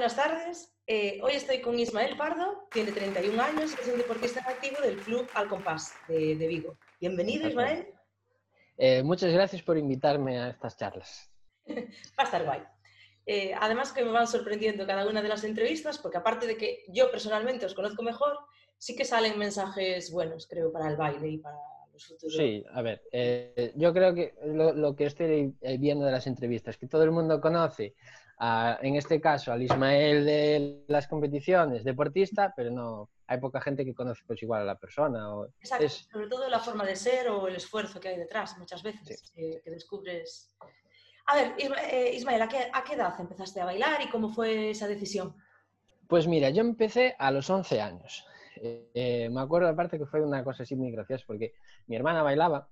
Eh, 0.00 0.02
buenas 0.02 0.16
tardes. 0.16 0.72
Eh, 0.86 1.20
hoy 1.22 1.32
estoy 1.32 1.60
con 1.60 1.78
Ismael 1.78 2.16
Pardo, 2.16 2.66
tiene 2.72 2.90
31 2.90 3.42
años 3.42 3.72
y 3.76 3.82
es 3.82 3.88
un 3.88 3.98
deportista 3.98 4.40
activo 4.48 4.80
del 4.80 4.96
Club 4.96 5.28
Al 5.34 5.46
Compás 5.46 5.92
de, 6.08 6.34
Vigo. 6.36 6.78
Bienvenido, 6.98 7.46
Ismael. 7.46 7.86
Eh, 8.78 9.02
muchas 9.02 9.30
gracias 9.30 9.60
por 9.60 9.76
invitarme 9.76 10.40
a 10.40 10.48
estas 10.48 10.78
charlas. 10.78 11.30
Va 11.68 11.82
a 12.16 12.22
estar 12.22 12.44
guay. 12.46 12.62
además 13.60 13.92
que 13.92 14.02
me 14.02 14.10
van 14.10 14.26
sorprendiendo 14.26 14.86
cada 14.86 15.06
una 15.06 15.20
de 15.20 15.28
las 15.28 15.44
entrevistas, 15.44 15.98
porque 15.98 16.16
aparte 16.16 16.46
de 16.46 16.56
que 16.56 16.82
yo 16.88 17.10
personalmente 17.10 17.66
os 17.66 17.74
conozco 17.74 18.02
mejor, 18.02 18.38
sí 18.78 18.96
que 18.96 19.04
salen 19.04 19.38
mensajes 19.38 20.10
buenos, 20.10 20.46
creo, 20.46 20.72
para 20.72 20.88
el 20.88 20.96
baile 20.96 21.28
y 21.28 21.36
para 21.36 21.58
los 21.92 22.06
futuros. 22.06 22.36
Sí, 22.38 22.64
a 22.72 22.80
ver, 22.80 23.02
yo 23.76 23.92
creo 23.92 24.14
que 24.14 24.32
lo, 24.46 24.96
que 24.96 25.04
estoy 25.04 25.54
viendo 25.78 26.06
de 26.06 26.12
las 26.12 26.26
entrevistas, 26.26 26.78
que 26.78 26.86
todo 26.86 27.02
el 27.02 27.10
mundo 27.10 27.38
conoce 27.38 27.94
en 28.40 28.96
este 28.96 29.20
caso 29.20 29.52
al 29.52 29.62
Ismael 29.62 30.24
de 30.24 30.84
las 30.88 31.06
competiciones, 31.06 31.84
deportista, 31.84 32.52
pero 32.56 32.70
no 32.70 33.10
hay 33.26 33.38
poca 33.38 33.60
gente 33.60 33.84
que 33.84 33.94
conoce 33.94 34.22
pues 34.26 34.42
igual 34.42 34.62
a 34.62 34.64
la 34.64 34.78
persona. 34.78 35.34
O, 35.34 35.46
Exacto, 35.60 35.88
sobre 35.88 36.26
todo 36.26 36.48
la 36.48 36.58
forma 36.58 36.84
de 36.84 36.96
ser 36.96 37.28
o 37.28 37.48
el 37.48 37.56
esfuerzo 37.56 38.00
que 38.00 38.08
hay 38.08 38.16
detrás 38.16 38.56
muchas 38.58 38.82
veces, 38.82 39.30
que, 39.34 39.62
descubres. 39.66 40.56
A 41.26 41.36
ver, 41.36 41.54
eh, 41.58 42.12
Ismael, 42.14 42.42
¿a 42.42 42.48
qué, 42.48 42.70
¿a 42.72 42.82
qué 42.82 42.94
edad 42.94 43.14
empezaste 43.20 43.60
a 43.60 43.66
bailar 43.66 44.00
y 44.02 44.08
cómo 44.08 44.30
fue 44.30 44.70
esa 44.70 44.88
decisión? 44.88 45.36
Pues 46.08 46.26
mira, 46.26 46.50
yo 46.50 46.62
empecé 46.62 47.14
a 47.18 47.30
los 47.30 47.48
11 47.48 47.80
años. 47.80 48.26
Eh, 48.56 49.28
me 49.30 49.40
acuerdo 49.40 49.68
aparte 49.68 49.98
que 49.98 50.06
fue 50.06 50.22
una 50.22 50.42
cosa 50.42 50.64
así 50.64 50.74
muy 50.74 50.90
graciosa 50.90 51.24
porque 51.26 51.54
mi 51.86 51.96
hermana 51.96 52.22
bailaba, 52.22 52.68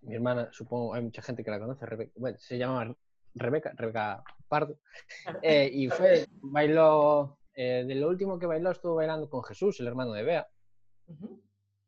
mi 0.00 0.14
hermana, 0.14 0.48
supongo, 0.52 0.94
hay 0.94 1.02
mucha 1.02 1.22
gente 1.22 1.44
que 1.44 1.50
la 1.50 1.60
conoce, 1.60 2.10
bueno, 2.16 2.36
se 2.38 2.58
llamaba 2.58 2.94
Rebeca, 3.34 3.72
Rebeca 3.76 4.24
Pardo, 4.48 4.78
eh, 5.42 5.70
y 5.72 5.88
fue, 5.88 6.26
bailó, 6.42 7.38
eh, 7.54 7.84
de 7.86 7.94
lo 7.94 8.08
último 8.08 8.38
que 8.38 8.46
bailó 8.46 8.70
estuvo 8.70 8.96
bailando 8.96 9.28
con 9.28 9.42
Jesús, 9.42 9.80
el 9.80 9.86
hermano 9.86 10.12
de 10.12 10.22
Bea. 10.22 10.48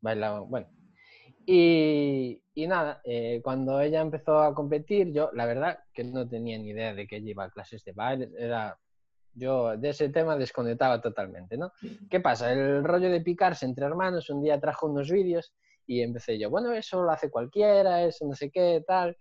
Bailaba, 0.00 0.40
bueno. 0.40 0.68
Y, 1.44 2.42
y 2.54 2.66
nada, 2.66 3.00
eh, 3.04 3.40
cuando 3.42 3.80
ella 3.80 4.00
empezó 4.00 4.40
a 4.40 4.52
competir, 4.54 5.12
yo 5.12 5.30
la 5.32 5.46
verdad 5.46 5.78
que 5.92 6.02
no 6.02 6.28
tenía 6.28 6.58
ni 6.58 6.70
idea 6.70 6.92
de 6.92 7.06
que 7.06 7.16
ella 7.16 7.30
iba 7.30 7.44
a 7.44 7.50
clases 7.50 7.84
de 7.84 7.92
baile, 7.92 8.30
era, 8.36 8.78
yo 9.32 9.76
de 9.76 9.90
ese 9.90 10.08
tema 10.08 10.36
desconectaba 10.36 11.00
totalmente, 11.00 11.56
¿no? 11.56 11.70
¿Qué 12.10 12.18
pasa? 12.18 12.52
El 12.52 12.82
rollo 12.82 13.10
de 13.10 13.20
picarse 13.20 13.64
entre 13.64 13.86
hermanos, 13.86 14.28
un 14.30 14.42
día 14.42 14.58
trajo 14.58 14.86
unos 14.86 15.10
vídeos 15.10 15.54
y 15.86 16.00
empecé 16.00 16.36
yo, 16.36 16.50
bueno, 16.50 16.72
eso 16.72 17.02
lo 17.02 17.10
hace 17.10 17.30
cualquiera, 17.30 18.02
eso 18.02 18.26
no 18.26 18.34
sé 18.34 18.50
qué, 18.50 18.82
tal. 18.84 19.16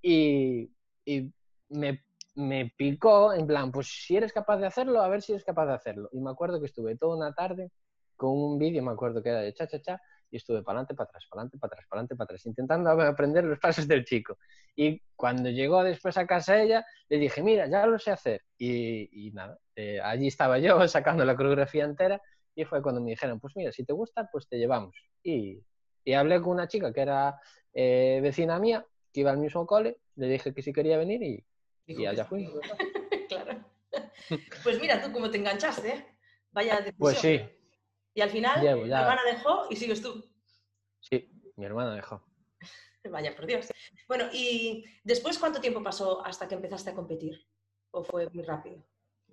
Y, 0.00 0.70
y 1.04 1.30
me, 1.68 2.05
me, 2.36 2.72
picó 2.76 3.32
en 3.32 3.46
plan, 3.46 3.72
pues 3.72 3.88
si 3.88 4.16
eres 4.16 4.32
capaz 4.32 4.58
de 4.58 4.66
hacerlo, 4.66 5.00
a 5.00 5.08
ver 5.08 5.22
si 5.22 5.32
eres 5.32 5.44
capaz 5.44 5.66
de 5.66 5.74
hacerlo. 5.74 6.08
Y 6.12 6.20
me 6.20 6.30
acuerdo 6.30 6.60
que 6.60 6.66
estuve 6.66 6.96
toda 6.96 7.16
una 7.16 7.32
tarde 7.34 7.70
con 8.14 8.30
un 8.30 8.58
vídeo, 8.58 8.82
me 8.82 8.92
acuerdo 8.92 9.22
que 9.22 9.30
era 9.30 9.40
de 9.40 9.52
cha, 9.54 9.66
cha, 9.66 9.80
cha, 9.80 10.00
y 10.30 10.36
estuve 10.36 10.62
para 10.62 10.78
adelante, 10.78 10.94
para 10.94 11.08
atrás, 11.08 11.26
para 11.28 11.40
adelante, 11.42 11.58
para 11.58 11.68
atrás, 11.68 11.86
para 11.88 11.98
adelante, 12.00 12.16
para 12.16 12.24
atrás, 12.24 12.46
intentando 12.46 12.90
aprender 13.02 13.44
los 13.44 13.58
pasos 13.58 13.88
del 13.88 14.04
chico. 14.04 14.38
Y 14.74 15.02
cuando 15.14 15.50
llegó 15.50 15.82
después 15.82 16.16
a 16.16 16.26
casa 16.26 16.60
ella, 16.60 16.84
le 17.08 17.18
dije, 17.18 17.42
mira, 17.42 17.68
ya 17.68 17.86
lo 17.86 17.98
sé 17.98 18.10
hacer. 18.10 18.42
Y, 18.58 19.30
nada, 19.34 19.58
eh, 19.74 20.00
allí 20.02 20.28
estaba 20.28 20.58
yo 20.58 20.78
sacando 20.88 21.24
la 21.24 21.36
coreografía 21.36 21.84
entera 21.84 22.20
y 22.54 22.64
fue 22.64 22.82
cuando 22.82 23.00
me 23.00 23.10
dijeron, 23.10 23.40
pues 23.40 23.54
mira, 23.56 23.72
si 23.72 23.84
te 23.84 23.92
gusta, 23.92 24.28
pues 24.32 24.48
te 24.48 24.58
llevamos. 24.58 24.96
Y, 25.22 25.62
y 26.04 26.12
hablé 26.14 26.40
con 26.40 26.52
una 26.52 26.68
chica 26.68 26.92
que 26.92 27.00
era 27.00 27.38
eh, 27.74 28.20
vecina 28.22 28.58
mía, 28.58 28.86
que 29.12 29.20
iba 29.20 29.30
al 29.30 29.38
mismo 29.38 29.66
cole, 29.66 29.98
le 30.16 30.28
dije 30.28 30.54
que 30.54 30.62
si 30.62 30.72
quería 30.72 30.96
venir 30.96 31.22
y, 31.22 31.44
y 31.86 32.06
allá 32.06 32.24
fui. 32.24 32.48
claro. 33.28 33.64
Pues 34.62 34.80
mira 34.80 35.00
tú 35.00 35.12
cómo 35.12 35.30
te 35.30 35.38
enganchaste, 35.38 35.88
¿eh? 35.88 36.06
Vaya 36.50 36.76
decisión. 36.76 36.98
Pues 36.98 37.18
sí. 37.18 37.40
Y 38.12 38.20
al 38.20 38.30
final, 38.30 38.60
mi 38.60 38.90
hermana 38.92 39.20
dejó 39.24 39.66
y 39.70 39.76
sigues 39.76 40.02
tú. 40.02 40.24
Sí, 41.00 41.30
mi 41.56 41.64
hermana 41.64 41.94
dejó. 41.94 42.22
Vaya, 43.10 43.36
por 43.36 43.46
Dios. 43.46 43.68
Bueno, 44.08 44.24
¿y 44.32 44.84
después 45.04 45.38
cuánto 45.38 45.60
tiempo 45.60 45.82
pasó 45.82 46.24
hasta 46.24 46.48
que 46.48 46.54
empezaste 46.54 46.90
a 46.90 46.94
competir? 46.94 47.46
¿O 47.90 48.02
fue 48.02 48.28
muy 48.30 48.42
rápido? 48.42 48.82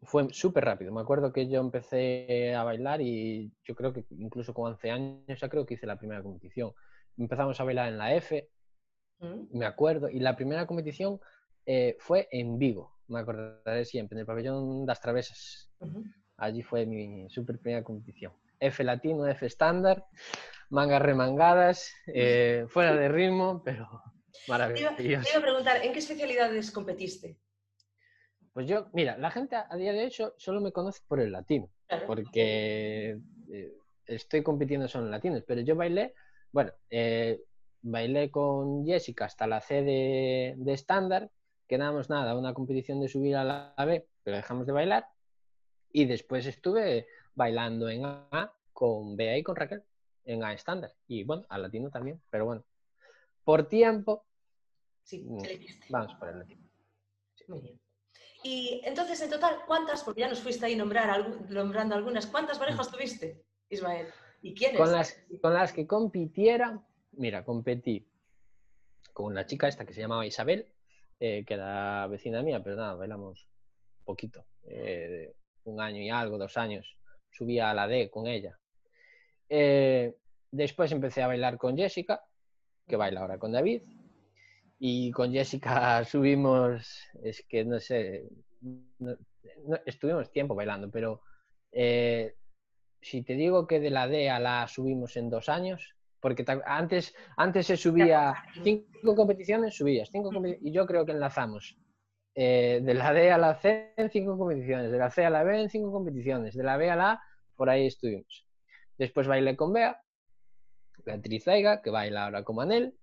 Fue 0.03 0.31
súper 0.33 0.65
rápido. 0.65 0.91
Me 0.91 1.01
acuerdo 1.01 1.31
que 1.33 1.47
yo 1.47 1.59
empecé 1.59 2.53
a 2.53 2.63
bailar 2.63 3.01
y 3.01 3.51
yo 3.63 3.73
creo 3.73 3.93
que 3.93 4.05
incluso 4.11 4.53
con 4.53 4.71
11 4.73 4.91
años 4.91 5.39
ya 5.39 5.49
creo 5.49 5.65
que 5.65 5.75
hice 5.75 5.87
la 5.87 5.97
primera 5.97 6.21
competición. 6.21 6.73
Empezamos 7.17 7.59
a 7.59 7.63
bailar 7.63 7.87
en 7.87 7.97
la 7.97 8.13
F, 8.15 8.49
¿Mm? 9.19 9.57
me 9.57 9.65
acuerdo, 9.65 10.09
y 10.09 10.19
la 10.19 10.35
primera 10.35 10.67
competición 10.67 11.19
eh, 11.65 11.95
fue 11.99 12.27
en 12.31 12.57
Vigo, 12.57 12.97
me 13.07 13.19
acordaré 13.19 13.85
siempre, 13.85 14.15
en 14.15 14.21
el 14.21 14.25
pabellón 14.25 14.85
das 14.85 14.99
Travesas. 14.99 15.69
Allí 16.37 16.61
fue 16.61 16.85
mi 16.85 17.29
super 17.29 17.59
primera 17.59 17.83
competición. 17.83 18.33
F 18.59 18.83
latino, 18.83 19.27
F 19.27 19.45
estándar, 19.45 20.05
mangas 20.69 21.01
remangadas, 21.01 21.93
eh, 22.07 22.65
fuera 22.69 22.95
de 22.95 23.07
ritmo, 23.07 23.61
pero 23.63 23.87
maravilloso. 24.47 24.95
Te 24.97 25.03
iba, 25.03 25.21
a 25.21 25.41
preguntar, 25.41 25.85
¿en 25.85 25.93
qué 25.93 25.99
especialidades 25.99 26.71
competiste? 26.71 27.37
Pues 28.51 28.67
yo, 28.67 28.89
mira, 28.93 29.17
la 29.17 29.31
gente 29.31 29.55
a 29.55 29.75
día 29.77 29.93
de 29.93 30.05
hoy 30.05 30.11
solo 30.37 30.61
me 30.61 30.71
conoce 30.71 31.01
por 31.07 31.19
el 31.19 31.31
latino, 31.31 31.71
porque 32.05 33.17
eh, 33.51 33.73
estoy 34.05 34.43
compitiendo 34.43 34.87
solo 34.87 35.05
en 35.05 35.11
latinos, 35.11 35.43
pero 35.47 35.61
yo 35.61 35.75
bailé, 35.75 36.13
bueno, 36.51 36.71
bailé 37.81 38.29
con 38.29 38.85
Jessica 38.85 39.25
hasta 39.25 39.47
la 39.47 39.59
C 39.59 39.81
de 39.81 40.55
estándar, 40.67 41.31
quedamos 41.73 42.07
nada, 42.07 42.37
una 42.37 42.53
competición 42.53 42.99
de 42.99 43.07
subir 43.07 43.35
a 43.35 43.43
la 43.43 43.73
B, 43.83 44.07
pero 44.21 44.37
dejamos 44.37 44.67
de 44.67 44.73
bailar. 44.73 45.07
Y 45.91 46.05
después 46.05 46.45
estuve 46.45 47.07
bailando 47.33 47.89
en 47.89 48.05
A 48.05 48.53
con 48.73 49.15
Bea 49.15 49.35
y 49.39 49.41
con 49.41 49.55
Raquel, 49.55 49.83
en 50.23 50.43
A 50.43 50.53
estándar. 50.53 50.93
Y 51.07 51.23
bueno, 51.23 51.45
al 51.49 51.63
latino 51.63 51.89
también, 51.89 52.21
pero 52.29 52.45
bueno. 52.45 52.63
Por 53.43 53.67
tiempo, 53.67 54.23
sí, 55.01 55.25
mm, 55.27 55.41
vamos 55.89 56.13
por 56.13 56.29
el 56.29 56.39
latino. 56.39 56.61
Muy 57.47 57.61
bien. 57.61 57.79
Y 58.43 58.81
entonces, 58.83 59.19
en 59.23 59.31
total, 59.31 59.57
¿cuántas, 59.65 60.03
porque 60.03 60.21
ya 60.21 60.29
nos 60.29 60.41
fuiste 60.41 60.67
ahí 60.67 60.75
nombrar, 60.75 61.49
nombrando 61.49 61.95
algunas, 61.95 62.27
¿cuántas 62.27 62.59
parejas 62.59 62.87
mm. 62.87 62.91
tuviste, 62.91 63.43
Ismael? 63.69 64.07
¿Y 64.43 64.53
quiénes? 64.53 64.77
Con 64.77 64.91
las, 64.91 65.17
con 65.41 65.53
las 65.55 65.73
que 65.73 65.87
compitiera, 65.87 66.79
mira, 67.13 67.43
competí 67.43 68.07
con 69.11 69.25
una 69.25 69.47
chica 69.47 69.67
esta 69.67 69.85
que 69.85 69.93
se 69.93 70.01
llamaba 70.01 70.25
Isabel, 70.25 70.67
eh, 71.25 71.45
que 71.45 71.53
era 71.53 72.05
vecina 72.07 72.43
mía, 72.43 72.61
pero 72.61 72.75
nada, 72.75 72.95
bailamos 72.95 73.47
poquito, 74.03 74.45
eh, 74.65 75.33
un 75.63 75.79
año 75.79 76.01
y 76.01 76.09
algo, 76.09 76.37
dos 76.37 76.57
años. 76.57 76.97
Subí 77.31 77.59
a 77.59 77.73
la 77.73 77.87
D 77.87 78.09
con 78.09 78.27
ella. 78.27 78.59
Eh, 79.47 80.17
después 80.51 80.91
empecé 80.91 81.23
a 81.23 81.27
bailar 81.27 81.57
con 81.57 81.77
Jessica, 81.77 82.25
que 82.85 82.97
baila 82.97 83.21
ahora 83.21 83.37
con 83.37 83.53
David. 83.53 83.83
Y 84.79 85.11
con 85.11 85.31
Jessica 85.31 86.03
subimos, 86.11 87.07
es 87.23 87.45
que 87.47 87.63
no 87.63 87.79
sé, 87.79 88.27
estuvimos 89.85 90.29
tiempo 90.29 90.55
bailando, 90.55 90.91
pero 90.91 91.21
si 91.71 93.23
te 93.23 93.35
digo 93.35 93.65
que 93.65 93.79
de 93.79 93.91
la 93.91 94.09
D 94.09 94.29
a 94.29 94.41
la 94.41 94.67
subimos 94.67 95.15
en 95.15 95.29
dos 95.29 95.47
años, 95.47 95.95
porque 96.23 96.45
antes, 96.65 97.13
antes 97.35 97.67
se 97.67 97.75
subía 97.75 98.33
cinco 98.63 99.13
competiciones, 99.13 99.75
subías 99.75 100.09
cinco 100.09 100.31
competiciones, 100.31 100.65
y 100.65 100.73
yo 100.73 100.85
creo 100.87 101.05
que 101.05 101.11
enlazamos 101.11 101.77
eh, 102.33 102.79
de 102.81 102.93
la 102.93 103.11
D 103.11 103.29
a 103.29 103.37
la 103.37 103.55
C 103.55 103.93
en 103.97 104.09
cinco 104.09 104.37
competiciones, 104.37 104.89
de 104.89 104.97
la 104.97 105.11
C 105.11 105.25
a 105.25 105.29
la 105.29 105.43
B 105.43 105.59
en 105.59 105.69
cinco 105.69 105.91
competiciones, 105.91 106.55
de 106.55 106.63
la 106.63 106.77
B 106.77 106.89
a 106.89 106.95
la 106.95 107.11
A, 107.11 107.23
por 107.57 107.69
ahí 107.69 107.87
estuvimos. 107.87 108.47
Después 108.97 109.27
bailé 109.27 109.57
con 109.57 109.73
Bea, 109.73 110.01
Beatriz 111.05 111.43
Zaiga, 111.43 111.81
que 111.81 111.89
baila 111.89 112.23
ahora 112.23 112.45
con 112.45 112.55
Manel. 112.55 112.95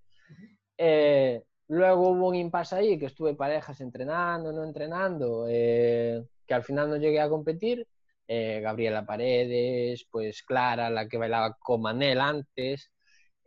Eh, 0.78 1.42
luego 1.68 2.08
hubo 2.08 2.28
un 2.28 2.36
impasse 2.36 2.76
ahí, 2.76 2.98
que 2.98 3.04
estuve 3.06 3.34
parejas 3.34 3.82
entrenando, 3.82 4.50
no 4.50 4.64
entrenando, 4.64 5.44
eh, 5.46 6.24
que 6.46 6.54
al 6.54 6.64
final 6.64 6.88
no 6.88 6.96
llegué 6.96 7.20
a 7.20 7.28
competir. 7.28 7.86
Gabriela 8.32 9.04
Paredes, 9.04 10.06
pues 10.08 10.44
Clara, 10.44 10.88
la 10.88 11.08
que 11.08 11.18
bailaba 11.18 11.56
con 11.58 11.82
Manel 11.82 12.20
antes, 12.20 12.88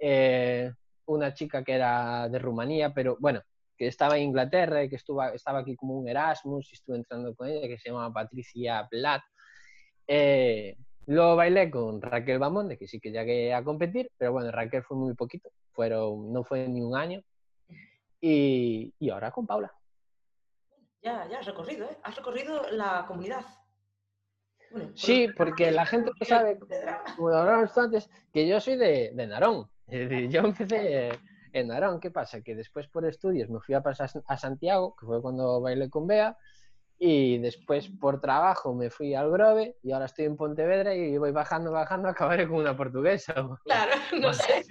eh, 0.05 0.73
una 1.05 1.33
chica 1.33 1.63
que 1.63 1.71
era 1.71 2.27
de 2.27 2.37
Rumanía, 2.37 2.93
pero 2.93 3.15
bueno, 3.21 3.41
que 3.77 3.87
estaba 3.87 4.17
en 4.17 4.23
Inglaterra 4.23 4.83
y 4.83 4.89
que 4.89 4.97
estuvo, 4.97 5.23
estaba 5.23 5.59
aquí 5.59 5.77
como 5.77 5.97
un 5.97 6.09
Erasmus 6.09 6.69
y 6.71 6.75
estuve 6.75 6.97
entrando 6.97 7.33
con 7.33 7.47
ella, 7.47 7.69
que 7.69 7.77
se 7.77 7.89
llamaba 7.89 8.13
Patricia 8.13 8.85
Platt. 8.91 9.21
Eh, 10.05 10.75
luego 11.05 11.37
bailé 11.37 11.71
con 11.71 12.01
Raquel 12.01 12.37
Bamonde, 12.37 12.77
que 12.77 12.85
sí 12.85 12.99
que 12.99 13.11
llegué 13.11 13.53
a 13.53 13.63
competir, 13.63 14.11
pero 14.17 14.33
bueno, 14.33 14.51
Raquel 14.51 14.83
fue 14.83 14.97
muy 14.97 15.13
poquito, 15.13 15.49
fueron, 15.71 16.33
no 16.33 16.43
fue 16.43 16.67
ni 16.67 16.81
un 16.81 16.97
año. 16.97 17.21
Y, 18.19 18.93
y 18.99 19.09
ahora 19.09 19.31
con 19.31 19.47
Paula. 19.47 19.71
Ya, 21.01 21.29
ya 21.29 21.39
has 21.39 21.45
recorrido, 21.45 21.85
¿eh? 21.85 21.97
Has 22.03 22.17
recorrido 22.17 22.69
la 22.71 23.05
comunidad. 23.07 23.45
sí, 24.95 25.29
porque 25.37 25.71
la 25.71 25.85
gente 25.85 26.11
sabe, 26.25 26.59
como 27.15 27.29
hablábamos 27.29 27.77
antes, 27.77 28.09
que 28.33 28.45
yo 28.45 28.59
soy 28.59 28.75
de, 28.75 29.11
de 29.13 29.27
Narón. 29.27 29.69
Yo 30.29 30.41
empecé 30.41 31.19
en 31.53 31.67
Narón, 31.67 31.99
¿qué 31.99 32.11
pasa? 32.11 32.41
Que 32.41 32.55
después 32.55 32.87
por 32.87 33.05
estudios 33.05 33.49
me 33.49 33.59
fui 33.59 33.75
a 33.75 33.81
pasar 33.81 34.09
a 34.27 34.37
Santiago, 34.37 34.95
que 34.99 35.05
fue 35.05 35.21
cuando 35.21 35.61
bailé 35.61 35.89
con 35.89 36.07
Bea, 36.07 36.37
Y 36.97 37.37
después 37.37 37.89
por 37.99 38.19
trabajo 38.19 38.73
me 38.73 38.89
fui 38.89 39.13
al 39.13 39.29
Grove 39.29 39.77
y 39.83 39.91
ahora 39.91 40.05
estoy 40.05 40.25
en 40.25 40.37
Pontevedra 40.37 40.95
y 40.95 41.17
voy 41.17 41.31
bajando, 41.31 41.71
bajando, 41.71 42.09
acabaré 42.09 42.47
con 42.47 42.57
una 42.57 42.75
portuguesa. 42.75 43.33
Claro, 43.65 43.91
no 44.19 44.33
sé. 44.33 44.65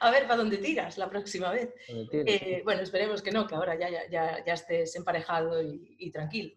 A 0.00 0.10
ver 0.10 0.24
para 0.24 0.36
dónde 0.36 0.58
tiras 0.58 0.98
la 0.98 1.08
próxima 1.08 1.50
vez. 1.50 1.72
Eh, 1.88 2.60
bueno, 2.64 2.82
esperemos 2.82 3.22
que 3.22 3.30
no, 3.30 3.46
que 3.46 3.54
ahora 3.54 3.74
ya, 3.74 3.88
ya, 4.10 4.44
ya 4.44 4.52
estés 4.52 4.94
emparejado 4.96 5.62
y, 5.62 6.10
tranquilo. 6.10 6.54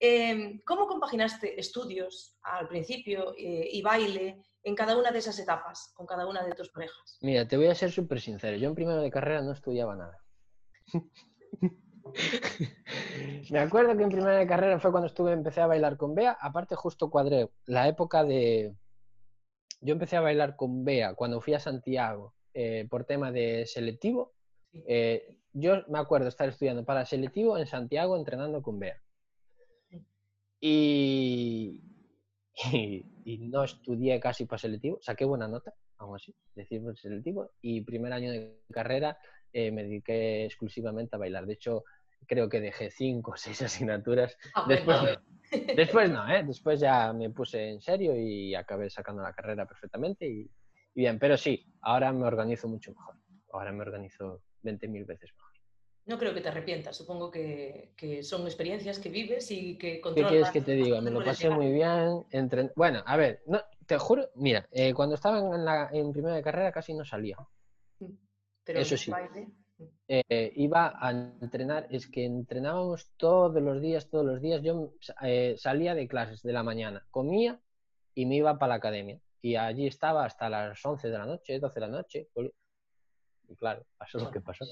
Em, 0.00 0.60
¿Cómo 0.64 0.86
compaginaste 0.86 1.58
estudios 1.58 2.36
al 2.42 2.68
principio 2.68 3.34
eh, 3.36 3.68
y 3.72 3.82
baile 3.82 4.40
en 4.62 4.76
cada 4.76 4.96
una 4.96 5.10
de 5.10 5.18
esas 5.18 5.38
etapas, 5.38 5.92
con 5.94 6.06
cada 6.06 6.26
una 6.26 6.44
de 6.44 6.52
tus 6.52 6.70
parejas? 6.70 7.18
Mira, 7.20 7.48
te 7.48 7.56
voy 7.56 7.66
a 7.66 7.74
ser 7.74 7.90
súper 7.90 8.20
sincero. 8.20 8.56
Yo 8.56 8.68
en 8.68 8.74
primero 8.74 9.00
de 9.00 9.10
carrera 9.10 9.42
no 9.42 9.52
estudiaba 9.52 9.96
nada. 9.96 10.22
Me 13.50 13.58
acuerdo 13.58 13.96
que 13.96 14.02
en 14.02 14.08
primera 14.08 14.38
de 14.38 14.46
carrera 14.46 14.78
fue 14.78 14.90
cuando 14.90 15.08
estuve, 15.08 15.32
empecé 15.32 15.60
a 15.60 15.66
bailar 15.66 15.96
con 15.96 16.14
Bea. 16.14 16.36
Aparte, 16.40 16.74
justo 16.74 17.10
cuadré 17.10 17.50
la 17.66 17.88
época 17.88 18.24
de. 18.24 18.74
Yo 19.80 19.92
empecé 19.92 20.16
a 20.16 20.20
bailar 20.20 20.56
con 20.56 20.84
Bea 20.84 21.14
cuando 21.14 21.40
fui 21.40 21.54
a 21.54 21.60
Santiago 21.60 22.34
eh, 22.54 22.86
por 22.88 23.04
tema 23.04 23.32
de 23.32 23.66
selectivo. 23.66 24.32
Eh, 24.72 25.38
yo 25.52 25.82
me 25.88 25.98
acuerdo 25.98 26.28
estar 26.28 26.48
estudiando 26.48 26.84
para 26.84 27.04
selectivo 27.04 27.58
en 27.58 27.66
Santiago 27.66 28.16
entrenando 28.16 28.62
con 28.62 28.78
Bea. 28.78 29.00
Y, 30.60 31.80
y, 32.72 33.38
no 33.38 33.64
estudié 33.64 34.18
casi 34.18 34.46
para 34.46 34.58
selectivo, 34.58 34.98
saqué 35.00 35.24
buena 35.24 35.46
nota, 35.46 35.72
aún 35.98 36.16
así, 36.16 36.34
decimos 36.54 37.00
selectivo, 37.00 37.50
y 37.62 37.82
primer 37.82 38.12
año 38.12 38.32
de 38.32 38.58
carrera 38.72 39.18
eh, 39.52 39.70
me 39.70 39.84
dediqué 39.84 40.44
exclusivamente 40.44 41.16
a 41.16 41.18
bailar. 41.18 41.46
De 41.46 41.54
hecho, 41.54 41.84
creo 42.26 42.48
que 42.48 42.60
dejé 42.60 42.90
cinco 42.90 43.32
o 43.32 43.36
seis 43.36 43.60
asignaturas. 43.62 44.36
Ah, 44.54 44.64
después, 44.68 45.18
después 45.76 46.10
no, 46.10 46.28
¿eh? 46.28 46.42
después 46.44 46.80
ya 46.80 47.12
me 47.12 47.30
puse 47.30 47.70
en 47.70 47.80
serio 47.80 48.14
y 48.16 48.54
acabé 48.54 48.90
sacando 48.90 49.22
la 49.22 49.32
carrera 49.32 49.66
perfectamente 49.66 50.26
y, 50.28 50.50
bien, 50.94 51.18
pero 51.18 51.36
sí, 51.36 51.64
ahora 51.82 52.12
me 52.12 52.24
organizo 52.24 52.68
mucho 52.68 52.92
mejor. 52.92 53.14
Ahora 53.52 53.72
me 53.72 53.82
organizo 53.82 54.42
20.000 54.62 55.06
veces 55.06 55.32
mejor. 55.34 55.47
No 56.08 56.16
creo 56.18 56.32
que 56.32 56.40
te 56.40 56.48
arrepientas, 56.48 56.96
supongo 56.96 57.30
que, 57.30 57.92
que, 57.94 58.22
son 58.22 58.46
experiencias 58.46 58.98
que 58.98 59.10
vives 59.10 59.50
y 59.50 59.76
que 59.76 60.00
controlas. 60.00 60.30
¿Qué 60.30 60.36
quieres 60.36 60.52
que 60.52 60.60
te 60.62 60.72
diga? 60.72 61.02
Me 61.02 61.10
lo 61.10 61.22
pasé 61.22 61.50
muy 61.50 61.70
bien. 61.70 62.24
Entre... 62.30 62.72
Bueno, 62.74 63.02
a 63.04 63.16
ver, 63.18 63.42
no, 63.44 63.60
te 63.84 63.98
juro, 63.98 64.30
mira, 64.36 64.66
eh, 64.72 64.94
cuando 64.94 65.16
estaba 65.16 65.38
en, 65.38 65.64
la, 65.66 65.90
en 65.92 66.10
primera 66.10 66.34
de 66.34 66.42
carrera 66.42 66.72
casi 66.72 66.94
no 66.94 67.04
salía. 67.04 67.36
Mm. 68.00 68.14
Eso 68.68 68.96
sí. 68.96 69.12
Eh, 70.08 70.52
iba 70.56 70.94
a 70.98 71.10
entrenar, 71.10 71.86
es 71.90 72.06
que 72.06 72.24
entrenábamos 72.24 73.10
todos 73.18 73.62
los 73.62 73.80
días, 73.82 74.08
todos 74.08 74.24
los 74.24 74.40
días. 74.40 74.62
Yo 74.62 74.94
eh, 75.22 75.56
salía 75.58 75.94
de 75.94 76.08
clases 76.08 76.42
de 76.42 76.54
la 76.54 76.62
mañana, 76.62 77.06
comía 77.10 77.60
y 78.14 78.24
me 78.24 78.36
iba 78.36 78.58
para 78.58 78.70
la 78.70 78.74
academia. 78.76 79.20
Y 79.42 79.56
allí 79.56 79.86
estaba 79.86 80.24
hasta 80.24 80.48
las 80.48 80.84
11 80.84 81.10
de 81.10 81.18
la 81.18 81.26
noche, 81.26 81.60
12 81.60 81.74
de 81.74 81.86
la 81.86 81.92
noche. 81.92 82.28
Y 83.46 83.54
claro, 83.56 83.84
pasó 83.98 84.18
lo 84.18 84.30
que 84.30 84.40
pasó. 84.40 84.64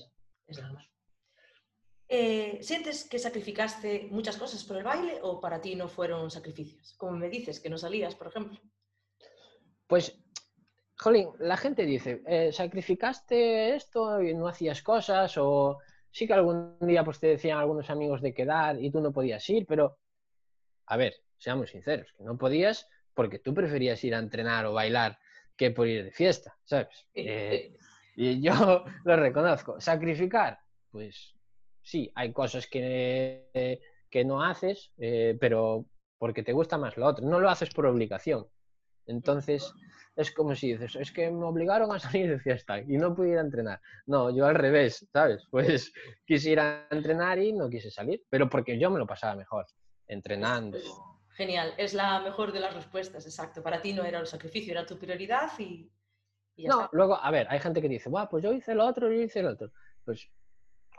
Eh, 2.09 2.59
¿Sientes 2.63 3.09
que 3.09 3.19
sacrificaste 3.19 4.09
muchas 4.11 4.37
cosas 4.37 4.63
por 4.65 4.77
el 4.77 4.85
baile 4.85 5.19
o 5.23 5.41
para 5.41 5.61
ti 5.61 5.75
no 5.75 5.89
fueron 5.89 6.31
sacrificios? 6.31 6.95
Como 6.97 7.17
me 7.17 7.29
dices, 7.29 7.61
que 7.61 7.69
no 7.69 7.79
salías, 7.79 8.15
por 8.15 8.29
ejemplo. 8.29 8.61
Pues 9.87 10.17
Jolín, 10.99 11.29
la 11.41 11.57
gente 11.57 11.85
dice, 11.85 12.23
eh, 12.27 12.53
sacrificaste 12.53 13.75
esto 13.75 14.23
y 14.23 14.35
no 14.35 14.49
hacías 14.49 14.83
cosas, 14.83 15.37
o 15.37 15.79
sí 16.11 16.27
que 16.27 16.33
algún 16.33 16.79
día 16.81 17.05
pues, 17.05 17.21
te 17.21 17.27
decían 17.27 17.59
algunos 17.59 17.91
amigos 17.91 18.23
de 18.23 18.33
quedar 18.33 18.81
y 18.83 18.91
tú 18.91 19.01
no 19.01 19.13
podías 19.13 19.49
ir, 19.51 19.67
pero, 19.67 19.99
a 20.87 20.97
ver, 20.97 21.15
seamos 21.39 21.71
sinceros, 21.71 22.13
que 22.13 22.25
no 22.25 22.39
podías 22.39 22.89
porque 23.15 23.39
tú 23.39 23.55
preferías 23.55 24.03
ir 24.05 24.15
a 24.15 24.19
entrenar 24.19 24.67
o 24.67 24.73
bailar 24.73 25.19
que 25.57 25.71
por 25.71 25.89
ir 25.89 26.05
de 26.05 26.11
fiesta, 26.11 26.57
¿sabes? 26.65 27.07
Eh, 27.15 27.75
y 28.15 28.41
yo 28.41 28.85
lo 29.05 29.17
reconozco. 29.17 29.81
Sacrificar, 29.81 30.61
pues 30.91 31.36
sí, 31.87 32.11
hay 32.17 32.33
cosas 32.33 32.67
que, 32.67 33.81
que 34.11 34.25
no 34.25 34.43
haces, 34.43 34.93
eh, 34.99 35.37
pero 35.41 35.87
porque 36.19 36.43
te 36.43 36.53
gusta 36.53 36.77
más 36.79 36.97
lo 36.97 37.07
otro, 37.07 37.25
no 37.25 37.39
lo 37.39 37.49
haces 37.49 37.71
por 37.71 37.87
obligación. 37.87 38.47
Entonces 39.07 39.73
es 40.17 40.33
como 40.33 40.57
si 40.57 40.73
dices, 40.73 40.97
es 40.97 41.13
que 41.13 41.31
me 41.31 41.45
obligaron 41.45 41.93
a 41.93 41.99
salir 42.01 42.29
de 42.29 42.41
fiesta 42.41 42.81
y 42.81 42.97
no 42.97 43.15
pude 43.15 43.31
ir 43.31 43.39
a 43.39 43.43
entrenar. 43.43 43.81
No, 44.07 44.35
yo 44.35 44.47
al 44.47 44.57
revés, 44.57 45.07
¿sabes? 45.13 45.47
Pues 45.51 45.93
quise 46.27 46.51
ir 46.51 46.61
a 46.61 46.89
entrenar 46.91 47.39
y 47.39 47.53
no 47.53 47.71
quise 47.71 47.91
salir, 47.91 48.25
pero 48.29 48.49
porque 48.49 48.79
yo 48.79 48.91
me 48.91 48.99
lo 48.99 49.07
pasaba 49.07 49.37
mejor, 49.37 49.67
entrenando. 50.09 50.79
Genial, 51.37 51.73
es 51.77 51.95
la 51.95 52.21
mejor 52.21 52.51
de 52.51 52.61
las 52.61 52.75
respuestas, 52.75 53.27
exacto. 53.27 53.63
Para 53.63 53.81
ti 53.81 53.93
no 53.93 54.03
era 54.05 54.19
el 54.19 54.27
sacrificio, 54.27 54.73
era 54.73 54.87
tu 54.87 54.99
prioridad 54.99 55.51
y, 55.59 55.89
ya 56.57 56.71
no, 56.71 56.89
luego, 56.93 57.23
a 57.23 57.31
ver, 57.31 57.47
hay 57.51 57.61
gente 57.61 57.83
que 57.83 57.89
dice, 57.89 58.11
pues 58.31 58.43
yo 58.43 58.53
hice 58.53 58.75
lo 58.75 58.87
otro, 58.87 59.13
yo 59.13 59.21
hice 59.21 59.43
lo 59.43 59.51
otro. 59.51 59.71
Pues, 60.07 60.27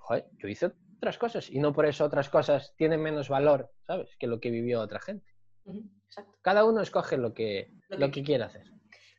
joder, 0.07 0.25
yo 0.37 0.47
hice 0.47 0.71
otras 0.97 1.17
cosas 1.17 1.49
y 1.49 1.59
no 1.59 1.73
por 1.73 1.85
eso 1.85 2.05
otras 2.05 2.29
cosas 2.29 2.73
tienen 2.77 3.01
menos 3.01 3.27
valor, 3.27 3.71
¿sabes? 3.85 4.15
Que 4.17 4.27
lo 4.27 4.39
que 4.39 4.49
vivió 4.49 4.79
otra 4.79 4.99
gente. 4.99 5.27
Exacto. 5.65 6.37
Cada 6.41 6.63
uno 6.63 6.81
escoge 6.81 7.17
lo 7.17 7.33
que, 7.33 7.73
lo 7.89 8.09
que 8.09 8.23
quiere 8.23 8.45
hacer. 8.45 8.63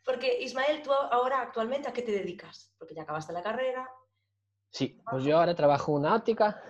Porque 0.05 0.40
Ismael, 0.40 0.81
tú 0.82 0.90
ahora 0.93 1.43
actualmente 1.43 1.88
a 1.88 1.93
qué 1.93 2.00
te 2.00 2.12
dedicas? 2.12 2.75
Porque 2.79 2.94
ya 2.94 3.02
acabaste 3.02 3.35
la 3.35 3.43
carrera. 3.43 3.87
Sí, 4.70 4.99
pues 5.11 5.25
yo 5.25 5.38
ahora 5.38 5.55
trabajo 5.55 5.93
en 5.93 5.99
una 5.99 6.14
óptica, 6.14 6.62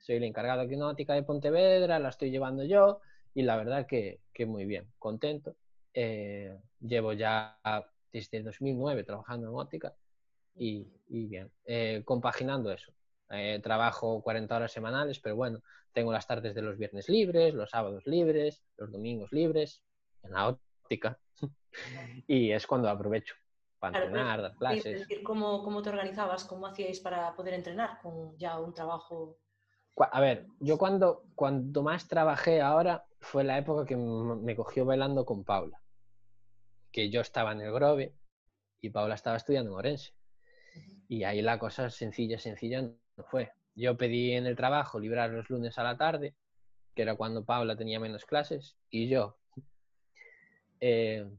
soy 0.00 0.16
el 0.16 0.24
encargado 0.24 0.62
aquí 0.62 0.70
de 0.70 0.76
una 0.76 0.90
óptica 0.90 1.12
de 1.12 1.22
Pontevedra, 1.22 1.98
la 1.98 2.08
estoy 2.08 2.30
llevando 2.30 2.64
yo 2.64 3.00
y 3.34 3.42
la 3.42 3.58
verdad 3.58 3.86
que, 3.86 4.22
que 4.32 4.46
muy 4.46 4.64
bien, 4.64 4.90
contento. 4.98 5.54
Eh, 5.92 6.58
llevo 6.80 7.12
ya 7.12 7.58
desde 8.10 8.42
2009 8.42 9.04
trabajando 9.04 9.48
en 9.48 9.54
óptica 9.54 9.94
y, 10.54 10.88
y 11.08 11.26
bien, 11.26 11.52
eh, 11.66 12.02
compaginando 12.06 12.72
eso. 12.72 12.92
Eh, 13.32 13.60
trabajo 13.62 14.22
40 14.22 14.56
horas 14.56 14.72
semanales, 14.72 15.20
pero 15.20 15.36
bueno, 15.36 15.60
tengo 15.92 16.12
las 16.12 16.26
tardes 16.26 16.52
de 16.54 16.62
los 16.62 16.76
viernes 16.76 17.08
libres, 17.08 17.54
los 17.54 17.70
sábados 17.70 18.04
libres, 18.06 18.64
los 18.76 18.90
domingos 18.90 19.30
libres, 19.30 19.84
en 20.24 20.32
la 20.32 20.48
óptica 20.48 21.18
y 22.26 22.50
es 22.50 22.66
cuando 22.66 22.88
aprovecho 22.88 23.34
para 23.78 23.98
entrenar, 23.98 24.42
dar 24.42 24.56
clases. 24.56 25.06
¿cómo, 25.22 25.62
¿cómo, 25.62 25.80
te 25.80 25.90
organizabas? 25.90 26.44
¿Cómo 26.44 26.66
hacíais 26.66 27.00
para 27.00 27.34
poder 27.34 27.54
entrenar 27.54 27.98
con 28.02 28.36
ya 28.36 28.58
un 28.58 28.74
trabajo? 28.74 29.38
A 29.96 30.20
ver, 30.20 30.46
yo 30.58 30.76
cuando, 30.76 31.24
cuando 31.34 31.82
más 31.82 32.08
trabajé 32.08 32.60
ahora 32.60 33.04
fue 33.20 33.44
la 33.44 33.58
época 33.58 33.86
que 33.86 33.96
me 33.96 34.56
cogió 34.56 34.84
bailando 34.84 35.24
con 35.24 35.44
Paula. 35.44 35.80
Que 36.90 37.10
yo 37.10 37.20
estaba 37.20 37.52
en 37.52 37.60
el 37.60 37.72
Grove 37.72 38.14
y 38.80 38.90
Paula 38.90 39.14
estaba 39.14 39.36
estudiando 39.36 39.70
en 39.70 39.76
Orense. 39.76 40.12
Y 41.08 41.24
ahí 41.24 41.42
la 41.42 41.58
cosa 41.58 41.90
sencilla, 41.90 42.38
sencilla 42.38 42.90
fue. 43.24 43.52
Yo 43.74 43.96
pedí 43.96 44.32
en 44.32 44.46
el 44.46 44.56
trabajo 44.56 44.98
librar 44.98 45.30
los 45.30 45.48
lunes 45.48 45.78
a 45.78 45.82
la 45.82 45.96
tarde, 45.96 46.34
que 46.94 47.02
era 47.02 47.16
cuando 47.16 47.44
Paula 47.44 47.76
tenía 47.76 48.00
menos 48.00 48.24
clases, 48.24 48.76
y 48.90 49.08
yo 49.08 49.38
eh, 50.80 51.30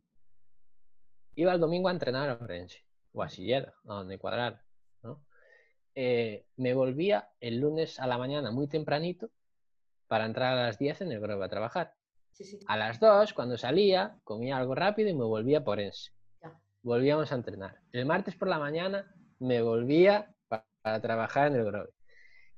iba 1.36 1.54
el 1.54 1.60
domingo 1.60 1.90
a 1.90 1.92
entrenar 1.92 2.30
a 2.30 2.44
Orense 2.44 2.84
o 3.14 3.24
a 3.24 3.30
Sillera, 3.30 3.74
a 3.86 3.94
donde 3.96 4.18
cuadrar. 4.18 4.62
¿no? 5.04 5.24
Eh, 5.96 6.46
me 6.58 6.74
volvía 6.74 7.30
el 7.40 7.60
lunes 7.60 8.00
a 8.00 8.08
la 8.08 8.18
mañana 8.18 8.52
muy 8.52 8.68
tempranito 8.68 9.30
para 10.08 10.26
entrar 10.26 10.58
a 10.58 10.64
las 10.64 10.78
10 10.78 11.02
en 11.02 11.12
el 11.12 11.20
Grove 11.20 11.44
a 11.44 11.50
trabajar. 11.50 11.94
A 12.68 12.78
las 12.78 13.00
2, 13.00 13.34
cuando 13.34 13.58
salía, 13.58 14.18
comía 14.24 14.58
algo 14.58 14.74
rápido 14.74 15.10
y 15.10 15.14
me 15.14 15.26
volvía 15.26 15.64
por 15.64 15.78
Orense. 15.78 16.12
Volvíamos 16.84 17.32
a 17.32 17.36
entrenar. 17.36 17.80
El 17.92 18.06
martes 18.06 18.36
por 18.36 18.48
la 18.48 18.58
mañana 18.58 19.14
me 19.40 19.62
volvía 19.62 20.34
para, 20.82 21.02
trabajar 21.02 21.48
en 21.48 21.56
el 21.56 21.66
Grove. 21.66 21.92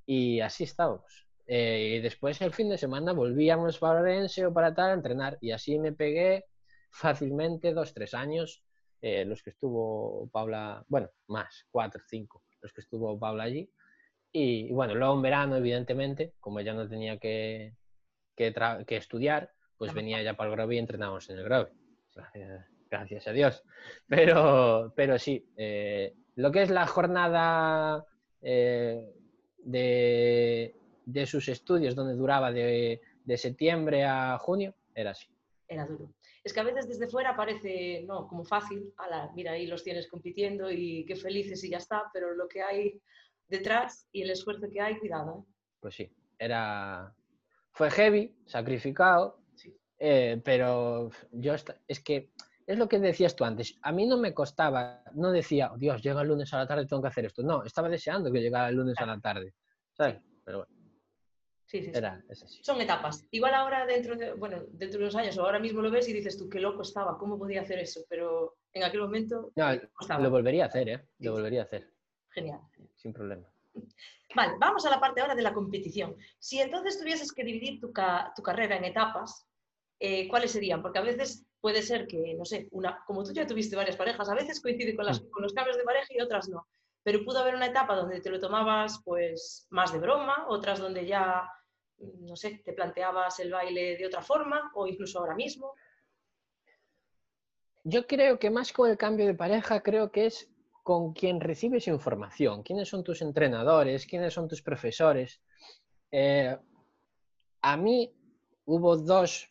Y 0.06 0.40
así 0.42 0.64
estábamos. 0.64 1.28
Eh, 1.46 1.98
y 1.98 2.02
después 2.02 2.42
el 2.42 2.54
fin 2.54 2.70
de 2.70 2.78
semana 2.78 3.12
volvíamos 3.12 3.80
para 3.80 4.00
Orense 4.00 4.46
o 4.46 4.54
para 4.54 4.74
tal 4.74 4.92
a 4.92 4.94
entrenar. 4.94 5.38
Y 5.42 5.52
así 5.52 5.80
me 5.80 5.92
pegué 5.92 6.46
fácilmente 6.90 7.74
dos, 7.74 7.94
tres 7.94 8.14
años 8.14 8.64
eh, 9.06 9.26
los 9.26 9.44
que 9.44 9.50
estuvo 9.50 10.30
Paula, 10.32 10.86
bueno, 10.88 11.10
más, 11.28 11.68
cuatro, 11.70 12.02
cinco, 12.08 12.46
los 12.62 12.72
que 12.72 12.80
estuvo 12.80 13.20
Paula 13.20 13.44
allí. 13.44 13.70
Y, 14.32 14.72
bueno, 14.72 14.96
luego 14.96 15.14
en 15.16 15.22
verano, 15.22 15.58
evidentemente, 15.58 16.36
como 16.40 16.62
ella 16.62 16.74
no 16.74 16.88
tenía 16.88 17.20
que, 17.20 17.76
que, 18.34 18.54
estudiar, 18.88 19.52
pues 19.78 19.94
venía 19.94 20.24
ya 20.24 20.36
para 20.36 20.50
el 20.50 20.56
Grove 20.56 20.76
y 20.76 20.78
entrenábamos 20.80 21.30
en 21.30 21.38
el 21.38 21.44
Grove. 21.44 21.72
Gracias 22.90 23.28
a 23.28 23.34
Dios. 23.34 23.62
Pero, 24.08 24.94
pero 24.96 25.20
sí, 25.20 25.52
eh, 25.58 26.14
lo 26.36 26.54
que 26.54 26.62
es 26.62 26.70
la 26.70 26.88
jornada 26.88 28.06
eh, 28.44 29.12
de, 29.58 30.76
de, 31.06 31.26
sus 31.26 31.48
estudios, 31.48 31.96
donde 31.96 32.16
duraba 32.16 32.52
de, 32.52 33.02
de 33.24 33.38
septiembre 33.38 34.04
a 34.04 34.38
junio, 34.38 34.76
era 34.94 35.12
así. 35.12 35.28
Era 35.68 35.86
duro 35.86 36.14
es 36.44 36.54
que 36.54 36.60
a 36.60 36.64
veces 36.64 36.88
desde 36.88 37.08
fuera 37.08 37.36
parece, 37.36 38.04
no, 38.06 38.28
como 38.28 38.44
fácil, 38.44 38.94
ala, 38.98 39.32
mira, 39.34 39.54
ahí 39.54 39.66
los 39.66 39.84
tienes 39.84 40.08
compitiendo 40.10 40.70
y 40.70 41.06
qué 41.06 41.16
felices 41.16 41.64
y 41.64 41.70
ya 41.70 41.78
está, 41.78 42.10
pero 42.12 42.34
lo 42.34 42.48
que 42.50 42.62
hay 42.62 43.02
detrás 43.48 44.08
y 44.12 44.24
el 44.24 44.32
esfuerzo 44.32 44.70
que 44.70 44.82
hay, 44.82 45.00
cuidado. 45.00 45.46
¿eh? 45.48 45.54
Pues 45.80 45.96
sí, 45.96 46.12
era... 46.38 47.16
Fue 47.72 47.90
heavy, 47.90 48.36
sacrificado, 48.46 49.40
Sí. 49.56 49.76
eh, 50.00 50.40
pero 50.44 51.10
yo 51.32 51.56
es 51.88 52.00
que 52.02 52.30
es 52.68 52.78
lo 52.78 52.88
que 52.88 53.00
decías 53.00 53.36
tú 53.36 53.44
antes. 53.46 53.78
A 53.82 53.92
mí 53.92 54.06
no 54.06 54.18
me 54.18 54.34
costaba, 54.34 55.04
no 55.14 55.32
decía, 55.32 55.72
"Oh, 55.74 55.78
Dios, 55.78 56.02
llega 56.02 56.22
el 56.22 56.28
lunes 56.28 56.54
a 56.54 56.58
la 56.60 56.68
tarde, 56.68 56.86
tengo 56.86 57.02
que 57.02 57.08
hacer 57.10 57.26
esto. 57.26 57.44
No, 57.44 57.64
estaba 57.64 57.90
deseando 57.90 58.32
que 58.32 58.40
llegara 58.42 58.70
el 58.70 58.76
lunes 58.76 58.96
a 59.00 59.06
la 59.06 59.20
tarde. 59.20 59.54
¿Sabes? 59.94 60.22
Pero 60.44 60.60
bueno, 60.60 60.74
Sí, 61.66 61.80
sí, 61.80 61.86
sí. 61.86 61.98
era, 61.98 62.24
es 62.30 62.44
así. 62.44 62.64
Son 62.64 62.80
etapas. 62.82 63.26
Igual 63.32 63.54
ahora 63.56 63.86
dentro 63.86 64.16
de, 64.16 64.34
bueno, 64.34 64.64
dentro 64.72 65.00
de 65.00 65.06
unos 65.06 65.16
años 65.16 65.38
o 65.38 65.44
ahora 65.44 65.60
mismo 65.60 65.82
lo 65.82 65.90
ves 65.90 66.08
y 66.08 66.14
dices 66.14 66.38
tú 66.38 66.48
qué 66.50 66.60
loco 66.60 66.82
estaba, 66.84 67.18
cómo 67.18 67.38
podía 67.40 67.62
hacer 67.62 67.80
eso, 67.80 68.02
pero 68.10 68.58
en 68.74 68.84
aquel 68.84 69.02
momento 69.02 69.52
No, 69.56 69.66
costaba. 69.94 70.22
lo 70.22 70.30
volvería 70.30 70.66
a 70.66 70.68
hacer, 70.68 70.90
¿eh? 70.90 70.98
Sí, 71.18 71.24
Lo 71.26 71.32
sí. 71.32 71.38
volvería 71.38 71.62
a 71.62 71.64
hacer, 71.64 71.90
Genial. 72.30 72.60
sin 72.96 73.12
problema. 73.14 73.48
Vale, 74.36 74.54
vamos 74.60 74.86
a 74.86 74.90
la 74.90 75.00
parte 75.00 75.22
ahora 75.22 75.36
de 75.36 75.42
la 75.42 75.54
competición. 75.54 76.16
Si 76.40 76.60
entonces 76.60 77.00
tuvieses 77.00 77.32
que 77.32 77.44
dividir 77.44 77.80
tu, 77.80 77.92
ca- 77.92 78.32
tu 78.36 78.42
carrera 78.44 78.78
en 78.78 78.86
etapas, 78.86 79.48
eh, 80.00 80.28
¿cuáles 80.28 80.52
serían? 80.52 80.82
Porque 80.82 81.00
a 81.00 81.04
veces 81.04 81.46
puede 81.64 81.82
ser 81.82 82.08
que, 82.08 82.34
no 82.38 82.44
sé, 82.44 82.68
una, 82.72 83.02
como 83.08 83.24
tú 83.24 83.32
ya 83.32 83.48
tuviste 83.48 83.78
varias 83.78 83.96
parejas, 83.96 84.28
a 84.28 84.36
veces 84.36 84.60
coincide 84.60 84.98
con, 84.98 85.06
las, 85.06 85.22
Mm. 85.22 85.30
con 85.30 85.44
los 85.44 85.54
cambios 85.54 85.78
de 85.78 85.86
pareja 85.86 86.08
y 86.10 86.20
otras 86.20 86.50
no. 86.50 86.68
Pero 87.04 87.24
pudo 87.24 87.40
haber 87.40 87.56
una 87.56 87.68
etapa 87.68 87.96
donde 87.96 88.20
te 88.20 88.30
lo 88.30 88.38
tomabas 88.38 89.02
pues 89.06 89.66
más 89.70 89.94
de 89.94 90.00
broma, 90.00 90.46
otras 90.50 90.80
donde 90.80 91.06
ya, 91.06 91.50
mm, 92.00 92.26
no 92.26 92.36
sé, 92.36 92.62
te 92.66 92.74
planteabas 92.74 93.40
el 93.40 93.50
baile 93.54 93.96
de 93.96 94.06
otra 94.06 94.22
forma 94.22 94.74
o 94.76 94.88
incluso 94.88 95.20
ahora 95.20 95.36
mismo. 95.36 95.74
Yo 97.86 98.08
creo 98.08 98.38
que 98.40 98.50
más 98.50 98.74
con 98.74 98.90
el 98.90 98.98
cambio 98.98 99.26
de 99.26 99.34
pareja, 99.34 99.82
creo 99.82 100.12
que 100.12 100.26
es 100.26 100.52
con 100.84 101.14
quien 101.14 101.40
recibes 101.40 101.88
información. 101.88 102.62
¿Quiénes 102.64 102.90
son 102.90 103.06
tus 103.06 103.22
entrenadores? 103.22 104.06
¿Quiénes 104.06 104.34
son 104.34 104.50
tus 104.50 104.62
profesores? 104.62 105.40
Eh, 106.12 106.58
a 107.62 107.78
mí 107.78 108.14
hubo 108.66 108.98
dos 108.98 109.50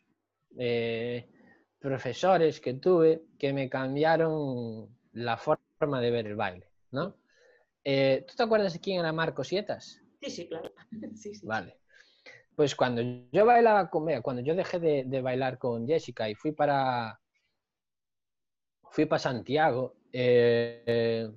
eh, 0.59 1.27
profesores 1.83 2.61
que 2.61 2.75
tuve 2.75 3.23
que 3.39 3.53
me 3.53 3.69
cambiaron 3.69 4.89
la 5.13 5.37
forma 5.37 6.01
de 6.01 6.11
ver 6.11 6.27
el 6.29 6.37
baile, 6.37 6.69
¿no? 6.93 7.17
Eh, 7.85 8.25
¿Tú 8.29 8.35
te 8.37 8.43
acuerdas 8.45 8.73
de 8.75 8.81
quién 8.81 9.01
era 9.01 9.13
Marcos 9.13 9.49
Sietas? 9.49 10.01
Sí, 10.23 10.31
sí, 10.31 10.49
claro. 10.49 10.71
Sí, 11.17 11.35
sí. 11.35 11.47
Vale. 11.47 11.77
Pues 12.57 12.75
cuando 12.77 13.03
yo 13.33 13.47
bailaba 13.47 13.91
con 13.91 14.07
cuando 14.23 14.43
yo 14.43 14.55
dejé 14.55 14.79
de, 14.79 15.05
de 15.07 15.21
bailar 15.23 15.59
con 15.59 15.87
Jessica 15.87 16.29
y 16.31 16.35
fui 16.35 16.53
para 16.53 17.21
fui 18.91 19.07
para 19.07 19.19
Santiago, 19.19 19.95
eh, 20.13 20.83
eh, 20.87 21.31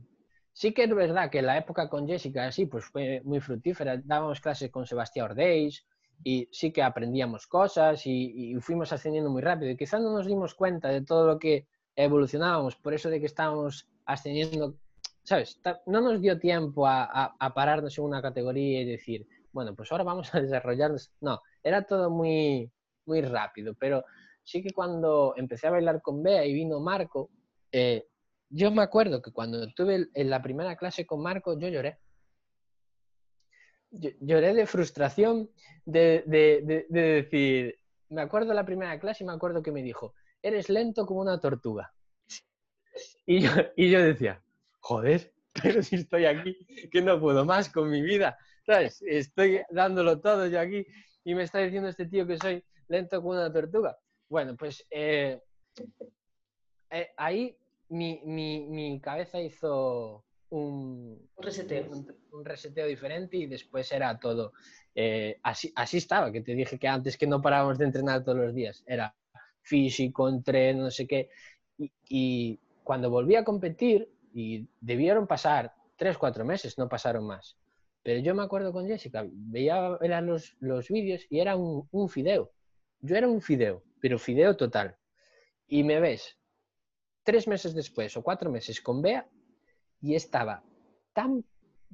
sí 0.53 0.73
que 0.73 0.83
es 0.83 0.93
verdad 0.93 1.29
que 1.29 1.41
la 1.41 1.57
época 1.57 1.89
con 1.89 2.07
Jessica 2.07 2.51
sí, 2.51 2.65
pues 2.65 2.85
fue 2.85 3.21
muy 3.23 3.39
fructífera. 3.39 3.97
Dábamos 4.03 4.41
clases 4.41 4.71
con 4.71 4.85
Sebastián 4.85 5.27
Ordeix 5.31 5.85
y 6.23 6.47
sí 6.51 6.71
que 6.71 6.81
aprendíamos 6.83 7.47
cosas 7.47 8.05
y, 8.05 8.53
y 8.55 8.55
fuimos 8.61 8.91
ascendiendo 8.93 9.29
muy 9.29 9.41
rápido. 9.41 9.71
Y 9.71 9.77
quizás 9.77 10.01
no 10.01 10.11
nos 10.11 10.25
dimos 10.27 10.55
cuenta 10.55 10.89
de 10.89 11.03
todo 11.03 11.27
lo 11.27 11.39
que 11.39 11.67
evolucionábamos, 11.95 12.75
por 12.75 12.93
eso 12.93 13.09
de 13.09 13.19
que 13.19 13.25
estábamos 13.27 13.87
ascendiendo, 14.05 14.75
¿sabes? 15.23 15.59
No 15.85 16.01
nos 16.01 16.21
dio 16.21 16.39
tiempo 16.39 16.87
a, 16.87 17.03
a- 17.05 17.35
a 17.39 17.53
pararnos 17.53 17.97
en 17.97 18.03
una 18.05 18.21
categoría 18.21 18.81
y 18.81 18.85
decir, 18.85 19.27
bueno, 19.51 19.75
pues 19.75 19.91
ahora 19.91 20.03
vamos 20.03 20.33
a 20.33 20.41
desarrollarnos. 20.41 21.11
No, 21.21 21.41
era 21.63 21.83
todo 21.83 22.09
muy, 22.09 22.71
muy 23.05 23.21
rápido, 23.21 23.73
pero 23.79 24.03
sí 24.43 24.61
que 24.61 24.71
cuando 24.73 25.33
empecé 25.37 25.67
a 25.67 25.71
bailar 25.71 26.01
con 26.01 26.21
Bea 26.23 26.45
y 26.45 26.53
vino 26.53 26.79
Marco, 26.79 27.29
eh, 27.71 28.05
yo 28.49 28.71
me 28.71 28.83
acuerdo 28.83 29.21
que 29.21 29.31
cuando 29.31 29.67
tuve 29.73 30.07
la 30.15 30.41
primera 30.41 30.75
clase 30.75 31.05
con 31.05 31.21
Marco, 31.21 31.57
yo 31.59 31.67
lloré. 31.67 31.97
Lloré 33.91 34.53
de 34.53 34.65
frustración, 34.67 35.49
de, 35.85 36.23
de- 36.27 36.61
de- 36.63 36.85
de 36.89 37.01
decir, 37.01 37.79
me 38.09 38.21
acuerdo 38.21 38.53
la 38.53 38.65
primera 38.65 38.99
clase 38.99 39.23
y 39.23 39.27
me 39.27 39.33
acuerdo 39.33 39.63
que 39.63 39.71
me 39.71 39.81
dijo, 39.83 40.13
eres 40.41 40.69
lento 40.69 41.05
como 41.05 41.21
una 41.21 41.39
tortuga. 41.39 41.93
Y 43.25 43.41
yo, 43.41 43.49
y 43.75 43.89
yo 43.89 44.01
decía, 44.01 44.43
joder, 44.79 45.33
pero 45.63 45.81
si 45.83 45.95
estoy 45.95 46.25
aquí, 46.25 46.55
que 46.91 47.01
no 47.01 47.19
puedo 47.19 47.45
más 47.45 47.69
con 47.69 47.89
mi 47.89 48.01
vida, 48.01 48.37
¿sabes? 48.65 49.01
Estoy 49.01 49.61
dándolo 49.69 50.19
todo 50.21 50.47
yo 50.47 50.59
aquí 50.59 50.85
y 51.23 51.35
me 51.35 51.43
está 51.43 51.59
diciendo 51.59 51.89
este 51.89 52.05
tío 52.07 52.27
que 52.27 52.37
soy 52.37 52.63
lento 52.87 53.17
como 53.21 53.31
una 53.33 53.51
tortuga. 53.51 53.97
Bueno, 54.29 54.55
pues 54.57 54.85
eh, 54.89 55.39
eh, 56.89 57.09
ahí 57.17 57.57
mi, 57.89 58.21
mi- 58.25 58.65
mi 58.67 58.99
cabeza 59.01 59.39
hizo 59.41 60.24
un, 60.49 61.29
Un 61.37 61.43
reseteo. 61.43 61.85
un, 61.91 62.15
un 62.31 62.45
reseteo 62.45 62.87
diferente 62.87 63.37
y 63.37 63.45
después 63.47 63.91
era 63.91 64.17
todo. 64.19 64.53
eh, 64.93 65.39
así, 65.43 65.71
así 65.75 65.97
estaba, 65.97 66.31
que 66.31 66.41
te 66.41 66.53
dije 66.55 66.79
que 66.79 66.87
antes 66.87 67.17
que 67.17 67.27
no 67.27 67.41
parábamos 67.41 67.77
de 67.77 67.85
entrenar 67.85 68.23
todos 68.23 68.37
los 68.37 68.53
días. 68.55 68.83
Era 68.87 69.15
físico, 69.61 70.29
entreno, 70.29 70.83
no 70.83 70.91
sé 70.91 71.07
qué. 71.07 71.29
Y, 71.77 71.91
y 72.07 72.59
cuando 72.83 73.09
volví 73.09 73.35
a 73.35 73.43
competir, 73.43 74.09
y 74.33 74.67
debieron 74.81 75.27
pasar 75.27 75.73
tres, 75.95 76.17
cuatro 76.17 76.43
meses, 76.45 76.77
no 76.77 76.89
pasaron 76.89 77.25
más. 77.25 77.57
Pero 78.03 78.19
yo 78.21 78.35
me 78.35 78.43
acuerdo 78.43 78.71
con 78.73 78.85
Jessica, 78.87 79.25
veía 79.31 79.97
eran 80.01 80.27
los, 80.27 80.55
los 80.59 80.89
vídeos 80.89 81.25
y 81.29 81.39
era 81.39 81.55
un, 81.55 81.87
un 81.91 82.09
fideo. 82.09 82.51
Yo 82.99 83.15
era 83.15 83.27
un 83.27 83.41
fideo, 83.41 83.83
pero 84.01 84.19
fideo 84.19 84.55
total. 84.57 84.97
Y 85.67 85.83
me 85.83 85.99
ves 85.99 86.37
tres 87.23 87.47
meses 87.47 87.73
después 87.73 88.15
o 88.17 88.23
cuatro 88.23 88.51
meses 88.51 88.81
con 88.81 89.01
Bea 89.01 89.27
y 90.01 90.15
estaba 90.15 90.63
tan, 91.13 91.43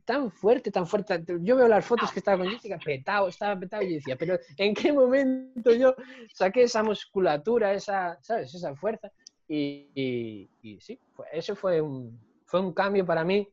tan 0.05 0.31
fuerte, 0.31 0.71
tan 0.71 0.87
fuerte. 0.87 1.23
Yo 1.41 1.55
veo 1.55 1.67
las 1.67 1.85
fotos 1.85 2.11
que 2.11 2.19
estaba 2.19 2.39
con 2.43 2.49
Jessica, 2.51 2.77
petado, 2.83 3.27
estaba 3.27 3.59
petado 3.59 3.83
y 3.83 3.95
decía, 3.95 4.15
pero 4.17 4.37
¿en 4.57 4.73
qué 4.73 4.91
momento 4.91 5.73
yo 5.73 5.95
saqué 6.33 6.63
esa 6.63 6.83
musculatura, 6.83 7.73
esa, 7.73 8.17
¿sabes? 8.21 8.53
Esa 8.53 8.75
fuerza? 8.75 9.11
Y, 9.47 10.49
y- 10.61 10.79
sí, 10.79 10.99
fue- 11.13 11.27
eso 11.31 11.55
fue 11.55 11.81
un, 11.81 12.19
fue 12.45 12.59
un 12.61 12.73
cambio 12.73 13.05
para 13.05 13.23
mí 13.23 13.47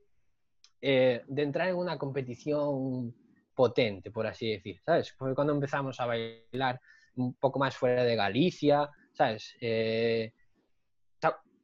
eh, 0.81 1.23
de 1.27 1.43
entrar 1.43 1.69
en 1.69 1.77
una 1.77 1.99
competición 1.99 3.15
potente, 3.55 4.11
por 4.13 4.27
así 4.27 4.51
decir, 4.53 4.81
¿sabes? 4.85 5.13
Fue 5.13 5.35
cuando 5.35 5.53
empezamos 5.53 5.99
a 5.99 6.07
bailar 6.07 6.81
un 7.17 7.35
poco 7.35 7.59
más 7.59 7.77
fuera 7.77 8.05
de 8.05 8.15
Galicia, 8.15 8.89
¿sabes? 9.13 9.57
Eh, 9.61 10.33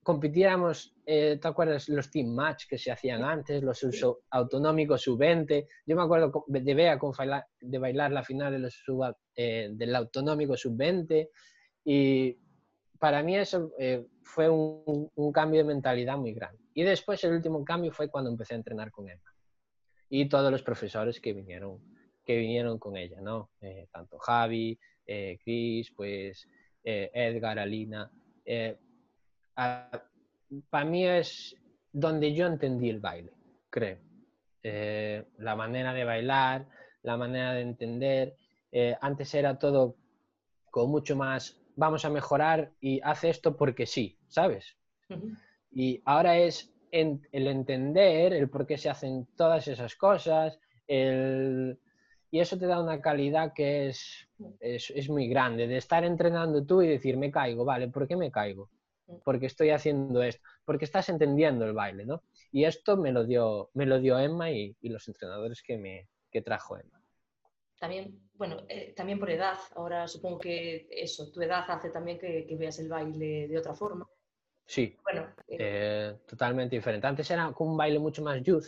compitiéramos, 0.04 0.94
eh, 1.06 1.38
¿te 1.40 1.48
acuerdas 1.48 1.88
los 1.88 2.10
team 2.10 2.28
match 2.28 2.66
que 2.68 2.78
se 2.78 2.92
hacían 2.92 3.24
antes, 3.24 3.62
los 3.62 3.82
uso- 3.82 4.20
autonómicos 4.30 5.02
sub-20? 5.02 5.66
Yo 5.86 5.96
me 5.96 6.02
acuerdo 6.02 6.44
de 6.46 6.74
Bea 6.74 6.98
con 6.98 7.12
faila- 7.12 7.46
de 7.60 7.78
bailar 7.78 8.12
la 8.12 8.22
final 8.22 8.52
de 8.52 8.58
los 8.60 8.74
sub- 8.74 9.16
eh, 9.34 9.70
del 9.72 9.96
autonómico 9.96 10.56
sub-20 10.56 11.30
y 11.84 12.38
para 12.98 13.22
mí 13.22 13.36
eso 13.36 13.72
eh, 13.78 14.06
fue 14.22 14.48
un, 14.48 15.10
un 15.14 15.32
cambio 15.32 15.60
de 15.62 15.64
mentalidad 15.74 16.16
muy 16.18 16.32
grande. 16.34 16.62
Y 16.74 16.82
después 16.82 17.24
el 17.24 17.32
último 17.32 17.64
cambio 17.64 17.90
fue 17.90 18.08
cuando 18.08 18.30
empecé 18.30 18.54
a 18.54 18.58
entrenar 18.58 18.90
con 18.90 19.08
Emma 19.08 19.34
y 20.10 20.28
todos 20.28 20.52
los 20.52 20.62
profesores 20.62 21.20
que 21.20 21.32
vinieron, 21.32 21.78
que 22.24 22.36
vinieron 22.36 22.78
con 22.78 22.96
ella, 22.96 23.20
¿no? 23.20 23.50
Eh, 23.60 23.88
tanto 23.90 24.18
Javi, 24.18 24.78
Chris, 25.42 25.90
pues 25.96 26.46
Edgar, 26.82 27.58
Alina. 27.58 28.10
eh, 28.44 28.76
para 29.54 30.84
mí 30.84 31.06
es 31.06 31.56
donde 31.92 32.34
yo 32.34 32.46
entendí 32.46 32.90
el 32.90 33.00
baile, 33.00 33.32
creo. 33.70 33.98
Eh, 34.62 35.24
la 35.38 35.54
manera 35.56 35.92
de 35.92 36.04
bailar, 36.04 36.66
la 37.02 37.16
manera 37.16 37.52
de 37.54 37.62
entender. 37.62 38.36
Eh, 38.72 38.96
antes 39.00 39.34
era 39.34 39.58
todo 39.58 39.96
con 40.70 40.90
mucho 40.90 41.16
más, 41.16 41.56
vamos 41.76 42.04
a 42.04 42.10
mejorar 42.10 42.72
y 42.80 43.00
hace 43.02 43.30
esto 43.30 43.56
porque 43.56 43.86
sí, 43.86 44.18
¿sabes? 44.28 44.76
Y 45.72 46.02
ahora 46.04 46.38
es 46.38 46.72
en- 46.90 47.26
el 47.32 47.46
entender 47.46 48.32
el 48.32 48.48
por 48.48 48.66
qué 48.66 48.78
se 48.78 48.90
hacen 48.90 49.26
todas 49.36 49.68
esas 49.68 49.94
cosas, 49.96 50.58
el- 50.86 51.78
y 52.30 52.40
eso 52.40 52.58
te 52.58 52.66
da 52.66 52.82
una 52.82 53.00
calidad 53.00 53.52
que 53.54 53.88
es, 53.88 54.28
es, 54.60 54.90
es 54.90 55.08
muy 55.08 55.28
grande, 55.28 55.68
de 55.68 55.76
estar 55.76 56.04
entrenando 56.04 56.64
tú 56.64 56.82
y 56.82 56.88
decir, 56.88 57.16
me 57.16 57.30
caigo, 57.30 57.64
vale, 57.64 57.88
¿por 57.88 58.08
qué 58.08 58.16
me 58.16 58.30
caigo? 58.32 58.68
Porque 59.24 59.46
estoy 59.46 59.70
haciendo 59.70 60.22
esto, 60.22 60.42
porque 60.64 60.84
estás 60.84 61.08
entendiendo 61.08 61.64
el 61.64 61.72
baile, 61.72 62.04
¿no? 62.06 62.22
Y 62.52 62.64
esto 62.64 62.96
me 62.96 63.12
lo 63.12 63.24
dio, 63.24 63.70
me 63.74 63.86
lo 63.86 64.00
dio 64.00 64.18
Emma 64.18 64.50
y, 64.50 64.76
y 64.80 64.88
los 64.90 65.08
entrenadores 65.08 65.62
que, 65.62 65.78
me, 65.78 66.08
que 66.30 66.42
trajo 66.42 66.76
Emma. 66.78 67.00
También, 67.78 68.18
bueno, 68.34 68.56
eh, 68.68 68.94
también 68.96 69.18
por 69.18 69.30
edad. 69.30 69.58
Ahora 69.76 70.08
supongo 70.08 70.38
que 70.38 70.86
eso, 70.90 71.30
tu 71.30 71.40
edad 71.42 71.64
hace 71.68 71.90
también 71.90 72.18
que, 72.18 72.46
que 72.46 72.56
veas 72.56 72.78
el 72.78 72.88
baile 72.88 73.46
de 73.48 73.58
otra 73.58 73.74
forma. 73.74 74.06
Sí, 74.66 74.96
Bueno, 75.04 75.28
eh, 75.48 75.58
eh, 75.58 76.18
totalmente 76.26 76.76
diferente. 76.76 77.06
Antes 77.06 77.30
era 77.30 77.52
como 77.52 77.72
un 77.72 77.76
baile 77.78 77.98
mucho 77.98 78.22
más 78.22 78.42
youth, 78.42 78.66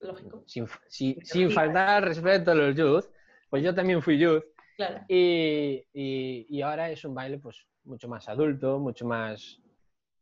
lógico, 0.00 0.44
sin, 0.46 0.66
si- 0.88 1.18
sin 1.24 1.50
faltar 1.50 2.04
respeto 2.04 2.52
a 2.52 2.56
los 2.56 2.76
youth, 2.76 3.06
pues 3.50 3.64
yo 3.64 3.74
también 3.74 4.02
fui 4.02 4.18
youth. 4.18 4.44
claro. 4.76 5.06
Y, 5.08 5.86
y- 5.94 6.46
y 6.50 6.62
ahora 6.62 6.90
es 6.90 7.04
un 7.06 7.14
baile 7.14 7.38
pues 7.40 7.66
mucho 7.84 8.08
más 8.08 8.28
adulto, 8.30 8.80
mucho 8.80 9.06
más... 9.06 9.61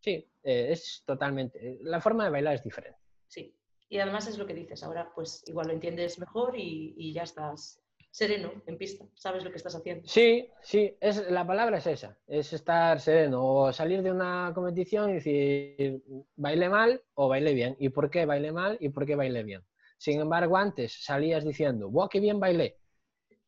Sí, 0.00 0.28
eh, 0.42 0.68
es 0.70 1.02
totalmente... 1.06 1.78
La 1.82 2.00
forma 2.00 2.24
de 2.24 2.30
bailar 2.30 2.54
es 2.54 2.64
diferente. 2.64 2.98
Sí. 3.28 3.54
Y 3.88 3.98
además 3.98 4.28
es 4.28 4.38
lo 4.38 4.46
que 4.46 4.54
dices, 4.54 4.82
ahora 4.84 5.10
pues 5.14 5.42
igual 5.48 5.66
lo 5.66 5.72
entiendes 5.72 6.18
mejor 6.20 6.56
y, 6.56 6.94
y 6.96 7.12
ya 7.12 7.24
estás 7.24 7.82
sereno 8.10 8.52
en 8.66 8.76
pista, 8.76 9.04
sabes 9.14 9.44
lo 9.44 9.50
que 9.50 9.56
estás 9.56 9.74
haciendo. 9.74 10.06
Sí, 10.06 10.48
sí, 10.62 10.96
es, 11.00 11.30
la 11.30 11.46
palabra 11.46 11.78
es 11.78 11.86
esa, 11.86 12.16
es 12.26 12.52
estar 12.52 13.00
sereno 13.00 13.44
o 13.44 13.72
salir 13.72 14.02
de 14.02 14.10
una 14.10 14.52
competición 14.54 15.10
y 15.10 15.14
decir, 15.14 16.02
baile 16.36 16.68
mal 16.68 17.02
o 17.14 17.28
baile 17.28 17.54
bien. 17.54 17.76
¿Y 17.78 17.88
por 17.90 18.10
qué 18.10 18.26
baile 18.26 18.52
mal 18.52 18.76
y 18.80 18.88
por 18.88 19.06
qué 19.06 19.14
baile 19.16 19.42
bien? 19.42 19.62
Sin 19.96 20.20
embargo, 20.20 20.56
antes 20.56 21.04
salías 21.04 21.44
diciendo, 21.44 21.90
¡wow, 21.90 22.08
qué 22.08 22.20
bien 22.20 22.40
bailé! 22.40 22.78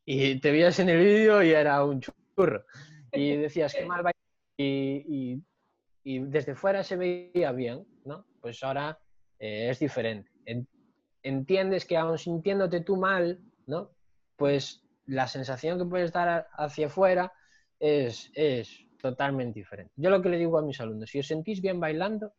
Y 0.04 0.40
te 0.40 0.50
veías 0.50 0.78
en 0.80 0.88
el 0.90 0.98
vídeo 0.98 1.42
y 1.42 1.50
era 1.50 1.84
un 1.84 2.00
churro. 2.00 2.64
Y 3.12 3.36
decías, 3.36 3.74
qué 3.74 3.84
mal 3.84 4.02
bailé. 4.02 4.18
Y, 4.56 5.04
y, 5.08 5.42
desde 6.04 6.54
fuera 6.54 6.82
se 6.82 6.96
veía 6.96 7.52
bien, 7.52 7.86
¿no? 8.04 8.26
Pues 8.40 8.62
ahora 8.62 8.98
eh, 9.38 9.68
es 9.70 9.78
diferente. 9.78 10.30
entiendes 11.22 11.84
que 11.84 11.96
aún 11.96 12.18
sintiéndote 12.18 12.80
tú 12.80 12.96
mal, 12.96 13.40
¿no? 13.66 13.90
pues 14.42 14.82
la 15.06 15.28
sensación 15.28 15.78
que 15.78 15.84
puedes 15.84 16.12
dar 16.12 16.48
hacia 16.54 16.86
afuera 16.86 17.32
es, 17.78 18.28
es 18.34 18.84
totalmente 19.00 19.60
diferente. 19.60 19.92
Yo 19.94 20.10
lo 20.10 20.20
que 20.20 20.30
le 20.30 20.36
digo 20.36 20.58
a 20.58 20.62
mis 20.62 20.80
alumnos, 20.80 21.10
si 21.10 21.20
os 21.20 21.28
sentís 21.28 21.60
bien 21.60 21.78
bailando, 21.78 22.32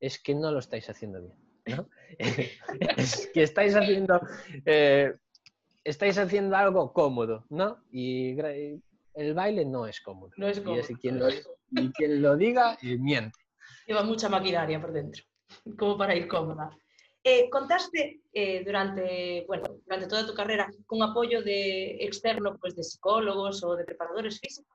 es 0.00 0.22
que 0.22 0.34
no 0.34 0.52
lo 0.52 0.58
estáis 0.58 0.90
haciendo 0.90 1.22
bien. 1.22 1.34
¿no? 1.76 1.88
es 2.18 3.30
que 3.32 3.42
estáis 3.42 3.74
haciendo, 3.74 4.20
eh, 4.66 5.14
estáis 5.84 6.18
haciendo 6.18 6.56
algo 6.56 6.92
cómodo, 6.92 7.46
¿no? 7.48 7.78
Y 7.90 8.38
el 9.14 9.34
baile 9.34 9.64
no 9.64 9.86
es 9.86 10.02
cómodo. 10.02 10.32
No 10.36 10.46
es 10.46 10.60
cómodo. 10.60 10.82
Y, 10.88 10.94
quien, 10.96 11.18
lo, 11.18 11.28
y 11.70 11.92
quien 11.92 12.22
lo 12.22 12.36
diga, 12.36 12.78
eh, 12.82 12.96
miente. 12.98 13.38
Lleva 13.86 14.02
mucha 14.02 14.28
maquinaria 14.28 14.80
por 14.80 14.92
dentro, 14.92 15.24
como 15.78 15.96
para 15.98 16.14
ir 16.14 16.28
cómoda. 16.28 16.70
Eh, 17.22 17.50
contaste 17.50 18.22
eh, 18.32 18.64
durante, 18.64 19.44
bueno, 19.46 19.64
durante 19.84 20.06
toda 20.06 20.26
tu 20.26 20.32
carrera 20.32 20.70
con 20.86 21.02
apoyo 21.02 21.42
de 21.42 22.02
externo, 22.02 22.56
pues 22.58 22.74
de 22.74 22.82
psicólogos 22.82 23.62
o 23.62 23.76
de 23.76 23.84
preparadores 23.84 24.40
físicos. 24.40 24.74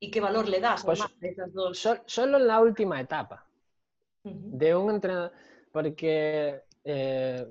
¿Y 0.00 0.10
qué 0.10 0.20
valor 0.20 0.48
le 0.48 0.60
das 0.60 0.84
pues, 0.84 1.00
a 1.00 1.10
esas 1.20 1.52
dos? 1.52 1.88
solo 2.06 2.38
en 2.38 2.46
la 2.46 2.60
última 2.60 3.00
etapa 3.00 3.46
de 4.24 4.74
un 4.74 4.94
entrenador, 4.94 5.32
porque 5.72 6.62
eh, 6.84 7.46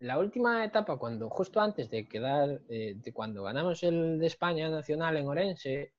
la 0.00 0.18
última 0.18 0.64
etapa, 0.64 0.96
cuando 0.96 1.28
justo 1.28 1.60
antes 1.60 1.90
de 1.90 2.08
quedar, 2.08 2.60
de 2.60 3.12
cuando 3.12 3.42
ganamos 3.42 3.82
el 3.82 4.18
de 4.18 4.26
España 4.26 4.68
nacional 4.68 5.16
en 5.16 5.28
Orense, 5.28 5.92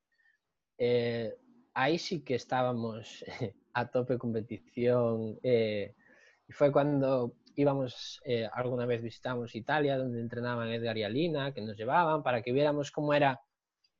ahí 1.77 1.99
sí 1.99 2.23
que 2.23 2.35
estábamos 2.35 3.23
a 3.73 3.87
tope 3.87 4.17
competición. 4.17 5.39
Y 5.43 6.53
fue 6.53 6.71
cuando 6.71 7.35
íbamos, 7.55 8.19
eh, 8.25 8.47
alguna 8.51 8.85
vez 8.85 9.01
visitamos 9.01 9.55
Italia, 9.55 9.97
donde 9.97 10.19
entrenaban 10.19 10.69
Edgar 10.69 10.97
y 10.97 11.03
Alina, 11.03 11.53
que 11.53 11.61
nos 11.61 11.77
llevaban 11.77 12.23
para 12.23 12.41
que 12.41 12.51
viéramos 12.51 12.91
cómo 12.91 13.13
era 13.13 13.39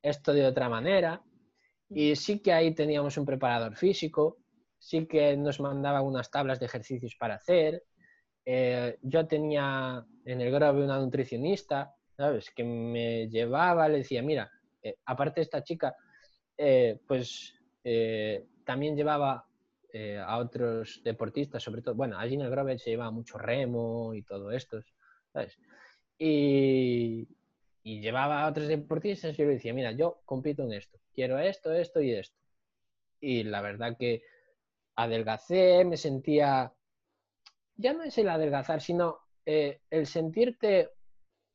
esto 0.02 0.32
de 0.32 0.46
otra 0.46 0.68
manera. 0.68 1.22
Y 1.88 2.16
sí 2.16 2.40
que 2.40 2.52
ahí 2.52 2.74
teníamos 2.74 3.16
un 3.16 3.24
preparador 3.24 3.76
físico, 3.76 4.38
sí 4.78 5.06
que 5.06 5.36
nos 5.36 5.60
mandaban 5.60 6.04
unas 6.04 6.30
tablas 6.30 6.58
de 6.58 6.66
ejercicios 6.66 7.14
para 7.16 7.36
hacer. 7.36 7.84
Eh, 8.44 8.98
yo 9.02 9.26
tenía 9.26 10.04
en 10.24 10.40
el 10.40 10.50
grove 10.50 10.84
una 10.84 10.98
nutricionista, 10.98 11.94
¿sabes? 12.16 12.50
Que 12.50 12.64
me 12.64 13.28
llevaba, 13.28 13.88
le 13.88 13.98
decía, 13.98 14.22
mira, 14.22 14.50
eh, 14.82 14.96
aparte 15.04 15.42
esta 15.42 15.62
chica, 15.62 15.94
pues 17.06 17.57
también 18.64 18.96
llevaba 18.96 19.48
eh, 19.90 20.18
a 20.18 20.36
otros 20.36 21.00
deportistas, 21.02 21.62
sobre 21.62 21.80
todo, 21.80 21.94
bueno, 21.94 22.18
allí 22.18 22.34
en 22.34 22.42
el 22.42 22.50
Grove 22.50 22.78
se 22.78 22.90
llevaba 22.90 23.10
mucho 23.10 23.38
remo 23.38 24.12
y 24.12 24.22
todo 24.22 24.50
esto, 24.50 24.82
¿sabes? 25.32 25.58
Y, 26.18 27.26
y 27.82 28.00
llevaba 28.00 28.42
a 28.42 28.48
otros 28.48 28.68
deportistas 28.68 29.32
y 29.32 29.38
yo 29.38 29.46
le 29.46 29.54
decía, 29.54 29.72
mira, 29.72 29.92
yo 29.92 30.20
compito 30.26 30.64
en 30.64 30.74
esto, 30.74 30.98
quiero 31.14 31.38
esto, 31.38 31.72
esto 31.72 32.02
y 32.02 32.12
esto. 32.12 32.36
Y 33.18 33.44
la 33.44 33.62
verdad 33.62 33.96
que 33.98 34.22
adelgacé, 34.96 35.84
me 35.86 35.96
sentía, 35.96 36.70
ya 37.76 37.92
no 37.94 38.02
es 38.02 38.18
el 38.18 38.28
adelgazar, 38.28 38.82
sino 38.82 39.20
eh, 39.46 39.80
el 39.88 40.06
sentirte 40.06 40.90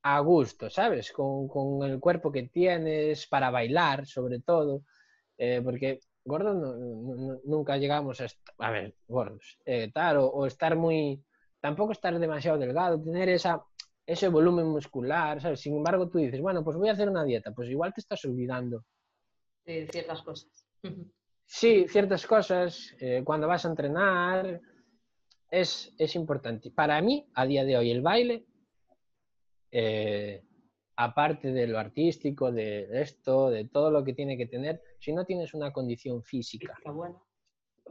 a 0.01 0.19
gusto, 0.21 0.71
¿sabes? 0.71 1.11
Con, 1.11 1.47
con, 1.47 1.87
el 1.87 1.99
cuerpo 1.99 2.31
que 2.31 2.43
tienes 2.43 3.27
para 3.27 3.51
bailar, 3.51 4.07
sobre 4.07 4.39
todo, 4.39 4.83
eh, 5.37 5.61
porque 5.63 5.99
gordos 6.25 7.41
nunca 7.43 7.77
llegamos 7.77 8.21
a, 8.21 8.27
a 8.59 8.71
ver, 8.71 8.95
gordos, 9.07 9.59
eh, 9.65 9.91
tal, 9.93 10.17
o, 10.19 10.45
estar 10.45 10.75
muy, 10.75 11.23
tampoco 11.59 11.91
estar 11.91 12.17
demasiado 12.17 12.57
delgado, 12.57 13.01
tener 13.01 13.29
esa, 13.29 13.63
ese 14.05 14.27
volumen 14.29 14.67
muscular, 14.67 15.41
¿sabes? 15.41 15.59
Sin 15.59 15.75
embargo, 15.75 16.09
tú 16.09 16.19
dices, 16.19 16.41
bueno, 16.41 16.63
pues 16.63 16.77
voy 16.77 16.89
a 16.89 16.93
hacer 16.93 17.09
una 17.09 17.23
dieta, 17.23 17.51
pues 17.51 17.69
igual 17.69 17.93
te 17.93 18.01
estás 18.01 18.23
olvidando. 18.25 18.83
De 19.65 19.87
ciertas 19.87 20.21
cosas. 20.21 20.65
Sí, 21.45 21.85
ciertas 21.87 22.25
cosas, 22.25 22.95
eh, 22.99 23.21
cuando 23.23 23.47
vas 23.47 23.65
a 23.65 23.69
entrenar, 23.69 24.61
es, 25.51 25.93
es, 25.97 26.15
importante. 26.15 26.71
Para 26.71 27.01
mí, 27.01 27.27
a 27.35 27.45
día 27.45 27.63
de 27.63 27.77
hoy, 27.77 27.91
el 27.91 28.01
baile 28.01 28.45
eh, 29.71 30.43
aparte 30.95 31.51
de 31.51 31.67
lo 31.67 31.79
artístico, 31.79 32.51
de 32.51 32.87
esto, 33.01 33.49
de 33.49 33.65
todo 33.65 33.89
lo 33.91 34.03
que 34.03 34.13
tiene 34.13 34.37
que 34.37 34.45
tener, 34.45 34.81
si 35.03 35.11
no 35.11 35.25
tienes 35.25 35.53
una 35.53 35.73
condición 35.73 36.23
física. 36.23 36.73
Está 36.77 36.91
bueno. 36.91 37.21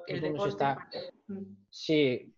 El 0.07 0.23
deporte 0.23 0.49
está, 0.49 0.89
sí, 1.69 2.35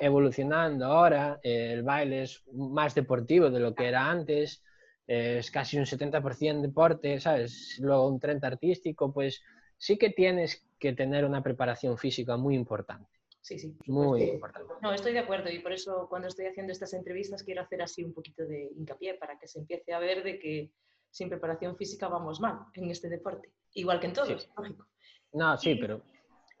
evolucionando 0.00 0.86
ahora, 0.86 1.38
el 1.44 1.84
baile 1.84 2.24
es 2.24 2.42
más 2.52 2.96
deportivo 2.96 3.48
de 3.50 3.60
lo 3.60 3.72
que 3.72 3.86
era 3.86 4.10
antes, 4.10 4.64
es 5.06 5.50
casi 5.52 5.78
un 5.78 5.84
70% 5.84 6.60
deporte, 6.60 7.20
¿sabes? 7.20 7.78
Luego 7.80 8.08
un 8.08 8.18
30% 8.18 8.42
artístico, 8.42 9.12
pues 9.12 9.40
sí 9.76 9.96
que 9.96 10.10
tienes 10.10 10.66
que 10.80 10.92
tener 10.92 11.24
una 11.24 11.42
preparación 11.42 11.96
física 11.96 12.36
muy 12.36 12.56
importante. 12.56 13.08
Sí, 13.40 13.58
sí. 13.60 13.76
Muy 13.86 14.24
importante. 14.24 14.74
No, 14.82 14.92
estoy 14.92 15.12
de 15.12 15.20
acuerdo 15.20 15.50
y 15.50 15.60
por 15.60 15.72
eso 15.72 16.08
cuando 16.08 16.26
estoy 16.26 16.46
haciendo 16.46 16.72
estas 16.72 16.92
entrevistas 16.92 17.44
quiero 17.44 17.62
hacer 17.62 17.80
así 17.82 18.02
un 18.02 18.12
poquito 18.12 18.44
de 18.44 18.70
hincapié 18.76 19.14
para 19.14 19.38
que 19.38 19.46
se 19.46 19.60
empiece 19.60 19.92
a 19.92 20.00
ver 20.00 20.24
de 20.24 20.40
que 20.40 20.72
sin 21.10 21.28
preparación 21.28 21.76
física 21.76 22.08
vamos 22.08 22.40
mal 22.40 22.66
en 22.74 22.90
este 22.90 23.08
deporte, 23.08 23.52
igual 23.74 24.00
que 24.00 24.06
en 24.06 24.12
todos, 24.12 24.48
lógico. 24.56 24.86
No, 25.32 25.56
sí, 25.56 25.74
pero 25.76 26.02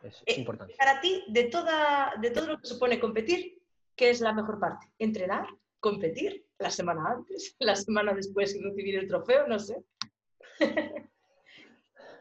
es, 0.02 0.22
eh, 0.26 0.34
importante. 0.38 0.74
Para 0.78 1.00
ti, 1.00 1.24
de, 1.28 1.44
toda, 1.44 2.12
de 2.20 2.30
todo 2.30 2.46
lo 2.46 2.58
que 2.58 2.66
supone 2.66 3.00
competir, 3.00 3.62
¿qué 3.96 4.10
es 4.10 4.20
la 4.20 4.32
mejor 4.32 4.58
parte? 4.58 4.86
¿Entrenar? 4.98 5.46
¿Competir? 5.78 6.46
¿La 6.58 6.70
semana 6.70 7.02
antes? 7.16 7.56
¿La 7.58 7.76
semana 7.76 8.14
después 8.14 8.54
de 8.54 8.62
recibir 8.62 8.96
el 8.96 9.08
trofeo? 9.08 9.46
No 9.46 9.58
sé. 9.58 9.82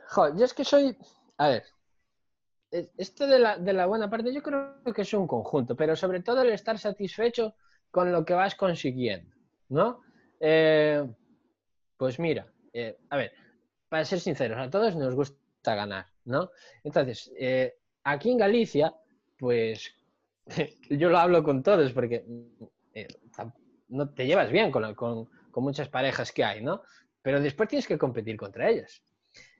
Joder, 0.09 0.35
yo 0.37 0.45
es 0.45 0.53
que 0.53 0.65
soy... 0.65 0.97
A 1.37 1.49
ver, 1.49 1.63
esto 2.71 3.27
de 3.27 3.39
la, 3.39 3.85
buena 3.85 4.09
parte 4.09 4.33
yo 4.33 4.41
creo 4.43 4.81
que 4.93 5.01
es 5.01 5.13
un 5.13 5.27
conjunto, 5.27 5.75
pero 5.75 5.95
sobre 5.95 6.21
todo 6.21 6.41
el 6.41 6.51
estar 6.51 6.77
satisfecho 6.77 7.55
con 7.91 8.11
lo 8.11 8.25
que 8.25 8.33
vas 8.33 8.55
consiguiendo, 8.55 9.33
¿no? 9.69 10.01
Eh, 10.39 11.07
pues 11.99 12.17
mira, 12.17 12.47
eh, 12.71 12.97
a 13.09 13.17
ver, 13.17 13.33
para 13.89 14.05
ser 14.05 14.21
sinceros, 14.21 14.57
a 14.57 14.69
todos 14.69 14.95
nos 14.95 15.15
gusta 15.15 15.75
ganar, 15.75 16.05
¿no? 16.23 16.49
Entonces, 16.81 17.29
eh, 17.37 17.75
aquí 18.05 18.31
en 18.31 18.37
Galicia, 18.37 18.95
pues 19.37 19.93
yo 20.89 21.09
lo 21.09 21.17
hablo 21.17 21.43
con 21.43 21.61
todos 21.61 21.91
porque 21.91 22.23
no 23.89 24.13
te 24.13 24.25
llevas 24.25 24.49
bien 24.49 24.71
con, 24.71 24.95
con 24.95 25.27
muchas 25.63 25.89
parejas 25.89 26.31
que 26.31 26.45
hay, 26.45 26.63
¿no? 26.63 26.83
Pero 27.21 27.41
después 27.41 27.67
tienes 27.67 27.85
que 27.85 27.97
competir 27.97 28.37
contra 28.37 28.69
ellas. 28.69 29.03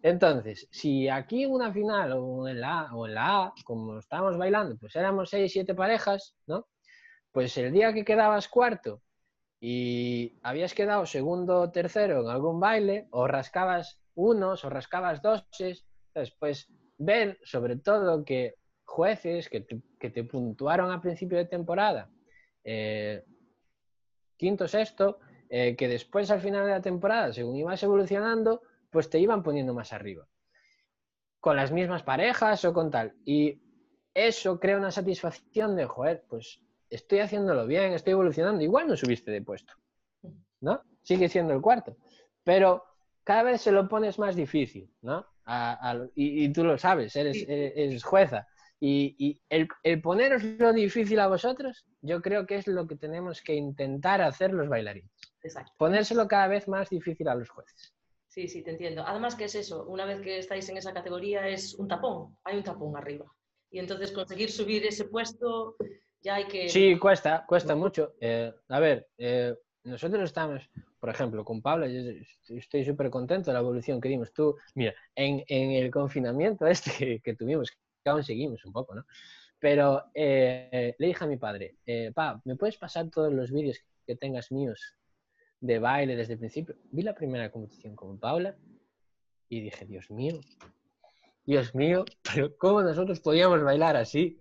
Entonces, 0.02 0.70
si 0.72 1.10
aquí 1.10 1.44
en 1.44 1.52
una 1.52 1.74
final 1.74 2.14
o 2.14 2.48
en 2.48 2.62
la 2.62 2.96
o 2.96 3.06
en 3.06 3.16
la 3.16 3.44
A, 3.44 3.54
como 3.66 4.00
estábamos 4.00 4.38
bailando, 4.38 4.78
pues 4.78 4.96
éramos 4.96 5.30
seis, 5.30 5.52
siete 5.52 5.76
parejas, 5.76 6.38
¿no? 6.48 6.68
Pues 7.34 7.58
el 7.58 7.74
día 7.74 7.94
que 7.94 8.06
quedabas 8.06 8.48
cuarto 8.48 9.02
y 9.60 10.40
habías 10.42 10.74
quedado 10.74 11.06
segundo 11.06 11.60
o 11.60 11.72
tercero 11.72 12.22
en 12.22 12.30
algún 12.30 12.60
baile, 12.60 13.08
o 13.12 13.28
rascabas 13.28 14.00
unos 14.16 14.64
o 14.64 14.70
rascabas 14.70 15.22
doses, 15.22 15.86
pues 16.40 16.70
ver 16.98 17.40
sobre 17.44 17.78
todo 17.78 18.24
que 18.24 18.56
jueces 18.86 19.50
que 19.50 19.62
te, 19.62 20.24
puntuaron 20.24 20.92
a 20.92 21.02
principio 21.02 21.38
de 21.38 21.46
temporada, 21.46 22.10
eh, 22.64 23.24
quinto, 24.38 24.68
sexto, 24.68 25.20
eh, 25.50 25.76
que 25.76 25.88
después 25.88 26.32
al 26.32 26.42
final 26.42 26.66
de 26.66 26.72
la 26.72 26.82
temporada, 26.82 27.34
según 27.34 27.56
ibas 27.58 27.84
evolucionando, 27.84 28.62
pues 28.90 29.10
te 29.10 29.20
iban 29.20 29.44
poniendo 29.44 29.74
más 29.74 29.94
arriba. 29.94 30.28
Con 31.40 31.56
las 31.56 31.72
mismas 31.72 32.04
parejas 32.04 32.66
o 32.66 32.74
con 32.74 32.92
tal. 32.92 33.14
Y 33.26 33.62
eso 34.14 34.60
crea 34.60 34.78
una 34.78 34.92
satisfacción 34.92 35.76
de, 35.76 35.86
joder, 35.86 36.26
pues 36.28 36.62
estoy 36.90 37.20
haciéndolo 37.20 37.66
bien, 37.66 37.94
estoy 37.94 38.14
evolucionando. 38.14 38.64
Igual 38.64 38.88
no 38.88 38.96
subiste 38.96 39.32
de 39.32 39.42
puesto, 39.42 39.74
¿no? 40.62 40.82
Sigue 41.04 41.30
siendo 41.30 41.54
el 41.54 41.62
cuarto. 41.62 41.98
Pero 42.44 42.84
cada 43.24 43.44
vez 43.44 43.62
se 43.62 43.72
lo 43.72 43.88
pones 43.88 44.18
más 44.20 44.36
difícil, 44.36 44.92
¿no? 45.02 45.26
y, 46.16 46.52
tú 46.54 46.64
lo 46.64 46.78
sabes, 46.78 47.16
eres, 47.16 48.04
jueza. 48.04 48.48
Y, 48.80 49.42
el, 49.50 49.68
el, 49.84 50.02
poneros 50.02 50.44
lo 50.44 50.72
difícil 50.74 51.20
a 51.20 51.28
vosotros, 51.28 51.86
yo 52.02 52.22
creo 52.22 52.46
que 52.46 52.56
es 52.56 52.68
lo 52.68 52.88
que 52.88 52.96
tenemos 52.96 53.42
que 53.42 53.56
intentar 53.56 54.22
hacer 54.22 54.54
los 54.54 54.70
bailarines. 54.70 55.12
Exacto. 55.42 55.74
Ponérselo 55.78 56.28
cada 56.28 56.48
vez 56.48 56.68
más 56.68 56.90
difícil 56.90 57.28
a 57.28 57.36
los 57.36 57.50
jueces. 57.50 57.94
Sí, 58.28 58.48
sí, 58.48 58.64
te 58.64 58.72
entiendo. 58.72 59.04
Además 59.06 59.36
que 59.36 59.46
es 59.46 59.56
eso, 59.56 59.86
una 59.86 60.06
vez 60.06 60.22
que 60.22 60.38
estáis 60.38 60.70
en 60.70 60.78
esa 60.78 60.94
categoría 60.94 61.48
es 61.48 61.74
un 61.76 61.88
tapón, 61.88 62.38
hay 62.44 62.58
un 62.58 62.64
tapón 62.64 62.96
arriba. 62.96 63.26
Y 63.72 63.80
entonces 63.80 64.12
conseguir 64.12 64.52
subir 64.52 64.86
ese 64.86 65.06
puesto 65.06 65.76
ya 66.22 66.36
hay 66.36 66.46
que... 66.46 66.70
Sí, 66.70 66.98
cuesta, 66.98 67.46
cuesta 67.48 67.76
mucho. 67.76 68.16
Eh, 68.20 68.54
a 68.68 68.80
ver, 68.80 69.08
eh, 69.18 69.56
nosotros 69.84 70.24
estamos, 70.24 70.70
por 71.00 71.10
ejemplo, 71.10 71.46
con 71.46 71.62
Pablo, 71.62 71.88
yo 71.88 72.02
estoy 72.50 72.84
súper 72.84 73.10
contento 73.10 73.50
de 73.50 73.54
la 73.54 73.60
evolución 73.60 74.02
que 74.02 74.10
dimos. 74.10 74.34
Tú, 74.34 74.58
mira, 74.76 74.94
en, 75.16 75.44
en 75.48 75.72
el 75.72 75.90
confinamiento 75.92 76.68
este 76.68 77.22
que, 77.22 77.36
tuvimos, 77.36 77.72
que 78.04 78.10
aún 78.10 78.24
seguimos 78.24 78.66
un 78.66 78.74
poco, 78.74 78.96
¿no? 78.96 79.06
Pero 79.60 80.06
eh, 80.14 80.96
le 80.98 81.08
dije 81.08 81.24
a 81.24 81.28
mi 81.28 81.38
padre, 81.38 81.76
pa, 82.16 82.42
¿me 82.46 82.56
puedes 82.56 82.78
pasar 82.78 83.10
todos 83.10 83.34
los 83.34 83.52
vídeos 83.52 83.78
que 84.06 84.16
tengas 84.16 84.52
míos 84.52 84.96
de 85.60 85.80
baile 85.80 86.16
desde 86.16 86.34
el 86.34 86.40
principio? 86.40 86.76
Vi 86.92 87.02
la 87.02 87.14
primera 87.14 87.52
competición 87.52 87.94
con 87.96 88.18
Paula 88.20 88.56
y 89.50 89.60
dije, 89.60 89.86
Dios 89.86 90.10
mío, 90.12 90.40
Dios 91.46 91.76
mío, 91.76 92.06
pero 92.24 92.56
¿cómo 92.58 92.82
nosotros 92.84 93.20
podíamos 93.20 93.62
bailar 93.64 93.98
así? 93.98 94.40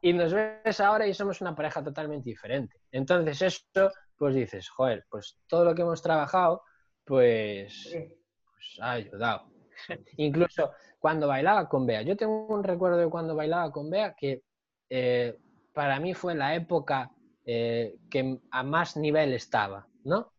Y 0.00 0.12
nos 0.12 0.32
ves 0.32 0.80
ahora 0.80 1.06
y 1.06 1.14
somos 1.14 1.40
una 1.40 1.54
pareja 1.54 1.82
totalmente 1.82 2.28
diferente. 2.28 2.80
Entonces 2.92 3.42
esto, 3.42 3.90
pues 4.16 4.34
dices, 4.34 4.68
joder, 4.68 5.04
pues 5.08 5.38
todo 5.46 5.64
lo 5.64 5.74
que 5.74 5.82
hemos 5.82 6.02
trabajado, 6.02 6.62
pues, 7.04 7.90
pues 7.92 8.78
ha 8.80 8.92
ayudado. 8.92 9.50
Incluso 10.16 10.72
cuando 10.98 11.28
bailaba 11.28 11.68
con 11.68 11.86
Bea. 11.86 12.02
Yo 12.02 12.16
tengo 12.16 12.46
un 12.46 12.64
recuerdo 12.64 12.98
de 12.98 13.08
cuando 13.08 13.34
bailaba 13.34 13.70
con 13.70 13.90
Bea 13.90 14.14
que 14.14 14.42
eh, 14.90 15.38
para 15.72 16.00
mí 16.00 16.14
fue 16.14 16.34
la 16.34 16.54
época 16.54 17.10
eh, 17.44 17.96
que 18.10 18.40
a 18.50 18.62
más 18.62 18.96
nivel 18.96 19.32
estaba, 19.32 19.86
¿no? 20.04 20.32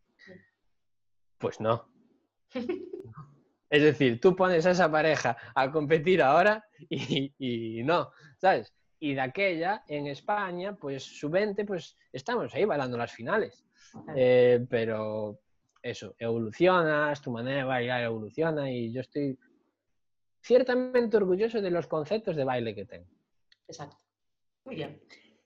Pues 1.38 1.60
no. 1.60 1.90
Es 3.72 3.84
decir, 3.84 4.20
tú 4.20 4.36
pones 4.36 4.66
a 4.66 4.72
esa 4.72 4.90
pareja 4.90 5.38
a 5.54 5.72
competir 5.72 6.24
ahora 6.24 6.66
y, 6.90 7.32
y 7.38 7.84
no, 7.84 8.10
¿sabes? 8.40 8.74
Y 9.00 9.14
de 9.14 9.22
aquella, 9.22 9.84
en 9.88 10.08
España, 10.08 10.76
pues 10.76 11.04
su 11.04 11.30
20, 11.30 11.64
pues 11.66 11.98
estamos 12.12 12.54
ahí 12.54 12.66
bailando 12.66 12.98
las 12.98 13.12
finales. 13.12 13.66
Eh, 14.16 14.66
pero 14.70 15.40
eso, 15.82 16.16
evolucionas, 16.20 17.22
tu 17.22 17.32
manera 17.32 17.60
de 17.60 17.64
bailar 17.64 18.04
evoluciona 18.04 18.70
y 18.70 18.92
yo 18.92 19.02
estoy 19.02 19.38
ciertamente 20.42 21.18
orgulloso 21.18 21.62
de 21.62 21.72
los 21.72 21.88
conceptos 21.88 22.36
de 22.36 22.44
baile 22.44 22.76
que 22.76 22.86
tengo. 22.86 23.08
Exacto. 23.68 23.98
Muy 24.66 24.76
bien. 24.76 25.02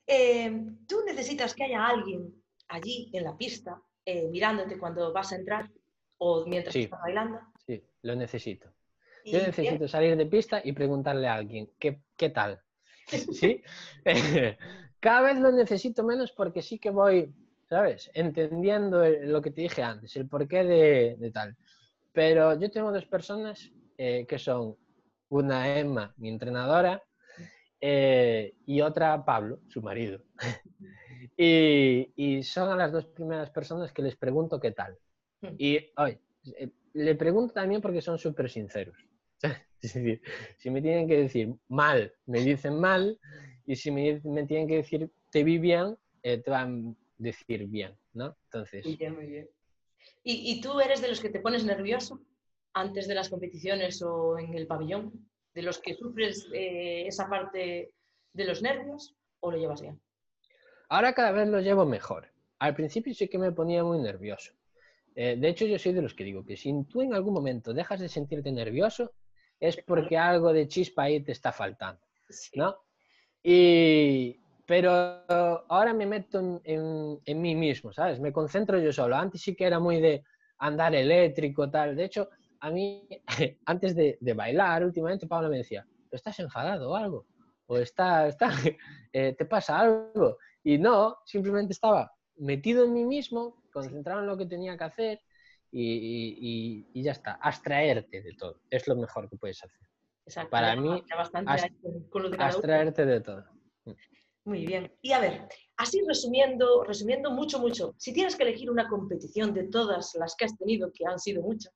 Eh, 0.06 0.50
¿Tú 0.88 0.96
necesitas 1.06 1.54
que 1.54 1.64
haya 1.64 1.86
alguien 1.86 2.34
allí 2.68 3.10
en 3.12 3.24
la 3.24 3.36
pista 3.36 3.80
eh, 4.04 4.26
mirándote 4.28 4.78
cuando 4.78 5.12
vas 5.12 5.32
a 5.32 5.36
entrar 5.36 5.70
o 6.18 6.44
mientras 6.46 6.72
Sí. 6.72 6.82
estás 6.82 7.00
bailando? 7.00 7.40
Sí, 7.66 7.82
lo 8.02 8.14
necesito. 8.16 8.68
Yo 9.24 9.38
bien, 9.38 9.46
necesito 9.46 9.88
salir 9.88 10.16
de 10.16 10.26
pista 10.26 10.60
y 10.62 10.72
preguntarle 10.72 11.28
a 11.28 11.34
alguien, 11.34 11.70
¿qué, 11.78 12.02
qué 12.16 12.28
tal? 12.28 12.60
¿Sí? 13.06 13.62
Cada 15.00 15.20
vez 15.22 15.38
lo 15.38 15.52
necesito 15.52 16.02
menos 16.02 16.32
porque 16.32 16.62
sí 16.62 16.78
que 16.78 16.90
voy, 16.90 17.32
¿sabes? 17.68 18.10
Entendiendo 18.14 19.04
lo 19.06 19.42
que 19.42 19.50
te 19.50 19.62
dije 19.62 19.82
antes, 19.82 20.16
el 20.16 20.28
porqué 20.28 20.64
de, 20.64 21.16
de 21.18 21.30
tal. 21.30 21.56
Pero 22.12 22.58
yo 22.58 22.70
tengo 22.70 22.92
dos 22.92 23.04
personas 23.06 23.70
eh, 23.98 24.24
que 24.26 24.38
son 24.38 24.76
una 25.28 25.78
Emma, 25.78 26.14
mi 26.16 26.28
entrenadora, 26.28 27.02
eh, 27.80 28.54
y 28.64 28.80
otra 28.80 29.24
Pablo, 29.24 29.60
su 29.68 29.82
marido. 29.82 30.22
y, 31.36 32.12
y 32.16 32.42
son 32.42 32.70
a 32.70 32.76
las 32.76 32.92
dos 32.92 33.06
primeras 33.06 33.50
personas 33.50 33.92
que 33.92 34.02
les 34.02 34.16
pregunto 34.16 34.60
qué 34.60 34.70
tal. 34.70 34.96
Y 35.58 35.90
hoy 35.96 36.18
le 36.94 37.14
pregunto 37.16 37.52
también 37.52 37.82
porque 37.82 38.00
son 38.00 38.18
súper 38.18 38.48
sinceros. 38.50 38.96
Es 39.84 39.92
decir, 39.92 40.22
si 40.56 40.70
me 40.70 40.80
tienen 40.80 41.06
que 41.06 41.18
decir 41.18 41.54
mal, 41.68 42.10
me 42.24 42.40
dicen 42.40 42.80
mal, 42.80 43.20
y 43.66 43.76
si 43.76 43.90
me, 43.90 44.18
me 44.24 44.46
tienen 44.46 44.66
que 44.66 44.76
decir 44.76 45.10
te 45.30 45.44
vi 45.44 45.58
bien, 45.58 45.98
eh, 46.22 46.38
te 46.38 46.50
van 46.50 46.96
a 46.96 47.04
decir 47.18 47.66
bien, 47.66 47.94
¿no? 48.14 48.34
Entonces, 48.44 48.86
Muy 48.86 48.96
bien, 48.96 49.14
muy 49.14 49.26
bien. 49.26 49.50
¿Y, 50.22 50.52
y 50.52 50.60
tú 50.62 50.80
eres 50.80 51.02
de 51.02 51.08
los 51.08 51.20
que 51.20 51.28
te 51.28 51.40
pones 51.40 51.66
nervioso 51.66 52.18
antes 52.72 53.06
de 53.06 53.14
las 53.14 53.28
competiciones 53.28 54.00
o 54.00 54.38
en 54.38 54.54
el 54.54 54.66
pabellón? 54.66 55.12
¿De 55.52 55.60
los 55.60 55.78
que 55.78 55.94
sufres 55.94 56.48
eh, 56.54 57.06
esa 57.06 57.28
parte 57.28 57.92
de 58.32 58.44
los 58.44 58.62
nervios 58.62 59.14
o 59.40 59.50
lo 59.50 59.58
llevas 59.58 59.82
bien? 59.82 60.00
ahora 60.88 61.12
cada 61.12 61.32
vez 61.32 61.48
lo 61.48 61.60
llevo 61.60 61.84
mejor. 61.84 62.28
Al 62.58 62.74
principio 62.74 63.14
sí 63.14 63.28
que 63.28 63.38
me 63.38 63.52
ponía 63.52 63.82
muy 63.82 63.98
nervioso. 63.98 64.52
Eh, 65.16 65.36
de 65.36 65.48
hecho, 65.48 65.66
yo 65.66 65.78
soy 65.78 65.92
de 65.92 66.02
los 66.02 66.14
que 66.14 66.24
digo 66.24 66.44
que 66.44 66.56
si 66.56 66.72
tú 66.84 67.02
en 67.02 67.14
algún 67.14 67.34
momento 67.34 67.72
dejas 67.72 68.00
de 68.00 68.08
sentirte 68.08 68.50
nervioso, 68.52 69.12
es 69.60 69.76
porque 69.86 70.16
algo 70.18 70.52
de 70.52 70.68
chispa 70.68 71.04
ahí 71.04 71.20
te 71.22 71.32
está 71.32 71.52
faltando. 71.52 72.00
¿no? 72.54 72.76
Y, 73.42 74.40
pero 74.66 74.90
ahora 75.68 75.92
me 75.92 76.06
meto 76.06 76.40
en, 76.40 76.60
en- 76.64 77.20
en 77.24 77.42
mí 77.42 77.54
mismo, 77.54 77.92
¿sabes? 77.92 78.20
Me 78.20 78.32
concentro 78.32 78.78
yo 78.78 78.92
solo. 78.92 79.16
Antes 79.16 79.42
sí 79.42 79.54
que 79.54 79.66
era 79.66 79.78
muy 79.78 80.00
de 80.00 80.24
andar 80.58 80.94
eléctrico, 80.94 81.70
tal. 81.70 81.96
De 81.96 82.04
hecho, 82.04 82.28
a 82.60 82.70
mí, 82.70 83.06
antes 83.66 83.94
de, 83.94 84.16
de 84.20 84.32
bailar, 84.34 84.84
últimamente 84.84 85.26
Pablo 85.26 85.48
me 85.50 85.58
decía, 85.58 85.86
¿estás 86.10 86.38
enfadado 86.40 86.90
o 86.90 86.96
algo? 86.96 87.26
¿O 87.66 87.78
está, 87.78 88.26
está, 88.28 88.50
eh, 89.12 89.34
te 89.36 89.44
pasa 89.44 89.78
algo? 89.80 90.38
Y 90.62 90.78
no, 90.78 91.18
simplemente 91.26 91.72
estaba 91.74 92.12
metido 92.36 92.84
en 92.84 92.94
mí 92.94 93.04
mismo, 93.04 93.62
concentrado 93.72 94.20
en 94.20 94.26
lo 94.26 94.36
que 94.38 94.46
tenía 94.46 94.76
que 94.78 94.84
hacer 94.84 95.20
y, 95.82 96.86
y- 96.94 97.02
ya 97.02 97.12
está. 97.12 97.32
Abstraerte 97.34 98.22
de 98.22 98.32
todo. 98.34 98.60
Es 98.70 98.86
lo 98.86 98.96
mejor 98.96 99.28
que 99.28 99.36
puedes 99.36 99.62
hacer. 99.62 99.80
Exacto, 100.26 100.50
para 100.50 100.74
ya- 100.74 100.80
mí, 100.80 101.02
ast- 101.46 101.70
de. 102.30 102.36
Abstraerte 102.38 103.04
de 103.06 103.20
todo. 103.20 103.44
Muy 104.44 104.66
bien. 104.66 104.92
Y 105.02 105.12
a 105.12 105.20
ver, 105.20 105.48
así 105.78 106.02
resumiendo, 106.06 106.84
resumiendo 106.84 107.30
mucho, 107.30 107.58
mucho, 107.58 107.94
si 107.98 108.12
tienes 108.12 108.36
que 108.36 108.42
elegir 108.42 108.70
una 108.70 108.88
competición 108.88 109.54
de 109.54 109.64
todas 109.64 110.14
las 110.16 110.36
que 110.36 110.44
has 110.44 110.56
tenido, 110.58 110.92
que 110.92 111.04
han 111.06 111.18
sido 111.18 111.42
muchas, 111.42 111.72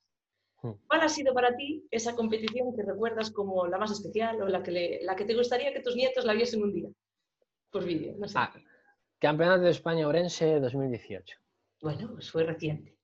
Hmm. 0.61 0.73
¿cuál 0.89 1.03
ha 1.03 1.09
sido 1.09 1.33
para 1.35 1.55
ti 1.57 1.87
esa 1.91 2.17
competición 2.17 2.75
que 2.75 2.83
recuerdas 2.83 3.31
como 3.31 3.67
la 3.69 3.79
más 3.79 3.93
especial 3.93 4.43
o 4.43 4.49
la 4.49 4.61
que, 4.61 4.73
le- 4.73 5.01
la 5.05 5.15
que 5.15 5.25
te 5.25 5.35
gustaría 5.37 5.73
que 5.73 5.79
tus 5.81 5.95
nietos 5.95 6.25
la 6.25 6.33
viesen 6.33 6.63
un 6.65 6.73
día? 6.75 6.89
Por 7.71 7.85
vídeo, 7.85 8.17
no 8.19 8.27
sé. 8.27 8.35
Ah, 8.37 8.53
Campeonato 9.21 9.63
de 9.63 9.71
España 9.71 10.07
Orense 10.09 10.59
2018. 10.59 11.39
Bueno, 11.81 12.11
pues 12.13 12.29
fue 12.31 12.43
reciente. 12.45 12.98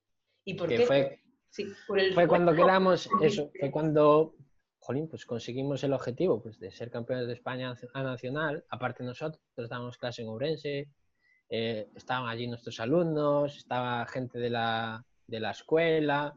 ¿Y 0.45 0.55
por 0.55 0.69
Que 0.69 0.79
qué? 0.79 0.87
fue, 0.87 1.21
Sí, 1.51 1.73
por 1.87 2.01
el 2.01 2.13
fue 2.15 2.27
cuando 2.27 2.53
quedamos, 2.55 3.09
eso, 3.23 3.51
fue 3.61 3.71
cuando, 3.71 4.35
jolín, 4.81 5.09
pues 5.09 5.25
conseguimos 5.25 5.85
el 5.85 5.93
objetivo 5.93 6.43
pues, 6.43 6.59
de 6.59 6.71
ser 6.73 6.91
campeones 6.91 7.27
de 7.27 7.35
España 7.35 7.75
a 7.95 8.03
nacional. 8.03 8.65
Aparte 8.69 9.05
nosotros 9.05 9.41
dábamos 9.69 9.97
clase 9.99 10.23
en 10.23 10.29
Ourense, 10.29 10.89
eh, 11.49 11.89
estaban 11.95 12.29
allí 12.29 12.47
nuestros 12.49 12.81
alumnos, 12.81 13.57
estaba 13.57 14.05
gente 14.07 14.39
de 14.39 14.51
la, 14.51 15.05
de 15.29 15.41
la 15.41 15.53
escuela 15.53 16.35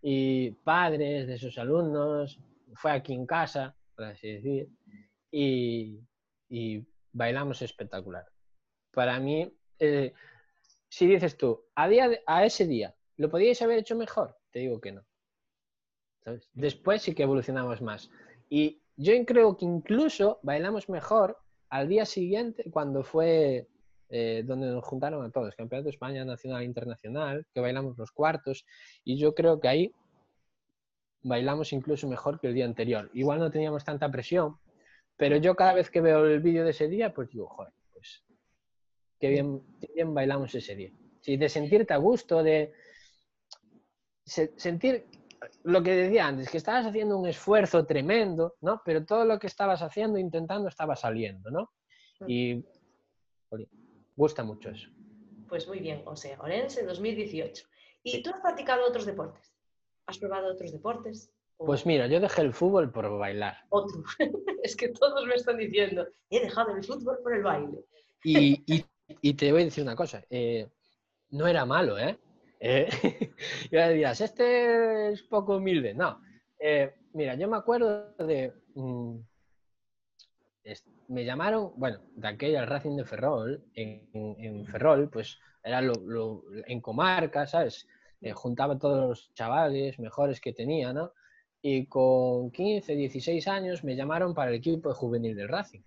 y 0.00 0.50
padres 0.50 1.26
de 1.26 1.34
esos 1.34 1.58
alumnos. 1.58 2.38
Fue 2.74 2.90
aquí 2.90 3.12
en 3.12 3.26
casa, 3.26 3.76
por 3.94 4.06
así 4.06 4.32
decir, 4.32 4.68
y, 5.30 6.00
y 6.48 6.84
bailamos 7.12 7.60
espectacular. 7.62 8.24
Para 8.92 9.20
mí, 9.20 9.52
eh, 9.78 10.12
si 10.88 11.06
dices 11.06 11.36
tú, 11.36 11.64
a, 11.74 11.86
día 11.88 12.08
de- 12.08 12.22
a 12.26 12.44
ese 12.46 12.66
día, 12.66 12.94
¿lo 13.16 13.30
podíais 13.30 13.60
haber 13.62 13.78
hecho 13.78 13.96
mejor? 13.96 14.36
Te 14.50 14.60
digo 14.60 14.80
que 14.80 14.92
no. 14.92 15.04
¿Sabes? 16.24 16.48
Después 16.52 17.02
sí 17.02 17.14
que 17.14 17.22
evolucionamos 17.22 17.82
más. 17.82 18.10
Y 18.48 18.80
yo 18.96 19.12
creo 19.24 19.56
que 19.56 19.64
incluso 19.64 20.38
bailamos 20.42 20.88
mejor 20.88 21.38
al 21.68 21.88
día 21.88 22.06
siguiente 22.06 22.70
cuando 22.70 23.02
fue 23.02 23.68
eh, 24.10 24.42
donde 24.44 24.68
nos 24.68 24.84
juntaron 24.84 25.24
a 25.24 25.30
todos, 25.30 25.56
Campeonato 25.56 25.86
de 25.86 25.90
España 25.90 26.24
Nacional 26.24 26.62
e 26.62 26.66
Internacional, 26.66 27.46
que 27.52 27.60
bailamos 27.60 27.98
los 27.98 28.12
cuartos, 28.12 28.64
y 29.02 29.16
yo 29.16 29.34
creo 29.34 29.58
que 29.58 29.68
ahí 29.68 29.94
bailamos 31.22 31.72
incluso 31.72 32.06
mejor 32.06 32.38
que 32.38 32.48
el 32.48 32.54
día 32.54 32.66
anterior. 32.66 33.10
Igual 33.14 33.40
no 33.40 33.50
teníamos 33.50 33.84
tanta 33.84 34.10
presión, 34.10 34.56
pero 35.16 35.36
yo 35.38 35.56
cada 35.56 35.72
vez 35.72 35.90
que 35.90 36.00
veo 36.00 36.26
el 36.26 36.40
vídeo 36.40 36.64
de 36.64 36.70
ese 36.70 36.86
día, 36.86 37.12
pues 37.12 37.30
digo, 37.30 37.48
joder, 37.48 37.72
pues 37.92 38.22
qué 39.18 39.30
bien, 39.30 39.62
qué 39.80 39.88
bien 39.94 40.14
bailamos 40.14 40.54
ese 40.54 40.76
día. 40.76 40.92
Sí, 41.20 41.36
de 41.36 41.48
sentirte 41.48 41.94
a 41.94 41.96
gusto, 41.96 42.42
de 42.42 42.72
sentir 44.24 45.06
lo 45.64 45.82
que 45.82 45.92
decía 45.92 46.26
antes, 46.26 46.50
que 46.50 46.56
estabas 46.56 46.86
haciendo 46.86 47.18
un 47.18 47.28
esfuerzo 47.28 47.84
tremendo, 47.84 48.56
¿no? 48.62 48.80
Pero 48.84 49.04
todo 49.04 49.24
lo 49.24 49.38
que 49.38 49.46
estabas 49.46 49.82
haciendo, 49.82 50.18
intentando, 50.18 50.68
estaba 50.68 50.96
saliendo, 50.96 51.50
¿no? 51.50 51.70
Y 52.26 52.64
jolín, 53.50 53.68
gusta 54.16 54.42
mucho 54.42 54.70
eso. 54.70 54.88
Pues 55.48 55.68
muy 55.68 55.80
bien, 55.80 56.02
o 56.06 56.16
sea, 56.16 56.40
Orense 56.40 56.84
2018. 56.84 57.66
¿Y 58.02 58.22
tú 58.22 58.30
has 58.30 58.40
practicado 58.40 58.86
otros 58.88 59.04
deportes? 59.06 59.54
¿Has 60.06 60.18
probado 60.18 60.52
otros 60.52 60.72
deportes? 60.72 61.30
¿O 61.58 61.66
Pues 61.66 61.84
mira, 61.86 62.06
yo 62.06 62.20
dejé 62.20 62.40
el 62.42 62.52
fútbol 62.54 62.90
por 62.90 63.08
bailar. 63.18 63.58
otro? 63.68 64.02
es 64.62 64.74
que 64.76 64.88
todos 64.88 65.26
me 65.26 65.34
están 65.34 65.58
diciendo, 65.58 66.06
he 66.30 66.40
dejado 66.40 66.74
el 66.74 66.82
fútbol 66.82 67.18
por 67.22 67.34
el 67.34 67.42
baile. 67.42 67.84
Y, 68.22 68.62
y- 68.74 68.84
y 69.20 69.34
te 69.34 69.52
voy 69.52 69.62
a 69.62 69.64
decir 69.66 69.84
una 69.84 69.94
cosa, 69.94 70.24
eh, 70.30 70.66
no 71.30 71.46
era 71.46 71.66
malo, 71.66 71.98
¿eh? 71.98 72.18
Eh, 72.66 72.88
y 73.70 73.76
ahora 73.76 73.90
dirás, 73.90 74.20
este 74.22 75.12
es 75.12 75.22
poco 75.22 75.58
humilde. 75.58 75.92
No. 75.92 76.18
Eh, 76.58 76.94
mira, 77.12 77.34
yo 77.34 77.46
me 77.46 77.58
acuerdo 77.58 78.14
de. 78.24 78.54
mm, 78.74 79.18
me 81.08 81.26
llamaron, 81.26 81.72
bueno, 81.76 82.00
de 82.16 82.26
aquella 82.26 82.64
Racing 82.64 82.96
de 82.96 83.04
Ferrol, 83.04 83.62
en, 83.74 84.64
Ferrol, 84.64 85.10
pues 85.10 85.38
era 85.62 85.82
lo, 85.82 86.42
en 86.66 86.80
comarca, 86.80 87.46
¿sabes? 87.46 87.86
Eh, 88.22 88.32
juntaba 88.32 88.78
todos 88.78 89.08
los 89.08 89.34
chavales 89.34 89.98
mejores 89.98 90.40
que 90.40 90.54
tenía, 90.54 90.94
¿no? 90.94 91.12
Y 91.60 91.86
con 91.86 92.50
15, 92.50 92.96
16 92.96 93.46
años 93.46 93.84
me 93.84 93.94
llamaron 93.94 94.32
para 94.32 94.50
el 94.50 94.56
equipo 94.56 94.88
de 94.88 94.94
juvenil 94.94 95.36
del 95.36 95.48
Racing. 95.48 95.82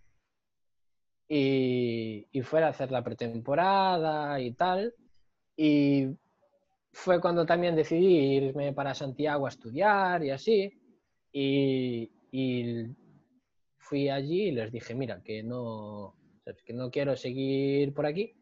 Y, 1.27 2.27
y 2.31 2.41
fuera 2.43 2.67
a 2.67 2.69
hacer 2.69 2.91
la 2.91 3.03
pretemporada 3.03 4.39
y 4.39 4.51
tal. 4.53 4.93
Y 5.55 6.15
fue 6.97 7.21
cuando 7.21 7.45
también 7.45 7.75
decidí 7.75 8.37
irme 8.37 8.73
para 8.73 8.93
Santiago 8.95 9.45
a 9.45 9.49
estudiar 9.49 10.23
y 10.23 10.31
así. 10.31 10.73
Y, 11.31 12.11
y 12.31 12.85
fui 13.77 14.09
allí 14.09 14.47
y 14.47 14.51
les 14.51 14.71
dije, 14.71 14.95
mira, 14.95 15.21
que 15.23 15.43
no, 15.43 16.15
¿sabes? 16.43 16.63
que 16.63 16.73
no 16.73 16.89
quiero 16.89 17.15
seguir 17.15 17.93
por 17.93 18.05
aquí, 18.07 18.33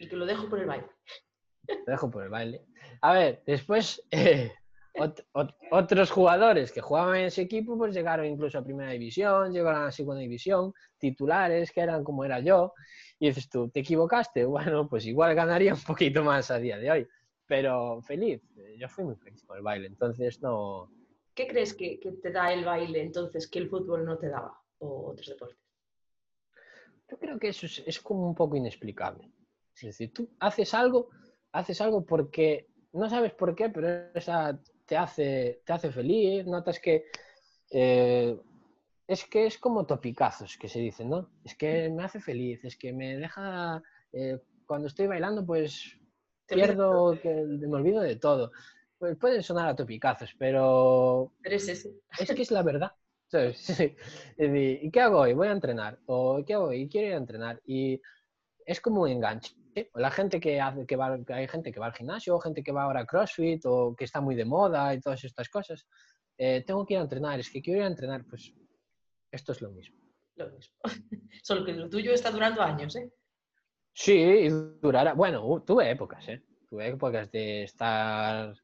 Y 0.00 0.08
que 0.08 0.16
lo 0.16 0.26
dejo 0.26 0.48
por 0.48 0.58
el 0.58 0.66
baile. 0.66 0.86
lo 1.68 1.92
dejo 1.92 2.10
por 2.10 2.24
el 2.24 2.30
baile. 2.30 2.62
A 3.00 3.12
ver, 3.12 3.42
después 3.46 4.02
eh, 4.10 4.50
ot- 4.96 5.24
ot- 5.34 5.54
otros 5.70 6.10
jugadores 6.10 6.72
que 6.72 6.80
jugaban 6.80 7.16
en 7.16 7.24
ese 7.26 7.42
equipo 7.42 7.78
pues 7.78 7.94
llegaron 7.94 8.26
incluso 8.26 8.58
a 8.58 8.64
primera 8.64 8.90
división, 8.90 9.52
llegaron 9.52 9.84
a 9.84 9.92
segunda 9.92 10.20
división, 10.20 10.72
titulares 10.98 11.70
que 11.70 11.80
eran 11.80 12.02
como 12.02 12.24
era 12.24 12.40
yo. 12.40 12.74
Y 13.20 13.28
dices 13.28 13.48
tú, 13.48 13.68
¿te 13.70 13.80
equivocaste? 13.80 14.44
Bueno, 14.46 14.88
pues 14.88 15.06
igual 15.06 15.34
ganaría 15.36 15.74
un 15.74 15.82
poquito 15.82 16.24
más 16.24 16.50
a 16.50 16.58
día 16.58 16.76
de 16.78 16.90
hoy. 16.90 17.06
Pero 17.50 18.00
feliz, 18.02 18.40
eh, 18.56 18.76
yo 18.78 18.88
fui 18.88 19.04
muy 19.04 19.16
feliz 19.16 19.42
con 19.42 19.56
el 19.56 19.64
baile, 19.64 19.88
entonces 19.88 20.40
no, 20.40 20.88
¿Qué 21.34 21.48
crees 21.48 21.74
que, 21.74 21.98
que 21.98 22.12
te 22.12 22.30
da 22.30 22.52
el 22.52 22.64
baile 22.64 23.00
entonces 23.00 23.48
que 23.48 23.58
el 23.58 23.68
fútbol 23.68 24.04
no 24.04 24.16
te 24.18 24.28
daba? 24.28 24.62
O 24.78 25.10
otros 25.10 25.26
deportes. 25.26 25.58
Yo 27.08 27.18
creo 27.18 27.40
que 27.40 27.48
eso 27.48 27.66
es, 27.66 27.82
es 27.84 27.98
como 27.98 28.28
un 28.28 28.36
poco 28.36 28.54
inexplicable. 28.54 29.28
Es 29.74 29.82
decir, 29.82 30.12
tú 30.12 30.28
haces 30.38 30.74
algo, 30.74 31.08
haces 31.50 31.80
algo 31.80 32.06
porque 32.06 32.68
no 32.92 33.10
sabes 33.10 33.32
por 33.32 33.56
qué, 33.56 33.68
pero 33.68 33.88
esa 34.14 34.60
te 34.86 34.96
hace, 34.96 35.60
te 35.64 35.72
hace 35.72 35.90
feliz, 35.90 36.46
notas 36.46 36.78
que 36.78 37.06
eh, 37.72 38.38
es 39.08 39.24
que 39.24 39.46
es 39.46 39.58
como 39.58 39.86
topicazos 39.86 40.56
que 40.56 40.68
se 40.68 40.78
dicen, 40.78 41.10
¿no? 41.10 41.30
Es 41.42 41.56
que 41.56 41.88
me 41.88 42.04
hace 42.04 42.20
feliz, 42.20 42.64
es 42.64 42.76
que 42.76 42.92
me 42.92 43.16
deja 43.16 43.82
eh, 44.12 44.38
cuando 44.66 44.86
estoy 44.86 45.08
bailando, 45.08 45.44
pues 45.44 45.99
pierdo, 46.54 47.18
que 47.20 47.28
me 47.34 47.76
olvido 47.76 48.00
de 48.00 48.16
todo. 48.16 48.52
Pues 48.98 49.16
pueden 49.16 49.42
sonar 49.42 49.68
a 49.68 49.76
topicazos, 49.76 50.34
pero 50.38 51.32
Pero 51.42 51.56
es 51.56 51.68
ese. 51.68 51.94
es 52.18 52.32
que 52.32 52.42
es 52.42 52.50
la 52.50 52.62
verdad. 52.62 52.92
¿Y 54.38 54.90
qué 54.90 55.00
hago 55.00 55.20
hoy? 55.20 55.32
Voy 55.34 55.48
a 55.48 55.52
entrenar. 55.52 55.98
¿O 56.06 56.42
qué 56.44 56.54
hago 56.54 56.66
hoy? 56.66 56.88
Quiero 56.88 57.08
ir 57.08 57.14
a 57.14 57.18
entrenar. 57.18 57.60
Y 57.64 58.00
es 58.66 58.80
como 58.80 59.02
un 59.02 59.08
enganche. 59.08 59.54
O 59.92 60.00
La 60.00 60.10
gente 60.10 60.40
que 60.40 60.60
hace, 60.60 60.84
que 60.84 60.96
va, 60.96 61.18
hay 61.28 61.48
gente 61.48 61.72
que 61.72 61.80
va 61.80 61.86
al 61.86 61.94
gimnasio, 61.94 62.38
gente 62.40 62.62
que 62.62 62.72
va 62.72 62.82
ahora 62.82 63.00
a 63.00 63.06
CrossFit, 63.06 63.64
o 63.66 63.94
que 63.96 64.04
está 64.04 64.20
muy 64.20 64.34
de 64.34 64.44
moda 64.44 64.92
y 64.94 65.00
todas 65.00 65.22
estas 65.24 65.48
cosas. 65.48 65.86
Eh, 66.36 66.64
tengo 66.66 66.84
que 66.84 66.94
ir 66.94 67.00
a 67.00 67.02
entrenar, 67.02 67.38
es 67.38 67.50
que 67.50 67.62
quiero 67.62 67.80
ir 67.80 67.84
a 67.84 67.88
entrenar. 67.88 68.24
Pues 68.28 68.52
esto 69.30 69.52
es 69.52 69.62
lo 69.62 69.70
mismo. 69.70 69.96
Lo 70.34 70.50
mismo. 70.50 70.74
Solo 71.42 71.64
que 71.64 71.72
lo 71.72 71.88
tuyo 71.88 72.12
está 72.12 72.30
durando 72.30 72.62
años, 72.62 72.96
¿eh? 72.96 73.12
Sí, 73.92 74.12
y 74.14 74.48
durará. 74.80 75.14
Bueno, 75.14 75.62
tuve 75.66 75.90
épocas, 75.90 76.28
¿eh? 76.28 76.42
Tuve 76.68 76.88
épocas 76.88 77.30
de 77.30 77.64
estar 77.64 78.54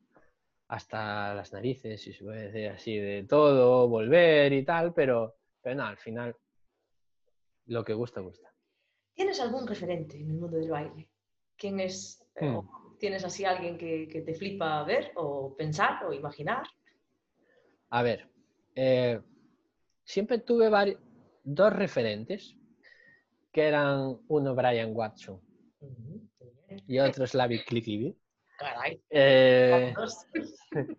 hasta 0.68 1.34
las 1.34 1.52
narices, 1.52 2.00
si 2.02 2.12
se 2.12 2.24
puede 2.24 2.50
decir 2.50 2.68
así, 2.68 2.96
de 2.96 3.24
todo, 3.24 3.88
volver 3.88 4.52
y 4.52 4.64
tal, 4.64 4.92
pero, 4.94 5.36
pero 5.62 5.76
no, 5.76 5.84
al 5.84 5.96
final 5.96 6.34
lo 7.66 7.84
que 7.84 7.94
gusta, 7.94 8.20
gusta. 8.20 8.52
¿Tienes 9.14 9.40
algún 9.40 9.66
referente 9.66 10.16
en 10.16 10.30
el 10.30 10.36
mundo 10.36 10.56
del 10.58 10.70
baile? 10.70 11.08
¿Quién 11.56 11.80
es? 11.80 12.22
eh, 12.36 12.46
Hmm. 12.46 12.56
o 12.56 12.96
¿Tienes 12.98 13.24
así 13.24 13.44
alguien 13.44 13.76
que, 13.76 14.08
que 14.08 14.22
te 14.22 14.34
flipa 14.34 14.82
ver 14.84 15.12
o 15.16 15.54
pensar 15.54 16.04
o 16.04 16.12
imaginar? 16.12 16.62
A 17.90 18.02
ver, 18.02 18.28
eh, 18.74 19.20
siempre 20.04 20.38
tuve 20.38 20.70
dos 21.44 21.72
referentes, 21.72 22.56
que 23.56 23.68
eran 23.68 24.20
uno 24.28 24.54
Brian 24.54 24.90
Watson 24.94 25.40
y 26.86 26.98
otro 26.98 27.26
Slavic 27.26 27.64
Kliklivi. 27.64 28.14
Caray. 28.58 29.00
Eh, 29.08 29.94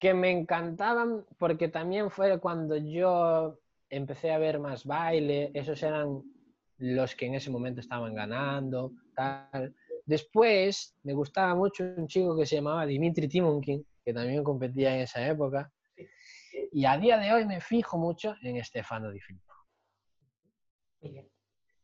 que 0.00 0.12
me 0.12 0.32
encantaban 0.32 1.24
porque 1.38 1.68
también 1.68 2.10
fue 2.10 2.40
cuando 2.40 2.76
yo 2.76 3.60
empecé 3.90 4.32
a 4.32 4.38
ver 4.38 4.58
más 4.58 4.84
baile, 4.84 5.52
esos 5.54 5.80
eran 5.84 6.20
los 6.78 7.14
que 7.14 7.26
en 7.26 7.36
ese 7.36 7.48
momento 7.48 7.80
estaban 7.80 8.12
ganando, 8.12 8.90
tal. 9.14 9.72
Después 10.04 10.96
me 11.04 11.12
gustaba 11.12 11.54
mucho 11.54 11.84
un 11.96 12.08
chico 12.08 12.36
que 12.36 12.44
se 12.44 12.56
llamaba 12.56 12.86
Dimitri 12.86 13.28
Timonkin, 13.28 13.86
que 14.04 14.12
también 14.12 14.42
competía 14.42 14.96
en 14.96 15.02
esa 15.02 15.24
época, 15.24 15.72
y 16.72 16.84
a 16.86 16.98
día 16.98 17.18
de 17.18 17.32
hoy 17.32 17.46
me 17.46 17.60
fijo 17.60 17.98
mucho 17.98 18.34
en 18.42 18.64
Stefano 18.64 19.12
Di 19.12 19.20
Filippo. 19.20 19.54
Muy 21.02 21.12
bien. 21.12 21.37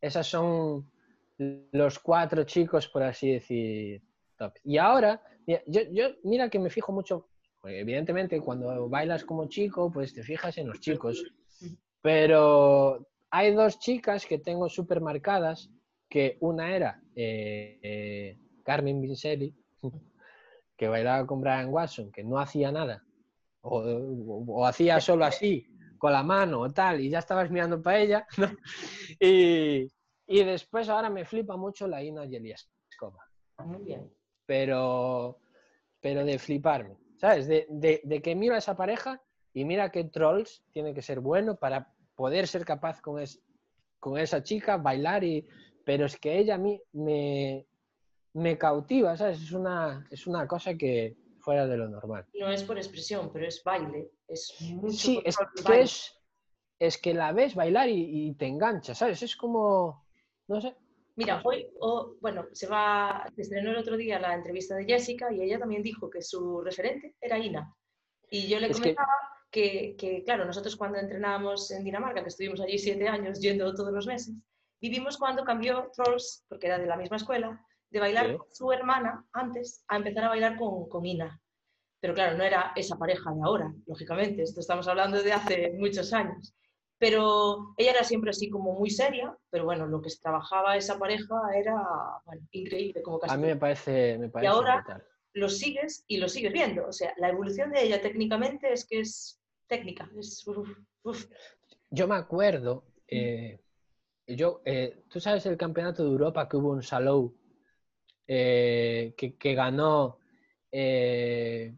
Esas 0.05 0.27
son 0.27 0.87
los 1.39 1.99
cuatro 1.99 2.45
chicos, 2.45 2.89
por 2.89 3.03
así 3.03 3.33
decir, 3.33 4.03
top. 4.37 4.53
Y 4.63 4.77
ahora, 4.77 5.23
mira, 5.47 5.63
yo, 5.67 5.81
yo 5.91 6.09
mira 6.25 6.51
que 6.51 6.59
me 6.59 6.69
fijo 6.69 6.93
mucho, 6.93 7.29
evidentemente 7.65 8.39
cuando 8.43 8.87
bailas 8.91 9.25
como 9.25 9.49
chico, 9.49 9.91
pues 9.91 10.13
te 10.13 10.23
fijas 10.23 10.59
en 10.59 10.69
los 10.69 10.81
chicos, 10.81 11.25
pero 12.03 13.09
hay 13.31 13.55
dos 13.55 13.79
chicas 13.79 14.27
que 14.27 14.39
tengo 14.39 14.69
súper 14.69 15.01
marcadas, 15.01 15.71
que 16.11 16.37
una 16.41 16.77
era 16.77 17.01
eh, 17.17 17.79
eh, 17.83 18.39
Carmen 18.63 19.01
Vincelli, 19.01 19.55
que 20.77 20.89
bailaba 20.89 21.27
con 21.27 21.41
Brian 21.41 21.71
Watson, 21.71 22.13
que 22.13 22.23
no 22.23 22.39
hacía 22.39 22.71
nada, 22.71 23.03
o 23.63 24.67
hacía 24.67 25.01
solo 25.01 25.25
así, 25.25 25.67
con 26.05 26.13
la 26.13 26.23
mano 26.23 26.61
o 26.61 26.71
tal, 26.71 27.01
y 27.01 27.09
ya 27.09 27.21
estabas 27.21 27.51
mirando 27.51 27.81
para 27.81 27.99
ella, 27.99 28.27
¿no? 28.37 28.51
y, 29.19 29.91
y 30.27 30.45
después 30.45 30.87
ahora 30.91 31.09
me 31.09 31.25
flipa 31.25 31.57
mucho 31.57 31.89
la 31.89 32.03
Ina 32.03 32.27
Yelieskova, 32.27 33.25
Muy 33.65 33.85
bien. 33.85 34.13
pero, 34.45 35.39
pero 36.03 36.23
de 36.27 36.39
fliparme, 36.39 36.99
¿sabes? 37.17 37.47
De, 37.49 37.65
de- 37.71 38.03
de 38.05 38.21
que 38.21 38.35
miro 38.35 38.55
a 38.55 38.59
esa 38.59 38.77
pareja 38.77 39.19
y 39.55 39.65
mira 39.65 39.91
que 39.91 40.05
Trolls 40.05 40.63
tiene 40.73 40.93
que 40.93 41.01
ser 41.01 41.21
bueno 41.21 41.57
para 41.57 41.91
poder 42.15 42.49
ser 42.49 42.67
capaz 42.67 43.01
con, 43.01 43.19
es- 43.19 43.41
con 43.99 44.19
esa 44.19 44.43
chica, 44.43 44.77
bailar, 44.77 45.25
y, 45.25 45.49
pero 45.87 46.05
es 46.05 46.19
que 46.19 46.37
ella 46.39 46.57
a 46.57 46.59
mí 46.59 46.83
me, 46.93 47.65
me 48.35 48.59
cautiva, 48.59 49.17
¿sabes? 49.17 49.41
Es 49.41 49.53
una, 49.53 50.07
es 50.11 50.27
una 50.27 50.47
cosa 50.47 50.75
que 50.75 51.17
fuera 51.45 51.67
de 51.67 51.77
lo 51.77 51.89
normal. 51.89 52.27
No 52.35 52.51
es 52.51 52.63
por 52.65 52.79
expresión, 52.79 53.31
pero 53.33 53.47
es 53.47 53.63
baile. 53.63 54.11
Es 54.27 54.55
mucho 54.61 54.97
Sí, 54.97 55.23
es 55.25 55.37
que, 55.67 55.81
es, 55.81 56.19
es 56.79 56.99
que 56.99 57.13
la 57.15 57.33
ves 57.33 57.55
bailar 57.55 57.89
y, 57.89 58.29
y 58.29 58.35
te 58.35 58.47
engancha, 58.47 58.95
¿sabes? 58.95 59.23
Es 59.23 59.37
como, 59.37 60.07
no 60.49 60.61
sé. 60.61 60.75
Mira, 61.17 61.41
hoy, 61.45 61.69
o- 61.81 62.17
bueno, 62.21 62.47
se 62.53 62.67
va, 62.67 63.31
estrenó 63.37 63.71
el 63.71 63.77
otro 63.77 63.97
día 63.97 64.19
la 64.19 64.35
entrevista 64.35 64.75
de 64.75 64.85
Jessica 64.85 65.33
y 65.33 65.43
ella 65.43 65.59
también 65.61 65.83
dijo 65.83 66.11
que 66.11 66.23
su 66.23 66.61
referente 66.63 67.15
era 67.21 67.39
Ina. 67.39 67.73
Y 68.31 68.49
yo 68.49 68.59
le 68.59 68.69
Es 68.69 68.77
que- 68.79 68.95
comentaba 68.95 69.13
que, 69.51 69.95
que, 69.97 70.25
claro, 70.25 70.45
nosotros 70.45 70.75
cuando 70.75 70.99
entrenábamos 70.99 71.71
en 71.71 71.85
Dinamarca, 71.85 72.23
que 72.23 72.29
estuvimos 72.31 72.61
allí 72.61 72.79
siete 72.79 73.07
años 73.07 73.39
yendo 73.41 73.73
todos 73.75 73.93
los 73.93 74.07
meses, 74.07 74.35
vivimos 74.81 75.17
cuando 75.17 75.45
cambió 75.45 75.91
Trolls, 75.95 76.45
porque 76.49 76.67
era 76.67 76.79
de 76.79 76.87
la 76.87 76.97
misma 76.97 77.19
escuela, 77.19 77.65
de 77.95 78.01
bailar 78.01 78.27
Sí. 78.31 78.37
con 78.37 78.47
su 78.53 78.73
hermana 78.73 79.25
antes 79.33 79.85
a 79.89 79.97
empezar 79.97 80.25
a 80.25 80.29
bailar 80.31 80.57
con, 80.57 80.89
con 80.89 81.07
Ina. 81.07 81.41
Pero 82.01 82.13
claro, 82.13 82.37
no 82.37 82.43
era 82.45 82.73
esa 82.77 82.97
pareja 82.99 83.33
de 83.33 83.41
ahora, 83.43 83.73
lógicamente, 83.87 84.43
esto 84.43 84.61
estamos 84.61 84.87
hablando 84.89 85.23
de 85.23 85.33
hace 85.33 85.73
muchos 85.79 86.13
años. 86.13 86.53
Pero 86.99 87.73
ella 87.77 87.93
era 87.93 88.05
siempre 88.05 88.31
así 88.31 88.51
como 88.51 88.73
muy 88.79 88.91
seria, 88.91 89.37
pero 89.51 89.65
bueno, 89.65 89.87
lo 89.87 90.03
que 90.03 90.11
se 90.11 90.21
trabajaba 90.21 90.77
esa 90.77 90.99
pareja 90.99 91.35
era 91.55 91.77
bueno, 92.27 92.43
increíble, 92.51 93.01
como 93.03 93.19
casi 93.21 93.33
A 93.35 93.37
mí 93.37 93.47
me 93.47 93.57
parece, 93.57 94.19
me 94.19 94.29
parece 94.29 94.49
ahora- 94.49 94.77
brutal. 94.83 95.05
lo 95.35 95.49
sigues 95.49 96.05
y 96.09 96.19
lo 96.19 96.29
sigues 96.29 96.53
viendo. 96.53 96.87
O 96.89 96.93
sea, 96.93 97.13
la 97.17 97.29
evolución 97.29 97.71
de 97.71 97.83
ella 97.85 98.03
técnicamente 98.03 98.73
es 98.73 98.85
que 98.87 99.01
es 99.01 99.41
técnica. 99.69 100.11
Es, 100.19 100.47
uf, 100.47 100.69
uf. 101.05 101.27
Yo 101.91 102.07
me 102.09 102.17
acuerdo, 102.17 102.85
eh, 103.09 103.61
yo, 104.27 104.63
eh, 104.65 105.05
tú 105.09 105.21
sabes 105.21 105.47
el 105.47 105.57
campeonato 105.57 106.03
de 106.03 106.11
Europa 106.11 106.49
que 106.49 106.57
hubo 106.57 106.75
en 106.75 106.83
Salou, 106.83 107.35
eh, 108.27 109.15
que, 109.17 109.55
ganó, 109.55 110.19
eh, 110.73 111.75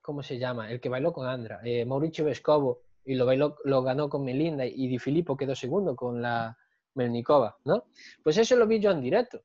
¿cómo 0.00 0.22
se 0.22 0.38
llama? 0.38 0.70
El 0.70 0.80
que 0.80 0.88
bailó 0.88 1.12
con 1.12 1.26
Andra, 1.26 1.60
eh, 1.64 1.84
Mauricio 1.84 2.24
Vescovo, 2.24 2.82
y 3.04 3.14
lo, 3.14 3.26
bailó, 3.26 3.56
lo 3.64 3.82
ganó 3.82 4.08
con 4.08 4.24
Melinda, 4.24 4.66
y 4.66 4.88
Di 4.88 4.98
Filippo 4.98 5.36
quedó 5.36 5.54
segundo 5.54 5.94
con 5.94 6.22
la 6.22 6.56
Melnikova, 6.94 7.58
¿no? 7.64 7.84
Pues 8.22 8.38
eso 8.38 8.56
lo 8.56 8.66
vi 8.66 8.80
yo 8.80 8.90
en 8.90 9.00
directo, 9.00 9.42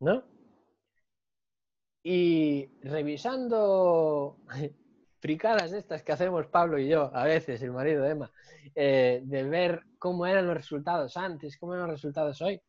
¿no? 0.00 0.24
y 2.10 2.70
revisando 2.80 4.38
fricadas 5.20 5.72
estas 5.72 6.02
que 6.02 6.12
hacemos 6.12 6.46
Pablo 6.46 6.78
y 6.78 6.88
yo, 6.88 7.10
a 7.14 7.24
veces, 7.24 7.60
el 7.60 7.72
marido 7.72 8.02
de 8.02 8.10
Emma, 8.10 8.32
de 8.74 9.46
ver 9.50 9.82
cómo 9.98 10.24
eran 10.24 10.46
los 10.46 10.56
resultados 10.56 11.16
antes, 11.16 11.58
cómo 11.58 11.74
eran 11.74 11.88
los 11.88 11.96
resultados 11.96 12.40
hoy. 12.40 12.62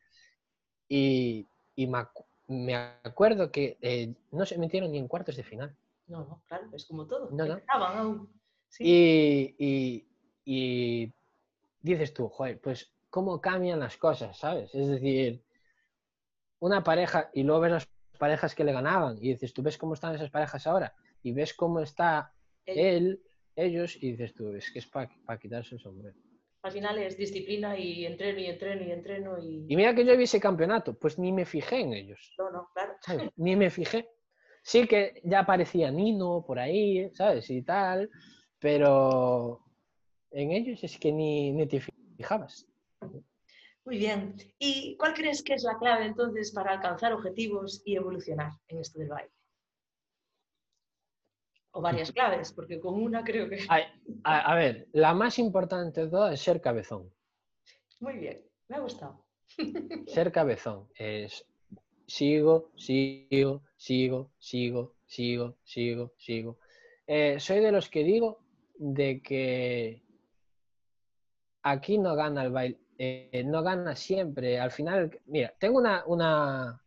Y, 0.88 1.48
me, 1.76 2.04
acuerdo 2.74 3.50
que 3.52 3.78
eh, 3.80 4.14
no 4.32 4.44
se 4.44 4.58
metieron 4.58 4.90
ni 4.92 4.98
en 4.98 5.08
cuartos 5.08 5.36
de 5.36 5.44
final. 5.44 5.76
No, 6.06 6.24
no, 6.24 6.42
claro, 6.46 6.68
es 6.72 6.84
como 6.86 7.06
todo. 7.06 7.30
No, 7.30 7.46
no. 7.46 7.60
Aún. 7.68 8.28
Y, 8.78 9.54
y, 10.44 11.12
dices 11.80 12.12
tú, 12.12 12.28
joder, 12.28 12.60
pues 12.60 12.92
cómo 13.08 13.40
cambian 13.40 13.80
las 13.80 13.96
cosas, 13.96 14.36
¿sabes? 14.38 14.74
Es 14.74 14.88
decir, 14.88 15.42
una 16.60 16.82
pareja 16.82 17.30
y 17.32 17.42
luego 17.42 17.60
ves 17.60 17.72
las 17.72 17.88
parejas 18.18 18.54
que 18.54 18.64
le 18.64 18.72
ganaban 18.72 19.16
y 19.18 19.32
dices, 19.32 19.52
tú 19.52 19.62
ves 19.62 19.78
cómo 19.78 19.94
están 19.94 20.14
esas 20.14 20.30
parejas 20.30 20.66
ahora 20.66 20.94
y 21.22 21.32
ves 21.32 21.54
cómo 21.54 21.80
está 21.80 22.32
él, 22.66 23.22
ellos, 23.56 23.96
y 23.96 24.12
dices 24.12 24.34
tú, 24.34 24.54
es 24.54 24.70
que 24.70 24.78
es 24.78 24.86
para 24.86 25.38
quitarse 25.40 25.74
el 25.74 25.80
sombrero. 25.80 26.16
Al 26.62 26.72
final 26.72 26.98
es 26.98 27.16
disciplina 27.16 27.78
y 27.78 28.04
entreno 28.04 28.38
y 28.38 28.46
entreno 28.46 28.82
y 28.82 28.92
entreno. 28.92 29.38
Y, 29.38 29.66
y 29.68 29.76
mira 29.76 29.94
que 29.94 30.04
yo 30.04 30.16
vi 30.16 30.24
ese 30.24 30.40
campeonato, 30.40 30.94
pues 30.98 31.18
ni 31.18 31.32
me 31.32 31.46
fijé 31.46 31.80
en 31.80 31.94
ellos. 31.94 32.34
No, 32.38 32.50
no, 32.50 32.68
claro. 32.74 33.32
Ni 33.36 33.56
me 33.56 33.70
fijé. 33.70 34.08
Sí 34.62 34.86
que 34.86 35.20
ya 35.24 35.40
aparecía 35.40 35.90
Nino 35.90 36.44
por 36.46 36.58
ahí, 36.58 37.10
¿sabes? 37.14 37.48
Y 37.48 37.62
tal, 37.62 38.10
pero 38.58 39.64
en 40.30 40.52
ellos 40.52 40.84
es 40.84 40.98
que 40.98 41.12
ni, 41.12 41.52
ni 41.52 41.66
te 41.66 41.80
fijabas. 42.16 42.66
Muy 43.84 43.96
bien. 43.96 44.36
¿Y 44.58 44.96
cuál 44.98 45.14
crees 45.14 45.42
que 45.42 45.54
es 45.54 45.62
la 45.62 45.78
clave 45.78 46.04
entonces 46.04 46.52
para 46.52 46.72
alcanzar 46.72 47.14
objetivos 47.14 47.82
y 47.86 47.96
evolucionar 47.96 48.52
en 48.68 48.80
esto 48.80 48.98
del 48.98 49.08
baile? 49.08 49.32
O 51.72 51.80
varias 51.80 52.12
claves, 52.12 52.52
porque 52.52 52.80
con 52.80 52.94
una 52.94 53.22
creo 53.24 53.48
que... 53.48 53.58
A, 54.24 54.54
ver, 54.54 54.88
la 54.92 55.14
más 55.14 55.38
importante 55.38 56.04
de 56.04 56.10
todas 56.10 56.34
es 56.34 56.40
ser 56.40 56.60
cabezón. 56.60 57.12
Muy 58.00 58.14
bien, 58.14 58.42
me 58.68 58.76
ha 58.76 58.80
gustado. 58.80 59.24
Ser 60.06 60.30
cabezón 60.30 60.88
es 60.94 61.44
sigo, 62.06 62.70
sigo, 62.76 63.62
sigo, 63.76 64.30
sigo, 64.38 64.94
sigo, 65.06 65.56
sigo, 65.64 66.12
sigo. 66.16 66.58
Eh, 67.06 67.38
soy 67.38 67.60
de 67.60 67.72
los 67.72 67.88
que 67.88 68.02
digo 68.02 68.40
de 68.76 69.22
que 69.22 70.02
aquí 71.62 71.98
no 71.98 72.14
gana 72.16 72.42
el 72.44 72.52
baile, 72.52 72.80
eh, 72.98 73.42
no 73.46 73.62
gana 73.62 73.94
siempre. 73.94 74.58
Al 74.58 74.72
final, 74.72 75.20
mira, 75.26 75.54
tengo 75.58 75.78
una, 75.78 76.04
una, 76.06 76.82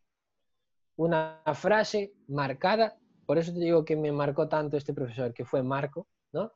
una 0.97 1.41
frase 1.53 2.13
marcada 2.27 2.97
por 3.25 3.37
eso 3.37 3.53
te 3.53 3.59
digo 3.59 3.85
que 3.85 3.95
me 3.95 4.11
marcó 4.11 4.47
tanto 4.47 4.77
este 4.77 4.93
profesor, 4.93 5.33
que 5.33 5.45
fue 5.45 5.63
Marco, 5.63 6.07
¿no? 6.31 6.51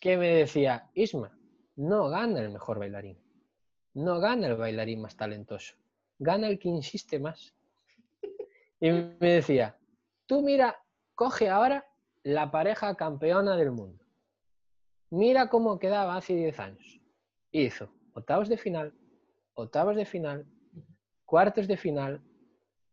Que 0.00 0.16
me 0.16 0.28
decía, 0.28 0.90
Isma, 0.94 1.36
no 1.76 2.08
gana 2.08 2.40
el 2.40 2.50
mejor 2.50 2.78
bailarín, 2.78 3.18
no 3.94 4.20
gana 4.20 4.48
el 4.48 4.56
bailarín 4.56 5.00
más 5.00 5.16
talentoso, 5.16 5.74
gana 6.18 6.48
el 6.48 6.58
que 6.58 6.68
insiste 6.68 7.18
más. 7.18 7.54
Y 8.80 8.90
me 8.90 9.16
decía, 9.20 9.76
tú 10.26 10.42
mira, 10.42 10.76
coge 11.14 11.48
ahora 11.48 11.86
la 12.24 12.50
pareja 12.50 12.94
campeona 12.96 13.56
del 13.56 13.70
mundo. 13.70 14.04
Mira 15.10 15.48
cómo 15.48 15.78
quedaba 15.78 16.16
hace 16.16 16.34
10 16.34 16.58
años. 16.58 17.00
Hizo 17.50 17.90
octavos 18.14 18.48
de 18.48 18.56
final, 18.56 18.94
octavos 19.54 19.96
de 19.96 20.06
final, 20.06 20.46
cuartos 21.24 21.68
de 21.68 21.76
final, 21.76 22.22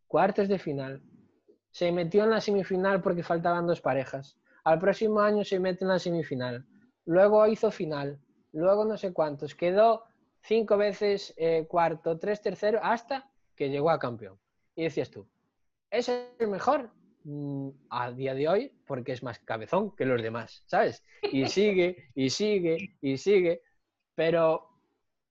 cuartos 0.08 0.48
de 0.48 0.60
final, 0.60 1.02
se 1.72 1.92
metió 1.92 2.24
en 2.24 2.32
la 2.32 2.42
semifinal 2.42 3.02
porque 3.02 3.24
faltaban 3.24 3.68
dos 3.68 3.82
parejas. 3.82 4.38
Al 4.64 4.80
próximo 4.80 5.22
año 5.22 5.44
se 5.44 5.60
mete 5.60 5.84
en 5.84 5.90
la 5.90 6.00
semifinal. 6.00 6.66
Luego 7.06 7.48
hizo 7.48 7.72
final. 7.72 8.20
Luego 8.52 8.86
no 8.86 8.98
sé 8.98 9.14
cuántos. 9.14 9.56
Quedó 9.56 10.04
cinco 10.42 10.78
veces 10.78 11.34
eh, 11.38 11.66
cuarto, 11.68 12.18
tres 12.18 12.42
tercero, 12.42 12.80
hasta 12.82 13.30
que 13.56 13.70
llegó 13.70 13.90
a 13.90 14.00
campeón. 14.00 14.40
Y 14.76 14.84
decías 14.84 15.10
tú, 15.10 15.28
¿es 15.90 16.10
el 16.10 16.48
mejor? 16.48 16.92
Mm, 17.24 17.70
a 17.90 18.12
día 18.12 18.34
de 18.34 18.48
hoy, 18.48 18.74
porque 18.88 19.12
es 19.12 19.24
más 19.24 19.40
cabezón 19.40 19.96
que 19.96 20.06
los 20.06 20.22
demás, 20.22 20.64
¿sabes? 20.66 21.04
Y 21.22 21.48
sigue, 21.48 22.10
y 22.16 22.30
sigue, 22.30 22.98
y 23.02 23.18
sigue. 23.18 23.62
Pero, 24.16 24.70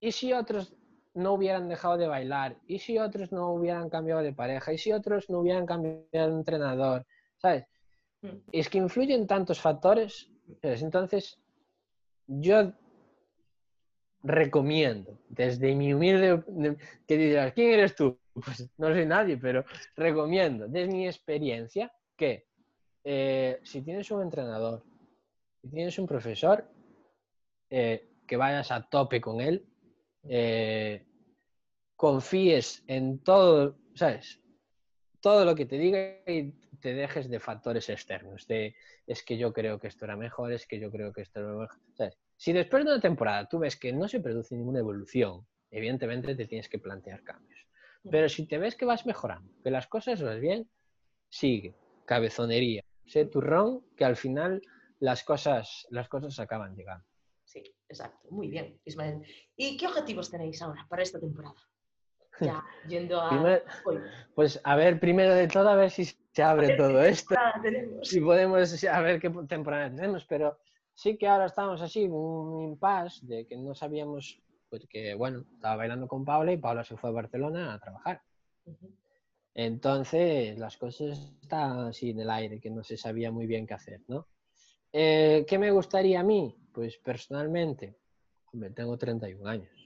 ¿y 0.01 0.13
si 0.13 0.33
otros 0.33 0.75
no 1.19 1.35
hubieran 1.35 1.69
dejado 1.69 1.97
de 1.97 2.07
bailar? 2.07 2.57
¿Y 2.67 2.79
si 2.79 2.99
otros 2.99 3.33
no 3.33 3.53
hubieran 3.53 3.91
cambiado 3.91 4.23
de 4.23 4.33
pareja? 4.33 4.73
¿Y 4.73 4.79
si 4.79 4.93
otros 4.93 5.29
no 5.29 5.41
hubieran 5.41 5.67
cambiado 5.67 6.07
de 6.11 6.39
entrenador? 6.39 7.07
¿Sabes? 7.37 7.67
Mm. 8.23 8.39
Es 8.53 8.69
que 8.69 8.79
influyen 8.79 9.27
tantos 9.27 9.61
factores. 9.61 10.31
Entonces, 10.63 11.39
yo 12.27 12.73
recomiendo, 14.23 15.19
desde 15.29 15.75
mi 15.75 15.93
humilde, 15.93 16.43
que 17.07 17.17
dirás, 17.17 17.53
¿quién 17.53 17.73
eres 17.73 17.95
tú? 17.95 18.19
Pues 18.45 18.71
no 18.79 18.93
soy 18.93 19.05
nadie, 19.05 19.37
pero 19.37 19.65
recomiendo, 19.97 20.69
desde 20.69 20.93
mi 20.93 21.09
experiencia, 21.09 21.91
que 22.17 22.47
eh, 23.03 23.59
si 23.65 23.83
tienes 23.83 24.09
un 24.13 24.23
entrenador, 24.23 24.85
si 25.61 25.69
tienes 25.69 25.99
un 25.99 26.07
profesor, 26.07 26.65
eh, 27.69 28.09
que 28.25 28.37
vayas 28.37 28.71
a 28.71 28.89
tope 28.89 29.21
con 29.21 29.41
él, 29.41 29.67
eh, 30.23 31.05
confíes 31.99 32.85
en 32.87 33.19
todo, 33.19 33.77
¿sabes? 33.97 34.41
Todo 35.21 35.45
lo 35.45 35.57
que 35.57 35.67
te 35.67 35.77
diga 35.77 36.21
y 36.29 36.53
te 36.81 36.95
dejes 36.95 37.29
de 37.29 37.41
factores 37.41 37.89
externos, 37.89 38.47
de 38.47 38.77
es 39.05 39.25
que 39.25 39.37
yo 39.37 39.53
creo 39.53 39.81
que 39.81 39.89
esto 39.89 40.05
era 40.05 40.17
mejor, 40.17 40.53
es 40.53 40.65
que 40.65 40.79
yo 40.79 40.93
creo 40.93 41.13
que 41.13 41.23
esto 41.23 41.41
era 41.41 41.49
mejor. 41.49 41.77
Si 42.37 42.53
después 42.53 42.85
de 42.85 42.93
una 42.93 43.01
temporada 43.01 43.49
tú 43.49 43.59
ves 43.59 43.75
que 43.75 43.93
no 43.93 44.07
se 44.07 44.21
produce 44.21 44.55
ninguna 44.55 44.79
evolución, 44.79 45.45
evidentemente 45.73 46.37
te 46.37 46.47
tienes 46.47 46.69
que 46.69 46.79
plantear 46.79 47.25
cambios. 47.25 47.67
Pero 48.09 48.29
si 48.29 48.47
te 48.47 48.59
ves 48.59 48.77
que 48.77 48.85
vas 48.85 49.05
mejorando, 49.05 49.53
que 49.65 49.73
las 49.73 49.89
cosas 49.89 50.23
vas 50.23 50.39
bien, 50.39 50.71
sigue, 51.29 51.75
cabezonería, 52.05 52.85
sé 53.07 53.25
turrón, 53.25 53.85
que 53.97 54.05
al 54.05 54.15
final 54.15 54.63
las 55.01 55.25
cosas, 55.25 55.85
las 55.91 56.09
cosas 56.09 56.39
acaban 56.39 56.77
llegando. 56.77 57.05
Sí, 57.43 57.65
exacto. 57.89 58.29
Muy 58.31 58.51
bien, 58.51 58.79
Ismael. 58.85 59.21
¿Y 59.57 59.77
qué 59.77 59.89
objetivos 59.89 60.31
tenéis 60.31 60.63
ahora 60.63 60.87
para 60.89 61.03
esta 61.03 61.19
temporada? 61.19 61.57
Ya, 62.41 62.65
yendo 62.87 63.21
a... 63.21 63.61
pues 64.35 64.61
a 64.65 64.77
ver, 64.77 65.01
primero 65.01 65.35
de 65.35 65.49
todo, 65.49 65.69
a 65.69 65.75
ver 65.75 65.91
si 65.91 66.05
se 66.05 66.43
abre 66.43 66.77
todo 66.77 67.03
esto. 67.03 67.35
Si 68.03 68.21
podemos, 68.21 68.85
a 68.85 69.01
ver 69.01 69.21
qué 69.21 69.31
temporada 69.49 69.91
tenemos, 69.91 70.25
pero 70.25 70.59
sí 70.95 71.17
que 71.17 71.27
ahora 71.27 71.47
estamos 71.47 71.81
así, 71.81 72.07
un 72.09 72.63
impasse 72.63 73.27
de 73.27 73.47
que 73.47 73.57
no 73.57 73.75
sabíamos, 73.75 74.41
pues 74.71 74.87
que 74.89 75.15
bueno, 75.15 75.45
estaba 75.55 75.77
bailando 75.77 76.07
con 76.07 76.25
Paula 76.25 76.53
y 76.53 76.57
Paula 76.59 76.85
se 76.85 76.97
fue 76.97 77.11
a 77.11 77.15
Barcelona 77.15 77.75
a 77.75 77.79
trabajar. 77.79 78.23
Entonces, 79.55 80.57
las 80.59 80.77
cosas 80.77 81.35
están 81.43 81.89
así 81.89 82.11
en 82.11 82.21
el 82.21 82.31
aire, 82.31 82.61
que 82.61 82.71
no 82.71 82.85
se 82.85 82.97
sabía 82.97 83.33
muy 83.33 83.47
bien 83.47 83.67
qué 83.67 83.75
hacer, 83.75 84.01
¿no? 84.07 84.29
Eh, 84.93 85.45
¿Qué 85.49 85.59
me 85.59 85.71
gustaría 85.71 86.21
a 86.21 86.23
mí? 86.23 86.57
Pues 86.73 86.97
personalmente, 86.99 87.97
hombre, 88.53 88.71
tengo 88.71 88.97
31 88.97 89.49
años. 89.49 89.78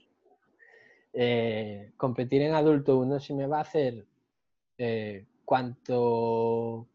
Eh, 1.15 1.93
competir 1.95 2.41
en 2.41 2.55
adulto 2.55 2.97
uno 2.97 3.19
si 3.19 3.35
me 3.35 3.45
va 3.45 3.59
a 3.59 3.61
hacer 3.61 4.07
eh, 4.79 5.27
cuanto, 5.45 6.89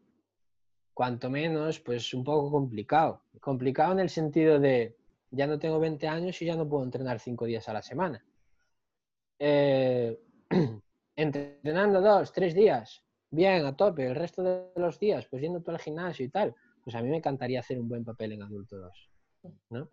cuanto 0.93 1.29
menos, 1.29 1.79
pues 1.79 2.13
un 2.13 2.23
poco 2.25 2.51
complicado. 2.51 3.23
Complicado 3.39 3.93
en 3.93 3.99
el 3.99 4.09
sentido 4.09 4.59
de, 4.59 4.97
ya 5.31 5.47
no 5.47 5.57
tengo 5.57 5.79
20 5.79 6.07
años 6.07 6.41
y 6.41 6.45
ya 6.45 6.55
no 6.55 6.67
puedo 6.67 6.83
entrenar 6.83 7.19
5 7.19 7.45
días 7.45 7.69
a 7.69 7.73
la 7.73 7.81
semana. 7.81 8.23
Eh, 9.39 10.19
entrenando 11.15 12.01
dos, 12.01 12.33
tres 12.33 12.53
días, 12.53 13.01
bien, 13.31 13.65
a 13.65 13.75
tope, 13.75 14.05
el 14.05 14.15
resto 14.15 14.43
de 14.43 14.71
los 14.75 14.99
días, 14.99 15.27
pues 15.27 15.41
yendo 15.41 15.61
todo 15.61 15.75
al 15.75 15.81
gimnasio 15.81 16.25
y 16.25 16.29
tal, 16.29 16.53
pues 16.83 16.95
a 16.95 17.01
mí 17.01 17.09
me 17.09 17.17
encantaría 17.17 17.61
hacer 17.61 17.79
un 17.79 17.87
buen 17.87 18.03
papel 18.03 18.33
en 18.33 18.43
adulto 18.43 18.77
2. 18.77 19.09
¿no? 19.69 19.89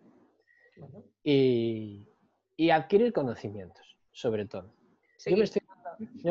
Y, 1.22 2.08
y 2.56 2.70
adquirir 2.70 3.12
conocimientos 3.12 3.85
sobre 4.16 4.46
todo. 4.46 4.72
Yo, 5.26 5.36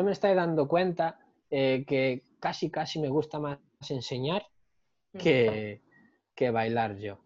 me 0.02 0.10
estoy, 0.10 0.34
dando 0.34 0.66
cuenta 0.66 1.20
eh, 1.50 1.84
que 1.86 2.24
casi, 2.40 2.68
casi 2.68 2.98
me 2.98 3.08
gusta 3.08 3.38
más 3.38 3.58
enseñar 3.88 4.44
que, 5.16 5.80
bailar 6.52 6.98
yo. 6.98 7.20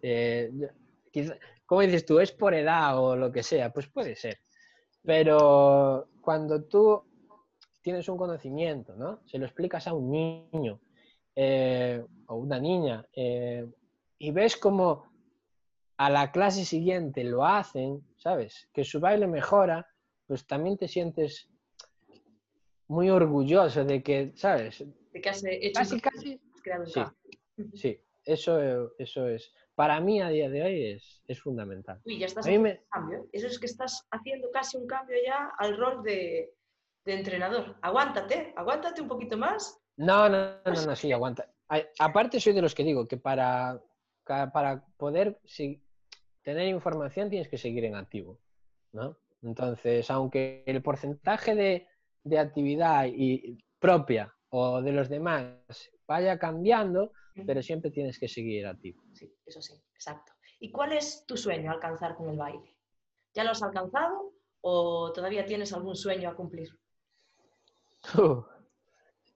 Eh, 0.00 0.50
como 1.66 1.80
dices 1.80 2.06
tú, 2.06 2.20
es 2.20 2.30
por 2.30 2.54
edad 2.54 2.98
o 3.02 3.16
lo 3.16 3.32
que 3.32 3.42
sea, 3.42 3.72
pues 3.72 3.88
puede 3.88 4.14
ser. 4.14 4.38
Pero 5.02 6.08
cuando 6.20 6.62
tú 6.64 7.02
tienes 7.82 8.08
un 8.08 8.16
conocimiento, 8.16 8.94
¿no? 8.94 9.26
Se 9.26 9.38
lo 9.38 9.44
explicas 9.44 9.88
a 9.88 9.92
un 9.92 10.10
niño 10.10 10.78
eh, 11.34 12.00
o 12.28 12.36
una 12.36 12.60
niña 12.60 13.04
y 13.12 14.30
ves 14.30 14.56
como 14.56 15.13
a 15.96 16.10
la 16.10 16.32
clase 16.32 16.64
siguiente 16.64 17.22
lo 17.24 17.44
hacen, 17.46 18.02
¿sabes? 18.16 18.68
Que 18.72 18.84
su 18.84 19.00
baile 19.00 19.26
mejora, 19.26 19.86
pues 20.26 20.46
también 20.46 20.76
te 20.76 20.88
sientes 20.88 21.48
muy 22.88 23.10
orgulloso 23.10 23.84
de 23.84 24.02
que, 24.02 24.32
¿sabes? 24.36 24.84
de 25.12 25.20
que 25.20 25.28
has 25.28 25.44
hecho 25.44 25.78
Casi, 25.80 26.00
casi. 26.00 26.40
has 26.54 26.62
creado 26.62 26.82
un 26.84 26.88
Sí. 26.90 27.02
Sí, 27.74 28.00
eso, 28.24 28.90
eso 28.98 29.28
es. 29.28 29.52
Para 29.76 30.00
mí 30.00 30.20
a 30.20 30.28
día 30.28 30.48
de 30.50 30.62
hoy 30.62 30.86
es, 30.86 31.22
es 31.28 31.40
fundamental. 31.40 32.00
Uy, 32.04 32.18
ya 32.18 32.26
estás 32.26 32.44
haciendo 32.46 32.64
me- 32.68 32.72
un 32.74 32.84
cambio. 32.90 33.18
¿eh? 33.20 33.28
Eso 33.32 33.46
es 33.46 33.58
que 33.58 33.66
estás 33.66 34.06
haciendo 34.10 34.50
casi 34.52 34.76
un 34.76 34.86
cambio 34.86 35.16
ya 35.24 35.50
al 35.58 35.76
rol 35.76 36.02
de, 36.02 36.52
de 37.04 37.14
entrenador. 37.14 37.76
Aguántate, 37.82 38.52
aguántate 38.56 39.00
un 39.02 39.08
poquito 39.08 39.36
más. 39.36 39.80
No, 39.96 40.28
no, 40.28 40.56
no, 40.64 40.86
no, 40.86 40.96
sí, 40.96 41.12
aguanta. 41.12 41.48
A- 41.68 41.82
Aparte 42.00 42.40
soy 42.40 42.52
de 42.52 42.62
los 42.62 42.74
que 42.74 42.82
digo 42.84 43.06
que 43.06 43.16
para, 43.16 43.80
para 44.24 44.84
poder 44.96 45.38
si- 45.44 45.82
tener 46.42 46.68
información 46.68 47.30
tienes 47.30 47.48
que 47.48 47.58
seguir 47.58 47.84
en 47.84 47.94
activo, 47.94 48.40
¿no? 48.92 49.18
Entonces, 49.42 50.10
aunque 50.10 50.62
el 50.66 50.82
porcentaje 50.82 51.54
de, 51.54 51.86
de 52.22 52.38
actividad 52.38 53.06
y, 53.06 53.58
propia 53.78 54.34
o 54.48 54.80
de 54.80 54.92
los 54.92 55.10
demás 55.10 55.56
vaya 56.06 56.38
cambiando, 56.38 57.12
pero 57.46 57.62
siempre 57.62 57.90
tienes 57.90 58.18
que 58.18 58.28
seguir 58.28 58.66
activo. 58.66 59.02
Sí, 59.12 59.30
eso 59.44 59.60
sí, 59.60 59.74
exacto. 59.94 60.32
¿Y 60.60 60.70
cuál 60.70 60.92
es 60.92 61.26
tu 61.26 61.36
sueño 61.36 61.70
alcanzar 61.70 62.16
con 62.16 62.30
el 62.30 62.38
baile? 62.38 62.74
¿Ya 63.34 63.44
lo 63.44 63.50
has 63.50 63.62
alcanzado 63.62 64.32
o 64.62 65.12
todavía 65.12 65.44
tienes 65.44 65.72
algún 65.74 65.96
sueño 65.96 66.30
a 66.30 66.34
cumplir? 66.34 66.70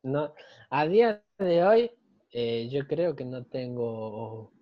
No, 0.02 0.32
a 0.70 0.86
día 0.86 1.22
de 1.38 1.64
hoy 1.64 1.90
eh, 2.30 2.68
yo 2.70 2.86
creo 2.86 3.16
que 3.16 3.24
no 3.24 3.44
tengo 3.44 4.52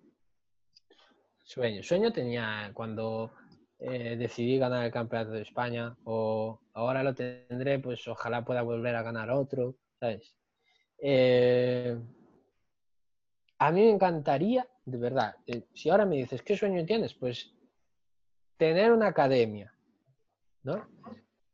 sueño. 1.47 1.81
Sueño 1.81 2.11
tenía 2.11 2.71
cuando 2.73 3.31
eh, 3.79 4.17
decidí 4.17 4.57
ganar 4.57 4.85
el 4.85 4.91
campeonato 4.91 5.31
de 5.31 5.43
España 5.43 5.95
o 6.03 6.59
ahora 6.73 7.03
lo 7.03 7.15
tendré, 7.15 7.79
pues 7.79 8.05
ojalá 8.07 8.43
pueda 8.43 8.61
volver 8.61 8.95
a 8.95 9.03
ganar 9.03 9.31
otro, 9.31 9.75
¿sabes? 9.99 10.35
Eh, 10.99 11.97
a 13.59 13.71
mí 13.71 13.81
me 13.81 13.91
encantaría, 13.91 14.67
de 14.85 14.97
verdad, 14.97 15.35
eh, 15.47 15.63
si 15.73 15.89
ahora 15.89 16.05
me 16.05 16.17
dices, 16.17 16.43
¿qué 16.43 16.57
sueño 16.57 16.85
tienes? 16.85 17.13
Pues 17.13 17.53
tener 18.57 18.91
una 18.91 19.07
academia, 19.07 19.73
¿no? 20.63 20.85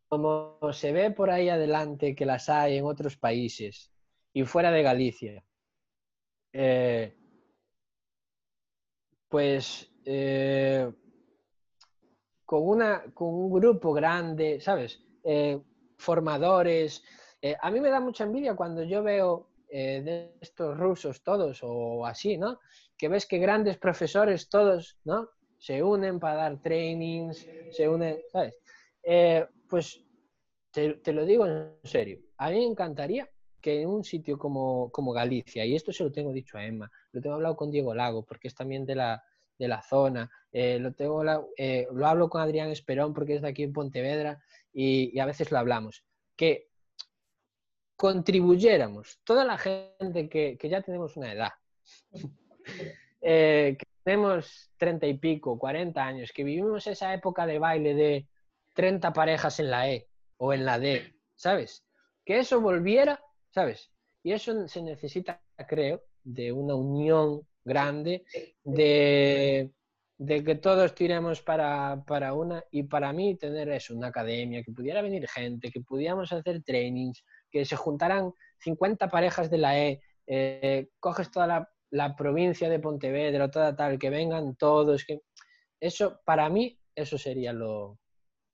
como 0.09 0.59
se 0.73 0.91
ve 0.91 1.09
por 1.09 1.31
ahí 1.31 1.49
adelante 1.49 2.13
que 2.13 2.27
las 2.27 2.47
hay 2.47 2.77
en 2.77 2.85
otros 2.85 3.17
países 3.17 3.91
y 4.31 4.43
fuera 4.43 4.69
de 4.69 4.83
Galicia, 4.83 5.43
pues 9.33 9.91
eh, 10.05 10.93
con, 12.45 12.67
una, 12.67 13.03
con 13.15 13.29
un 13.29 13.51
grupo 13.51 13.91
grande, 13.91 14.61
¿sabes? 14.61 15.03
Eh, 15.23 15.59
formadores. 15.97 17.03
Eh, 17.41 17.55
a 17.59 17.71
mí 17.71 17.81
me 17.81 17.89
da 17.89 17.99
mucha 17.99 18.25
envidia 18.25 18.55
cuando 18.55 18.83
yo 18.83 19.01
veo 19.01 19.49
de 19.67 20.35
estos 20.39 20.77
rusos 20.77 21.23
todos 21.23 21.61
o 21.63 22.05
así, 22.05 22.37
¿no? 22.37 22.59
Que 22.95 23.07
ves 23.07 23.25
que 23.25 23.39
grandes 23.39 23.79
profesores 23.79 24.49
todos, 24.49 24.99
¿no? 25.03 25.29
Se 25.57 25.81
unen 25.81 26.19
para 26.19 26.35
dar 26.35 26.61
trainings, 26.61 27.47
se 27.71 27.89
unen, 27.89 28.19
¿sabes? 28.31 28.55
Pues 29.67 30.05
te, 30.69 30.93
te, 30.93 31.11
lo 31.11 31.25
digo 31.25 31.47
en 31.47 31.71
serio, 31.83 32.19
a 32.37 32.51
mí 32.51 32.57
me 32.57 32.65
encantaría 32.65 33.27
que 33.59 33.81
en 33.81 33.89
un 33.89 34.03
sitio 34.03 34.37
como, 34.37 34.91
como, 34.91 35.11
Galicia, 35.11 35.65
y 35.65 35.75
esto 35.75 35.91
se 35.91 36.03
lo 36.03 36.11
tengo 36.11 36.31
dicho 36.31 36.55
a 36.59 36.65
Emma, 36.67 36.91
lo 37.13 37.21
tengo 37.21 37.35
hablado 37.35 37.55
con 37.55 37.71
Diego 37.71 37.93
Lago, 37.93 38.25
porque 38.25 38.49
es 38.49 38.55
también 38.55 38.85
de 38.85 38.95
la, 38.95 39.23
de 39.57 39.67
la 39.67 39.81
zona, 39.81 40.29
eh, 40.51 40.79
lo, 40.79 40.93
tengo, 40.93 41.23
eh, 41.55 41.87
lo 41.91 42.07
hablo 42.07 42.29
con 42.29 42.41
Adrián 42.41 42.69
Esperón, 42.69 43.13
porque 43.13 43.35
es 43.35 43.41
de 43.41 43.47
aquí 43.47 43.63
en 43.63 43.71
Pontevedra, 43.71 44.43
y, 44.73 45.17
a 45.19 45.25
veces 45.25 45.51
lo 45.51 45.59
hablamos, 45.59 46.03
que 46.35 46.69
contribuyéramos, 47.95 49.19
toda 49.23 49.45
la 49.45 49.57
gente 49.57 50.27
que, 50.27 50.57
que 50.59 50.69
ya 50.69 50.81
tenemos 50.81 51.15
una 51.15 51.31
edad, 51.31 51.51
eh, 53.21 53.77
que 53.77 53.85
tenemos 54.03 54.71
treinta 54.77 55.05
y 55.05 55.13
pico, 55.13 55.59
cuarenta 55.59 56.05
años, 56.05 56.31
que 56.33 56.43
vivimos 56.43 56.87
esa 56.87 57.13
época 57.13 57.45
de 57.45 57.59
baile 57.59 57.93
de 57.93 58.27
30 58.73 59.13
parejas 59.13 59.59
en 59.59 59.69
la 59.69 59.89
E 59.89 60.09
o 60.37 60.51
en 60.51 60.65
la 60.65 60.79
D, 60.79 61.15
¿sabes? 61.35 61.85
Que 62.25 62.39
eso 62.39 62.59
volviera, 62.59 63.23
¿sabes? 63.51 63.91
Y 64.23 64.31
eso 64.31 64.67
se 64.67 64.81
necesita, 64.81 65.41
creo, 65.67 66.01
de 66.23 66.51
una 66.51 66.75
unión 66.75 67.41
grande, 67.63 68.25
de, 68.63 69.71
de 70.17 70.43
que 70.43 70.55
todos 70.55 70.95
tiremos 70.95 71.41
para, 71.41 72.03
para, 72.05 72.33
una, 72.33 72.63
y 72.71 72.83
para 72.83 73.13
mí 73.13 73.35
tener 73.35 73.69
eso, 73.69 73.95
una 73.95 74.07
academia, 74.07 74.63
que 74.63 74.71
pudiera 74.71 75.01
venir 75.01 75.27
gente, 75.27 75.71
que 75.71 75.81
pudiéramos 75.81 76.31
hacer 76.31 76.63
trainings, 76.63 77.23
que 77.51 77.65
se 77.65 77.75
juntaran 77.75 78.33
50 78.59 79.09
parejas 79.09 79.49
de 79.49 79.57
la 79.57 79.79
E, 79.79 80.01
eh, 80.27 80.89
coges 80.99 81.31
toda 81.31 81.47
la, 81.47 81.69
la, 81.89 82.15
provincia 82.15 82.69
de 82.69 82.79
Pontevedra, 82.79 83.51
toda 83.51 83.75
tal, 83.75 83.99
que 83.99 84.09
vengan 84.09 84.55
todos, 84.55 85.05
que 85.05 85.21
eso, 85.79 86.21
para 86.25 86.49
mí, 86.49 86.79
eso 86.95 87.17
sería 87.17 87.51
lo, 87.51 87.99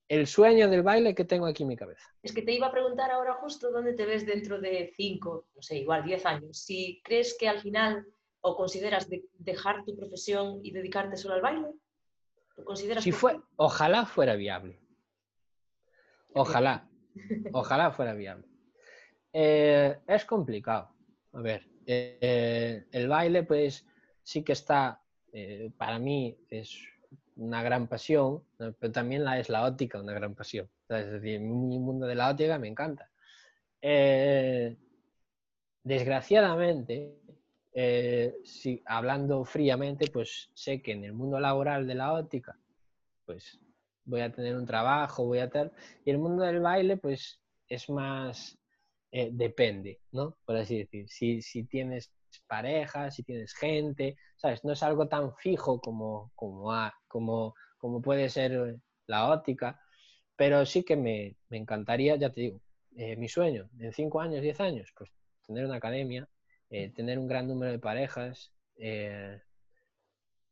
el 0.10 0.28
sueño 0.28 0.70
del 0.70 0.84
baile 0.84 1.16
que 1.16 1.24
tengo 1.24 1.46
aquí 1.46 1.64
en 1.64 1.70
mi 1.70 1.76
cabeza. 1.78 2.04
Es 2.22 2.34
que 2.34 2.42
te 2.42 2.52
iba 2.52 2.68
a 2.68 2.72
preguntar 2.72 3.12
ahora 3.12 3.36
justo 3.36 3.72
dónde 3.72 3.94
te 3.94 4.06
ves 4.06 4.26
dentro 4.26 4.60
de 4.60 4.92
5, 4.96 5.46
no 5.56 5.62
sé, 5.62 5.78
igual 5.78 6.04
10 6.04 6.26
años. 6.26 6.58
Si 6.58 7.00
crees 7.04 7.38
que 7.40 7.48
al 7.48 7.62
final 7.62 8.06
o 8.42 8.56
consideras 8.56 9.10
de 9.10 9.26
dejar 9.38 9.84
tu 9.86 9.96
profesión 9.96 10.60
y 10.64 10.72
dedicarte 10.72 11.18
solo 11.18 11.36
al 11.36 11.42
baile. 11.42 11.68
¿Lo 12.58 12.66
consideras 12.66 13.04
si 13.04 13.12
fue, 13.12 13.40
ojalá 13.56 14.06
fuera 14.06 14.36
viable. 14.36 14.80
Ojalá. 16.34 16.88
Ojalá 17.54 17.92
fuera 17.92 18.14
viable. 18.14 18.48
Eh, 19.34 19.98
es 20.08 20.26
complicado. 20.26 20.94
A 21.34 21.42
ver, 21.42 21.68
eh, 21.86 22.86
el 22.92 23.08
baile 23.08 23.44
pues 23.44 23.86
sí 24.24 24.44
que 24.44 24.54
está, 24.54 25.02
eh, 25.34 25.72
para 25.76 26.00
mí 26.00 26.38
es 26.50 26.80
una 27.40 27.64
gran 27.64 27.88
pasión, 27.88 28.44
pero 28.58 28.92
también 28.92 29.24
la 29.24 29.40
es 29.40 29.50
la 29.50 29.66
óptica 29.66 30.00
una 30.00 30.14
gran 30.14 30.36
pasión. 30.36 30.70
Es 30.90 31.12
decir, 31.12 31.40
mi 31.40 31.80
mundo 31.80 32.06
de 32.06 32.16
la 32.16 32.30
óptica 32.30 32.60
me 32.60 32.68
encanta. 32.68 33.10
Eh, 33.82 34.78
desgraciadamente, 35.84 37.16
eh, 37.74 38.36
si, 38.44 38.82
hablando 38.86 39.46
fríamente, 39.46 40.08
pues 40.12 40.50
sé 40.54 40.82
que 40.82 40.92
en 40.92 41.06
el 41.06 41.14
mundo 41.14 41.40
laboral 41.40 41.88
de 41.88 41.96
la 41.96 42.14
óptica, 42.14 42.60
pues 43.26 43.60
voy 44.06 44.22
a 44.22 44.32
tener 44.32 44.56
un 44.56 44.66
trabajo, 44.66 45.26
voy 45.26 45.40
a 45.40 45.50
tener... 45.50 45.72
Y 46.04 46.12
el 46.12 46.18
mundo 46.18 46.44
del 46.44 46.60
baile, 46.60 46.98
pues 46.98 47.40
es 47.68 47.90
más... 47.90 48.58
Eh, 49.12 49.30
depende, 49.32 50.02
¿no? 50.12 50.38
Por 50.46 50.56
así 50.58 50.80
decir. 50.80 51.10
Si, 51.10 51.42
si 51.42 51.64
tienes 51.64 52.12
pareja, 52.48 53.10
si 53.12 53.24
tienes 53.24 53.54
gente, 53.54 54.18
¿sabes? 54.36 54.64
No 54.64 54.74
es 54.74 54.84
algo 54.84 55.08
tan 55.08 55.36
fijo 55.36 55.80
como, 55.82 56.32
como, 56.36 56.72
como, 57.10 57.56
como 57.78 58.02
puede 58.02 58.30
ser 58.30 58.80
la 59.08 59.30
óptica, 59.30 59.82
pero 60.38 60.66
sí 60.66 60.84
que 60.84 60.96
me, 60.96 61.36
me 61.50 61.58
encantaría, 61.58 62.16
ya 62.16 62.30
te 62.30 62.40
digo, 62.40 62.62
eh, 62.96 63.18
mi 63.18 63.28
sueño 63.28 63.70
en 63.80 63.92
5 63.92 64.22
años, 64.22 64.42
10 64.42 64.62
años, 64.62 64.94
pues 64.98 65.12
tener 65.46 65.66
una 65.66 65.76
academia, 65.76 66.28
eh, 66.70 66.90
tener 66.90 67.20
un 67.20 67.28
gran 67.28 67.48
número 67.48 67.72
de 67.72 67.80
parejas 67.80 68.54
eh, 68.78 69.42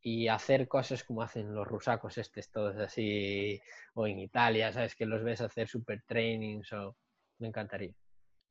y 0.02 0.28
hacer 0.28 0.68
cosas 0.68 1.04
como 1.04 1.22
hacen 1.22 1.54
los 1.54 1.68
rusacos 1.68 2.18
estos 2.18 2.50
todos 2.50 2.78
así, 2.78 3.62
o 3.94 4.08
en 4.08 4.20
Italia, 4.20 4.72
¿sabes? 4.72 4.96
Que 4.96 5.06
los 5.06 5.24
ves 5.24 5.42
hacer 5.42 5.68
super 5.68 6.04
trainings, 6.06 6.72
o 6.74 6.96
me 7.40 7.48
encantaría. 7.48 7.94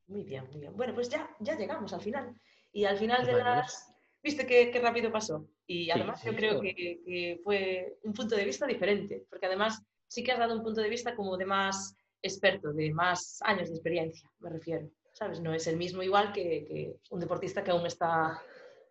Muy 0.07 0.23
bien, 0.23 0.45
muy 0.51 0.61
bien. 0.61 0.75
Bueno, 0.75 0.93
pues 0.93 1.09
ya, 1.09 1.29
ya 1.39 1.55
llegamos 1.55 1.91
al 1.93 2.01
final. 2.01 2.33
Y 2.71 2.85
al 2.85 2.97
final 2.97 3.25
de 3.25 3.33
las... 3.33 3.93
¿Viste 4.27 4.45
qué, 4.45 4.69
qué 4.71 4.81
rápido 4.81 5.09
pasó? 5.09 5.47
Y 5.65 5.89
además 5.89 6.19
sí, 6.19 6.27
sí, 6.27 6.33
yo 6.33 6.37
creo 6.37 6.59
que, 6.59 6.75
que, 6.75 7.39
fue 7.45 7.97
un 8.03 8.11
punto 8.11 8.35
de 8.35 8.43
vista 8.43 8.67
diferente, 8.67 9.25
porque 9.29 9.45
además 9.45 9.81
sí 10.05 10.21
que 10.21 10.33
has 10.33 10.39
dado 10.39 10.53
un 10.53 10.63
punto 10.63 10.81
de 10.81 10.89
vista 10.89 11.15
como 11.15 11.37
de 11.37 11.45
más 11.45 11.95
experto, 12.21 12.73
de 12.73 12.91
más 12.91 13.39
años 13.43 13.69
de 13.69 13.75
experiencia, 13.75 14.29
me 14.39 14.49
refiero. 14.49 14.91
¿Sabes? 15.13 15.39
No 15.39 15.53
es 15.53 15.65
el 15.67 15.77
mismo 15.77 16.03
igual 16.03 16.33
que, 16.33 16.65
que 16.65 16.97
un 17.09 17.21
deportista 17.21 17.63
que 17.63 17.71
aún 17.71 17.85
está 17.85 18.43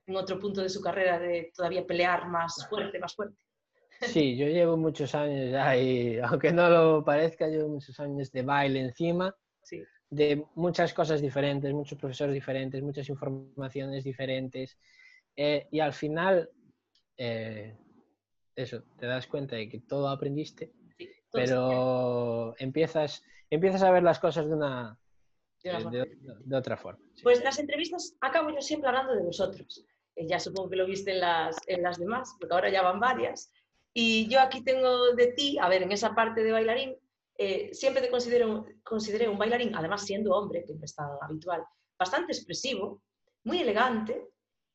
en 0.07 0.17
otro 0.17 0.39
punto 0.39 0.63
de 0.63 0.71
su 0.71 0.81
carrera 0.81 1.19
de 1.19 1.53
todavía 1.55 1.87
pelear 1.87 2.27
más 2.29 2.67
fuerte, 2.71 2.99
más 2.99 3.15
fuerte. 3.15 3.37
Sí, 4.01 4.39
yo 4.39 4.47
llevo 4.47 4.79
muchos 4.79 5.15
años 5.15 5.51
ya 5.51 5.77
y 5.77 6.19
aunque 6.25 6.51
no 6.51 6.71
lo 6.71 7.05
parezca, 7.05 7.47
llevo 7.47 7.69
muchos 7.69 8.01
años 8.01 8.33
de 8.33 8.41
baile 8.41 8.81
encima. 8.81 9.37
Sí 9.63 9.85
de 10.11 10.47
muchas 10.55 10.95
cosas 10.95 11.21
diferentes, 11.21 11.73
muchos 11.73 11.99
profesores 11.99 12.35
diferentes, 12.35 12.83
muchas 12.83 13.09
informaciones 13.09 14.05
diferentes. 14.05 14.79
Eh, 15.37 15.69
y 15.71 15.81
al 15.81 15.93
final, 15.93 16.51
eh, 17.19 17.77
eso, 18.55 18.83
te 18.99 19.07
das 19.07 19.27
cuenta 19.27 19.57
de 19.57 19.69
que 19.69 19.81
todo 19.81 20.09
aprendiste, 20.09 20.73
sí, 20.97 21.09
todo 21.31 21.33
pero 21.33 22.55
empiezas, 22.59 23.23
empiezas 23.51 23.83
a 23.83 23.91
ver 23.91 24.03
las 24.03 24.19
cosas 24.19 24.49
de 24.49 24.55
una, 24.55 24.99
de, 25.63 25.77
una 25.77 25.91
de, 25.91 25.99
de, 25.99 26.35
de 26.41 26.57
otra 26.57 26.77
forma. 26.77 27.05
Sí. 27.15 27.23
Pues 27.23 27.45
las 27.45 27.59
entrevistas 27.59 28.17
acabo 28.21 28.51
yo 28.51 28.61
siempre 28.61 28.89
hablando 28.89 29.15
de 29.15 29.23
vosotros. 29.23 29.85
Eh, 30.17 30.27
ya 30.27 30.41
supongo 30.41 30.71
que 30.71 30.77
lo 30.77 30.87
viste 30.87 31.13
en 31.13 31.21
las, 31.21 31.57
en 31.67 31.83
las 31.83 31.99
demás, 31.99 32.35
porque 32.41 32.55
ahora 32.55 32.71
ya 32.71 32.83
van 32.83 32.99
varias. 32.99 33.53
Y 33.93 34.29
yo 34.29 34.41
aquí 34.41 34.63
tengo 34.63 35.15
de 35.15 35.29
ti, 35.29 35.59
a 35.59 35.69
ver, 35.69 35.83
en 35.83 35.93
esa 35.93 36.15
parte 36.15 36.43
de 36.43 36.53
bailarín, 36.53 36.97
eh, 37.39 37.71
siempre 37.73 38.03
te 38.03 38.11
considero, 38.11 38.67
consideré 38.83 39.29
un 39.29 39.39
bailarín, 39.39 39.75
además 39.75 40.05
siendo 40.05 40.35
hombre, 40.35 40.65
que 40.65 40.75
no 40.75 40.85
es 40.85 40.95
tan 40.95 41.11
habitual, 41.21 41.63
bastante 41.99 42.33
expresivo, 42.33 43.03
muy 43.45 43.61
elegante 43.61 44.29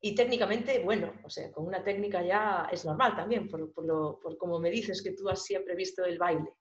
y 0.04 0.16
técnicamente 0.16 0.80
bueno, 0.80 1.12
o 1.24 1.30
sea, 1.30 1.50
con 1.52 1.64
una 1.64 1.82
técnica 1.82 2.22
ya 2.22 2.68
es 2.70 2.84
normal 2.84 3.14
también, 3.14 3.48
por, 3.48 3.72
por, 3.72 4.36
como 4.36 4.58
me 4.58 4.68
dices 4.68 5.00
que 5.00 5.12
tú 5.12 5.28
has 5.28 5.44
siempre 5.44 5.76
visto 5.76 6.04
el 6.04 6.18
baile. 6.18 6.52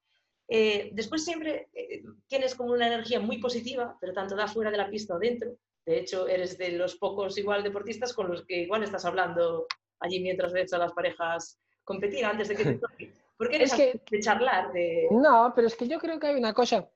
Eh, 0.48 0.92
después 0.94 1.26
siempre 1.26 1.70
eh, 1.74 2.04
tienes 2.28 2.54
como 2.54 2.72
una 2.72 2.86
energía 2.86 3.20
muy 3.20 3.39
positiva, 3.39 3.98
pero 4.00 4.14
tanto 4.14 4.36
da 4.36 4.48
fuera 4.48 4.70
de 4.70 4.78
la 4.78 4.89
pista 4.89 5.16
o 5.16 5.20
dentro. 5.20 5.58
De 5.84 5.98
hecho, 5.98 6.28
eres 6.28 6.56
de 6.60 6.74
los 6.74 6.98
pocos 6.98 7.36
igual 7.39 7.64
deportistas 7.64 8.14
con 8.14 8.30
los 8.30 8.46
que 8.46 8.62
igual 8.62 8.84
estás 8.84 9.06
hablando 9.06 9.66
allí 10.00 10.20
mientras 10.20 10.54
ves 10.54 10.72
a 10.74 10.78
las 10.78 10.94
parejas 10.94 11.60
competir 11.84 12.24
antes 12.24 12.48
de 12.48 12.56
que 12.56 12.64
te 12.64 12.74
toque. 12.78 13.12
Porque 13.38 13.56
eres 13.56 13.74
es 13.74 13.78
que, 13.78 14.02
de 14.12 14.20
charlar. 14.22 14.72
De... 14.72 15.08
No, 15.10 15.52
pero 15.56 15.66
es 15.66 15.76
que 15.76 15.88
yo 15.88 15.98
creo 15.98 16.20
que 16.20 16.28
hay 16.28 16.36
una 16.36 16.54
cosa. 16.54 16.88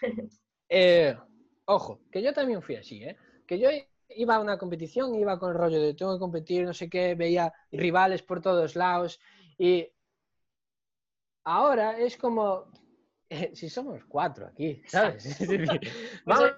Eh, 0.72 1.16
ojo, 1.64 2.00
que 2.12 2.22
yo 2.22 2.32
también 2.32 2.62
fui 2.62 2.76
así, 2.76 3.02
¿eh? 3.02 3.16
Que 3.44 3.58
yo 3.58 3.70
iba 4.16 4.36
a 4.36 4.40
una 4.40 4.58
competición, 4.58 5.14
iba 5.14 5.38
con 5.38 5.50
el 5.50 5.58
rollo 5.58 5.80
de 5.80 5.94
tengo 5.94 6.14
que 6.14 6.20
competir, 6.20 6.64
no 6.64 6.74
sé 6.74 6.88
qué, 6.88 7.14
veía 7.14 7.52
rivales 7.72 8.22
por 8.22 8.40
todos 8.40 8.76
lados 8.76 9.20
y 9.58 9.88
ahora 11.44 11.98
es 11.98 12.16
como, 12.16 12.70
si 13.52 13.68
somos 13.68 14.04
cuatro 14.04 14.46
aquí, 14.46 14.82
¿sabes? 14.86 15.38
vamos, 16.26 16.52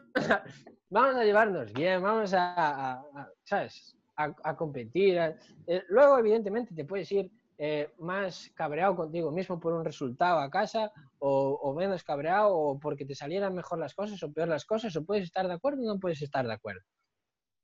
a, 1.17 1.25
llevarnos 1.25 1.73
bien, 1.73 2.03
vamos 2.03 2.33
a, 2.35 3.05
¿sabes? 3.45 3.97
A, 4.17 4.57
competir. 4.57 5.19
Eh, 5.67 5.83
luego, 5.89 6.19
evidentemente, 6.19 6.75
te 6.75 6.85
puedes 6.85 7.11
ir 7.11 7.31
eh, 7.59 7.93
más 7.99 8.51
cabreado 8.55 8.97
contigo 8.97 9.31
mismo 9.31 9.61
por 9.61 9.73
un 9.73 9.85
resultado 9.85 10.41
a 10.41 10.51
casa 10.51 10.93
o, 11.19 11.75
menos 11.77 12.03
cabreado 12.03 12.57
o 12.57 12.79
porque 12.79 13.05
te 13.05 13.15
salieran 13.15 13.55
mejor 13.55 13.79
las 13.79 13.95
cosas 13.95 14.23
o 14.23 14.33
peor 14.33 14.49
las 14.49 14.65
cosas 14.65 14.95
o 14.97 15.05
puedes 15.05 15.25
estar 15.25 15.47
de 15.47 15.55
acuerdo 15.55 15.83
o 15.83 15.87
no 15.87 16.01
puedes 16.01 16.23
estar 16.23 16.47
de 16.47 16.53
acuerdo. 16.53 16.83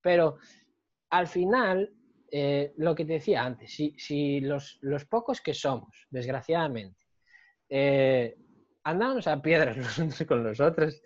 Pero 0.09 0.38
al 1.11 1.26
final, 1.26 1.92
eh, 2.30 2.72
lo 2.78 2.94
que 2.94 3.04
te 3.04 3.12
decía 3.12 3.44
antes, 3.44 3.70
si, 3.70 4.40
los, 4.40 4.78
pocos 5.06 5.42
que 5.42 5.52
somos, 5.52 6.06
desgraciadamente, 6.09 7.04
eh, 7.68 8.34
andamos 8.84 9.26
a 9.26 9.42
piedras 9.42 9.76
los 9.76 9.98
unos 9.98 10.22
con 10.26 10.42
los 10.42 10.61
otros, 10.61 11.02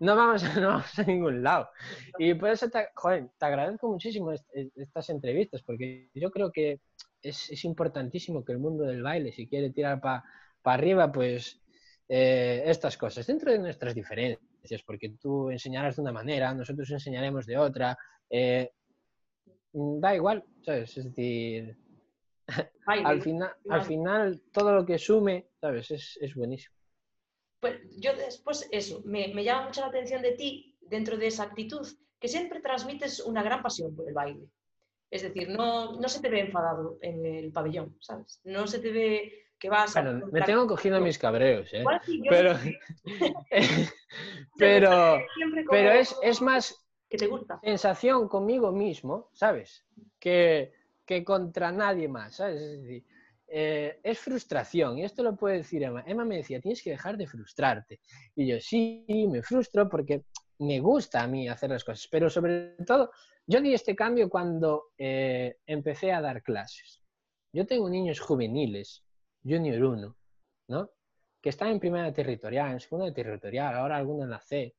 no, 0.00 0.16
vamos, 0.16 0.42
no 0.60 0.66
vamos 0.66 0.98
a 0.98 1.04
ningún 1.04 1.40
lado. 1.40 1.68
Y 2.18 2.34
por 2.34 2.50
eso 2.50 2.68
te, 2.68 2.88
te 3.38 3.46
agradezco 3.46 3.86
muchísimo 3.86 4.32
estas 4.32 5.10
entrevistas, 5.10 5.62
porque 5.62 6.10
yo 6.14 6.32
creo 6.32 6.50
que 6.50 6.80
es, 7.22 7.64
importantísimo 7.64 8.44
que 8.44 8.50
el 8.50 8.58
mundo 8.58 8.82
del 8.82 9.04
baile, 9.04 9.30
si 9.30 9.46
quiere 9.46 9.70
tirar 9.70 10.00
para 10.00 10.24
arriba, 10.64 11.12
pues 11.12 11.62
eh, 12.08 12.64
estas 12.66 12.96
cosas, 12.96 13.24
dentro 13.24 13.52
de 13.52 13.60
nuestras 13.60 13.94
diferencias, 13.94 14.51
porque 14.86 15.14
tú 15.20 15.50
enseñarás 15.50 15.96
de 15.96 16.02
una 16.02 16.12
manera, 16.12 16.54
nosotros 16.54 16.90
enseñaremos 16.90 17.46
de 17.46 17.58
otra, 17.58 17.96
eh, 18.30 18.70
da 19.72 20.14
igual, 20.14 20.44
¿sabes? 20.64 20.96
Es 20.96 21.04
decir, 21.04 21.76
al, 22.86 23.22
final, 23.22 23.52
al 23.68 23.82
final 23.84 24.42
todo 24.52 24.74
lo 24.74 24.86
que 24.86 24.98
sume, 24.98 25.48
¿sabes? 25.60 25.90
Es, 25.90 26.34
buenísimo. 26.34 26.76
Pues 27.60 27.80
yo 27.98 28.14
después, 28.16 28.68
eso, 28.72 29.02
me, 29.04 29.28
me 29.34 29.44
llama 29.44 29.66
mucho 29.66 29.82
la 29.82 29.88
atención 29.88 30.22
de 30.22 30.32
ti, 30.32 30.76
dentro 30.80 31.16
de 31.16 31.28
esa 31.28 31.44
actitud, 31.44 31.86
que 32.18 32.28
siempre 32.28 32.60
transmites 32.60 33.20
una 33.20 33.42
gran 33.42 33.62
pasión 33.62 33.94
por 33.94 34.08
el 34.08 34.14
baile. 34.14 34.48
Es 35.10 35.22
decir, 35.22 35.48
no, 35.50 36.00
no 36.00 36.08
se 36.08 36.20
te 36.20 36.30
ve 36.30 36.40
enfadado 36.40 36.98
en 37.02 37.24
el 37.26 37.52
pabellón, 37.52 37.96
¿sabes? 38.00 38.40
No 38.44 38.66
se 38.66 38.78
te 38.78 38.90
ve 38.90 39.44
que 39.62 39.70
vas 39.70 39.96
a... 39.96 40.02
me 40.02 40.42
tengo 40.42 40.66
cogido 40.66 41.00
mis 41.00 41.16
cabreos, 41.16 41.72
¿eh? 41.72 41.84
pero, 42.28 42.58
pero, 44.58 45.20
pero 45.70 45.92
es, 45.92 46.16
es, 46.20 46.42
más 46.42 46.84
que 47.08 47.16
te 47.16 47.28
gusta. 47.28 47.60
sensación 47.62 48.26
conmigo 48.26 48.72
mismo, 48.72 49.28
¿sabes? 49.32 49.86
Que, 50.18 50.72
que 51.06 51.22
contra 51.22 51.70
nadie 51.70 52.08
más, 52.08 52.34
¿sabes? 52.34 52.60
Es 52.60 52.82
decir, 52.82 53.04
eh, 53.46 54.00
es 54.02 54.18
frustración, 54.18 54.98
y 54.98 55.04
esto 55.04 55.22
lo 55.22 55.36
puede 55.36 55.58
decir 55.58 55.84
Emma. 55.84 56.02
Emma 56.08 56.24
me 56.24 56.38
decía, 56.38 56.60
tienes 56.60 56.82
que 56.82 56.90
dejar 56.90 57.16
de 57.16 57.28
frustrarte. 57.28 58.00
Y 58.34 58.48
yo, 58.48 58.58
sí, 58.58 59.04
me 59.30 59.44
frustro 59.44 59.88
porque 59.88 60.24
me 60.58 60.80
gusta 60.80 61.22
a 61.22 61.28
mí 61.28 61.48
hacer 61.48 61.70
las 61.70 61.84
cosas, 61.84 62.08
pero 62.10 62.28
sobre 62.28 62.74
todo 62.84 63.12
yo 63.46 63.60
di 63.60 63.74
este 63.74 63.94
cambio 63.94 64.28
cuando 64.28 64.86
eh, 64.98 65.58
empecé 65.66 66.10
a 66.10 66.20
dar 66.20 66.42
clases. 66.42 67.00
Yo 67.52 67.64
tengo 67.64 67.88
niños 67.88 68.18
juveniles, 68.18 69.04
Junior 69.44 69.82
1, 69.82 70.16
¿no? 70.68 70.90
Que 71.40 71.48
están 71.48 71.68
en 71.68 71.80
primera 71.80 72.12
territorial, 72.12 72.72
en 72.72 72.80
segunda 72.80 73.12
territorial, 73.12 73.74
ahora 73.74 73.96
alguno 73.96 74.24
en 74.24 74.30
la 74.30 74.40
C. 74.40 74.74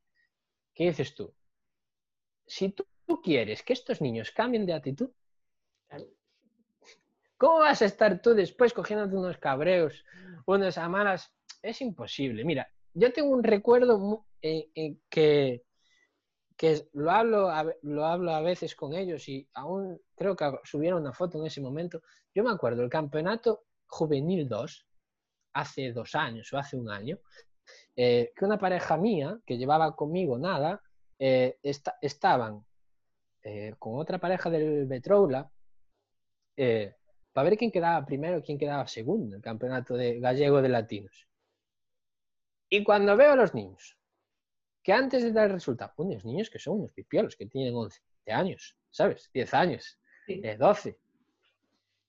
¿Qué 0.74 0.86
dices 0.86 1.14
tú? 1.14 1.34
Si 2.46 2.70
tú, 2.70 2.86
quieres 3.22 3.64
que 3.64 3.74
estos 3.74 4.02
niños 4.02 4.32
cambien 4.32 4.66
de 4.66 4.74
actitud, 4.74 5.10
¿cómo 7.38 7.60
vas 7.60 7.82
a 7.82 7.86
estar 7.86 8.22
tú 8.22 8.34
después 8.34 8.74
cogiéndote 8.74 9.16
unos 9.16 9.38
cabreos, 9.38 10.04
unas 10.46 10.78
amaras? 10.78 11.34
Es 11.62 11.80
imposible. 11.82 12.44
Mira, 12.44 12.68
yo 12.94 13.14
tengo 13.14 13.30
un 13.30 13.44
recuerdo 13.44 14.26
eh, 14.42 14.98
que 15.10 15.64
que 16.58 16.88
lo 16.94 17.12
hablo, 17.12 17.50
a, 17.50 17.66
lo 17.82 18.06
hablo 18.06 18.32
a 18.32 18.42
veces 18.42 18.76
con 18.76 18.94
ellos 18.94 19.28
y 19.28 19.48
aún 19.54 20.00
creo 20.16 20.36
que 20.36 20.52
subieron 20.64 21.02
una 21.02 21.14
foto 21.14 21.38
en 21.38 21.46
ese 21.46 21.62
momento. 21.62 22.02
Yo 22.34 22.44
me 22.44 22.52
acuerdo, 22.52 22.84
el 22.84 22.90
campeonato 22.90 23.66
juvenil 23.94 24.50
2, 24.50 24.88
hace 25.54 25.94
dos 25.94 26.16
años 26.16 26.52
o 26.52 26.58
hace 26.58 26.76
un 26.76 26.90
año, 26.90 27.20
eh, 27.96 28.32
que 28.36 28.46
una 28.46 28.58
pareja 28.58 28.98
mía 28.98 29.40
que 29.46 29.58
llevaba 29.58 29.96
conmigo 29.96 30.38
nada, 30.38 30.82
eh, 31.20 31.58
estaban 31.62 32.66
eh, 33.44 33.76
con 33.78 34.00
otra 34.00 34.18
pareja 34.18 34.50
del 34.50 34.88
Betroula 34.88 35.50
para 36.56 37.50
ver 37.50 37.58
quién 37.58 37.72
quedaba 37.72 38.06
primero 38.06 38.38
y 38.38 38.42
quién 38.42 38.58
quedaba 38.58 38.88
segundo 38.88 39.28
en 39.28 39.34
el 39.36 39.42
campeonato 39.42 39.96
de 39.96 40.20
gallego 40.20 40.62
de 40.62 40.70
latinos. 40.70 41.28
Y 42.70 42.84
cuando 42.84 43.16
veo 43.16 43.34
a 43.34 43.36
los 43.36 43.54
niños 43.54 43.98
que 44.82 44.92
antes 44.92 45.24
de 45.24 45.32
dar 45.32 45.46
el 45.46 45.54
resultado, 45.54 45.94
unos 45.98 46.26
niños 46.26 46.50
que 46.50 46.60
son 46.60 46.80
unos 46.80 46.92
pipiolos, 46.92 47.36
que 47.36 47.46
tienen 47.46 47.76
11 47.76 48.02
años, 48.28 48.76
¿sabes? 48.90 49.30
10 49.34 49.54
años, 49.54 50.00
12. 50.58 51.00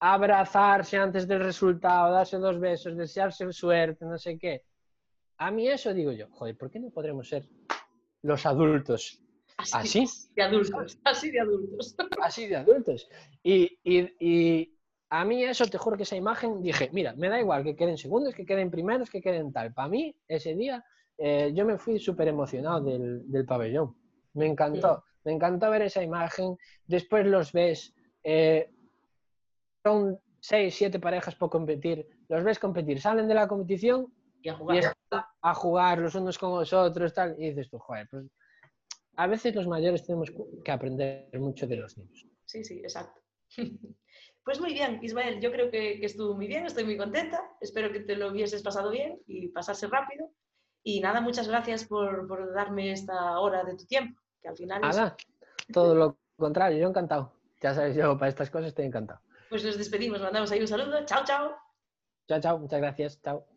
Abrazarse 0.07 0.99
antes 0.99 1.27
del 1.27 1.41
resultado, 1.41 2.13
darse 2.13 2.37
dos 2.37 2.61
besos, 2.61 2.95
desearse 2.95 3.51
suerte, 3.55 4.05
no 4.05 4.19
sé 4.19 4.39
qué. 4.39 4.63
A 5.39 5.51
mí 5.51 5.67
eso 5.67 5.95
digo 5.95 6.13
yo, 6.13 6.29
joder, 6.31 6.59
¿por 6.59 6.71
qué 6.71 6.79
no 6.79 6.91
podremos 6.91 7.27
ser 7.27 7.49
los 8.21 8.45
adultos 8.45 9.19
así? 9.57 10.03
Así 10.03 10.31
de 10.37 10.43
adultos, 10.43 10.99
así 11.05 11.31
de 11.31 11.41
adultos. 11.41 11.97
Así 12.21 12.47
de 12.47 12.57
adultos. 12.57 13.09
Y, 13.43 13.79
y, 13.83 14.77
a 15.09 15.25
mí 15.25 15.43
eso, 15.43 15.65
te 15.65 15.79
juro 15.79 15.97
que 15.97 16.03
esa 16.03 16.17
imagen, 16.17 16.61
dije, 16.61 16.91
mira, 16.93 17.15
me 17.15 17.31
da 17.31 17.41
igual 17.41 17.65
que 17.65 17.75
queden 17.75 17.97
segundos, 17.97 18.35
que 18.35 18.45
queden 18.45 18.71
primeros, 18.71 19.09
que 19.09 19.23
queden 19.23 19.55
tal. 19.55 19.73
Para 19.73 19.89
mí, 19.89 20.15
ese 20.29 20.55
día 20.55 20.85
eh, 21.17 21.51
yo 21.55 21.65
me 21.65 21.79
fui 21.79 21.99
súper 21.99 22.29
emocionado 22.29 22.83
del, 22.83 23.47
pabellón. 23.47 23.97
Me 24.35 24.45
encantó, 24.45 25.03
me 25.25 25.33
encantó 25.33 25.71
ver 25.71 25.81
esa 25.81 26.03
imagen. 26.03 26.59
Después 26.87 27.25
los 27.27 27.53
ves, 27.53 27.95
eh, 28.23 28.71
son 29.85 30.19
seis, 30.41 30.75
siete 30.75 30.99
parejas 30.99 31.35
por 31.35 31.51
competir. 31.51 32.07
Los 32.29 32.43
ves 32.43 32.59
competir, 32.59 33.01
salen 33.01 33.29
de 33.29 33.35
la 33.35 33.47
competición 33.47 34.13
y 34.43 34.49
a 34.49 34.55
jugar, 34.55 34.97
a 35.43 35.55
jugar 35.55 35.99
los 35.99 36.15
unos 36.15 36.39
con 36.39 36.59
los 36.59 36.73
otros, 36.73 37.13
tal. 37.13 37.35
Y 37.39 37.51
dices 37.51 37.71
tú, 37.71 37.79
joder, 37.79 38.09
pues 38.11 38.25
a 39.17 39.27
veces 39.27 39.55
los 39.55 39.67
mayores 39.67 40.05
tenemos 40.05 40.33
que 40.65 40.73
aprender 40.73 41.29
mucho 41.39 41.67
de 41.67 41.77
los 41.77 41.97
niños. 41.97 42.27
Sí, 42.45 42.65
sí, 42.65 42.79
exacto. 42.79 43.21
Pues 44.45 44.61
muy 44.61 44.75
bien, 44.75 44.99
Ismael, 45.03 45.41
yo 45.41 45.51
creo 45.51 45.71
que, 45.71 45.99
que, 45.99 46.05
estuvo 46.05 46.35
muy 46.35 46.47
bien, 46.47 46.67
estoy 46.67 46.85
muy 46.85 46.99
contenta, 46.99 47.41
espero 47.63 47.91
que 47.91 48.01
te 48.01 48.15
lo 48.15 48.29
hubieses 48.31 48.63
pasado 48.63 48.91
bien 48.91 49.19
y 49.27 49.49
pasarse 49.49 49.87
rápido. 49.87 50.31
Y 50.83 51.01
nada, 51.01 51.23
muchas 51.23 51.49
gracias 51.49 51.87
por, 51.87 52.53
darme 52.53 52.93
esta 52.93 53.41
hora 53.41 53.65
de 53.65 53.75
tu 53.75 53.87
tiempo, 53.87 54.21
que 54.43 54.49
al 54.49 54.57
final 54.59 54.83
Nada, 54.83 55.17
todo 55.73 55.95
lo 55.95 56.19
contrario, 56.37 56.79
yo 56.79 56.89
encantado. 56.89 57.33
Ya 57.63 57.73
sabes, 57.73 57.97
yo 57.97 58.19
para 58.19 58.29
estas 58.29 58.51
cosas 58.51 58.69
estoy 58.69 58.85
encantado. 58.85 59.24
Pues 59.49 59.65
nos 59.65 59.79
despedimos, 59.79 60.21
mandamos 60.21 60.51
ahí 60.51 60.61
un 60.61 60.69
saludo. 60.69 61.05
Chao, 61.05 61.25
chao. 61.25 61.57
Chao, 62.29 62.41
chao, 62.41 62.59
muchas 62.59 62.81
gracias. 62.81 63.21
Chao. 63.23 63.54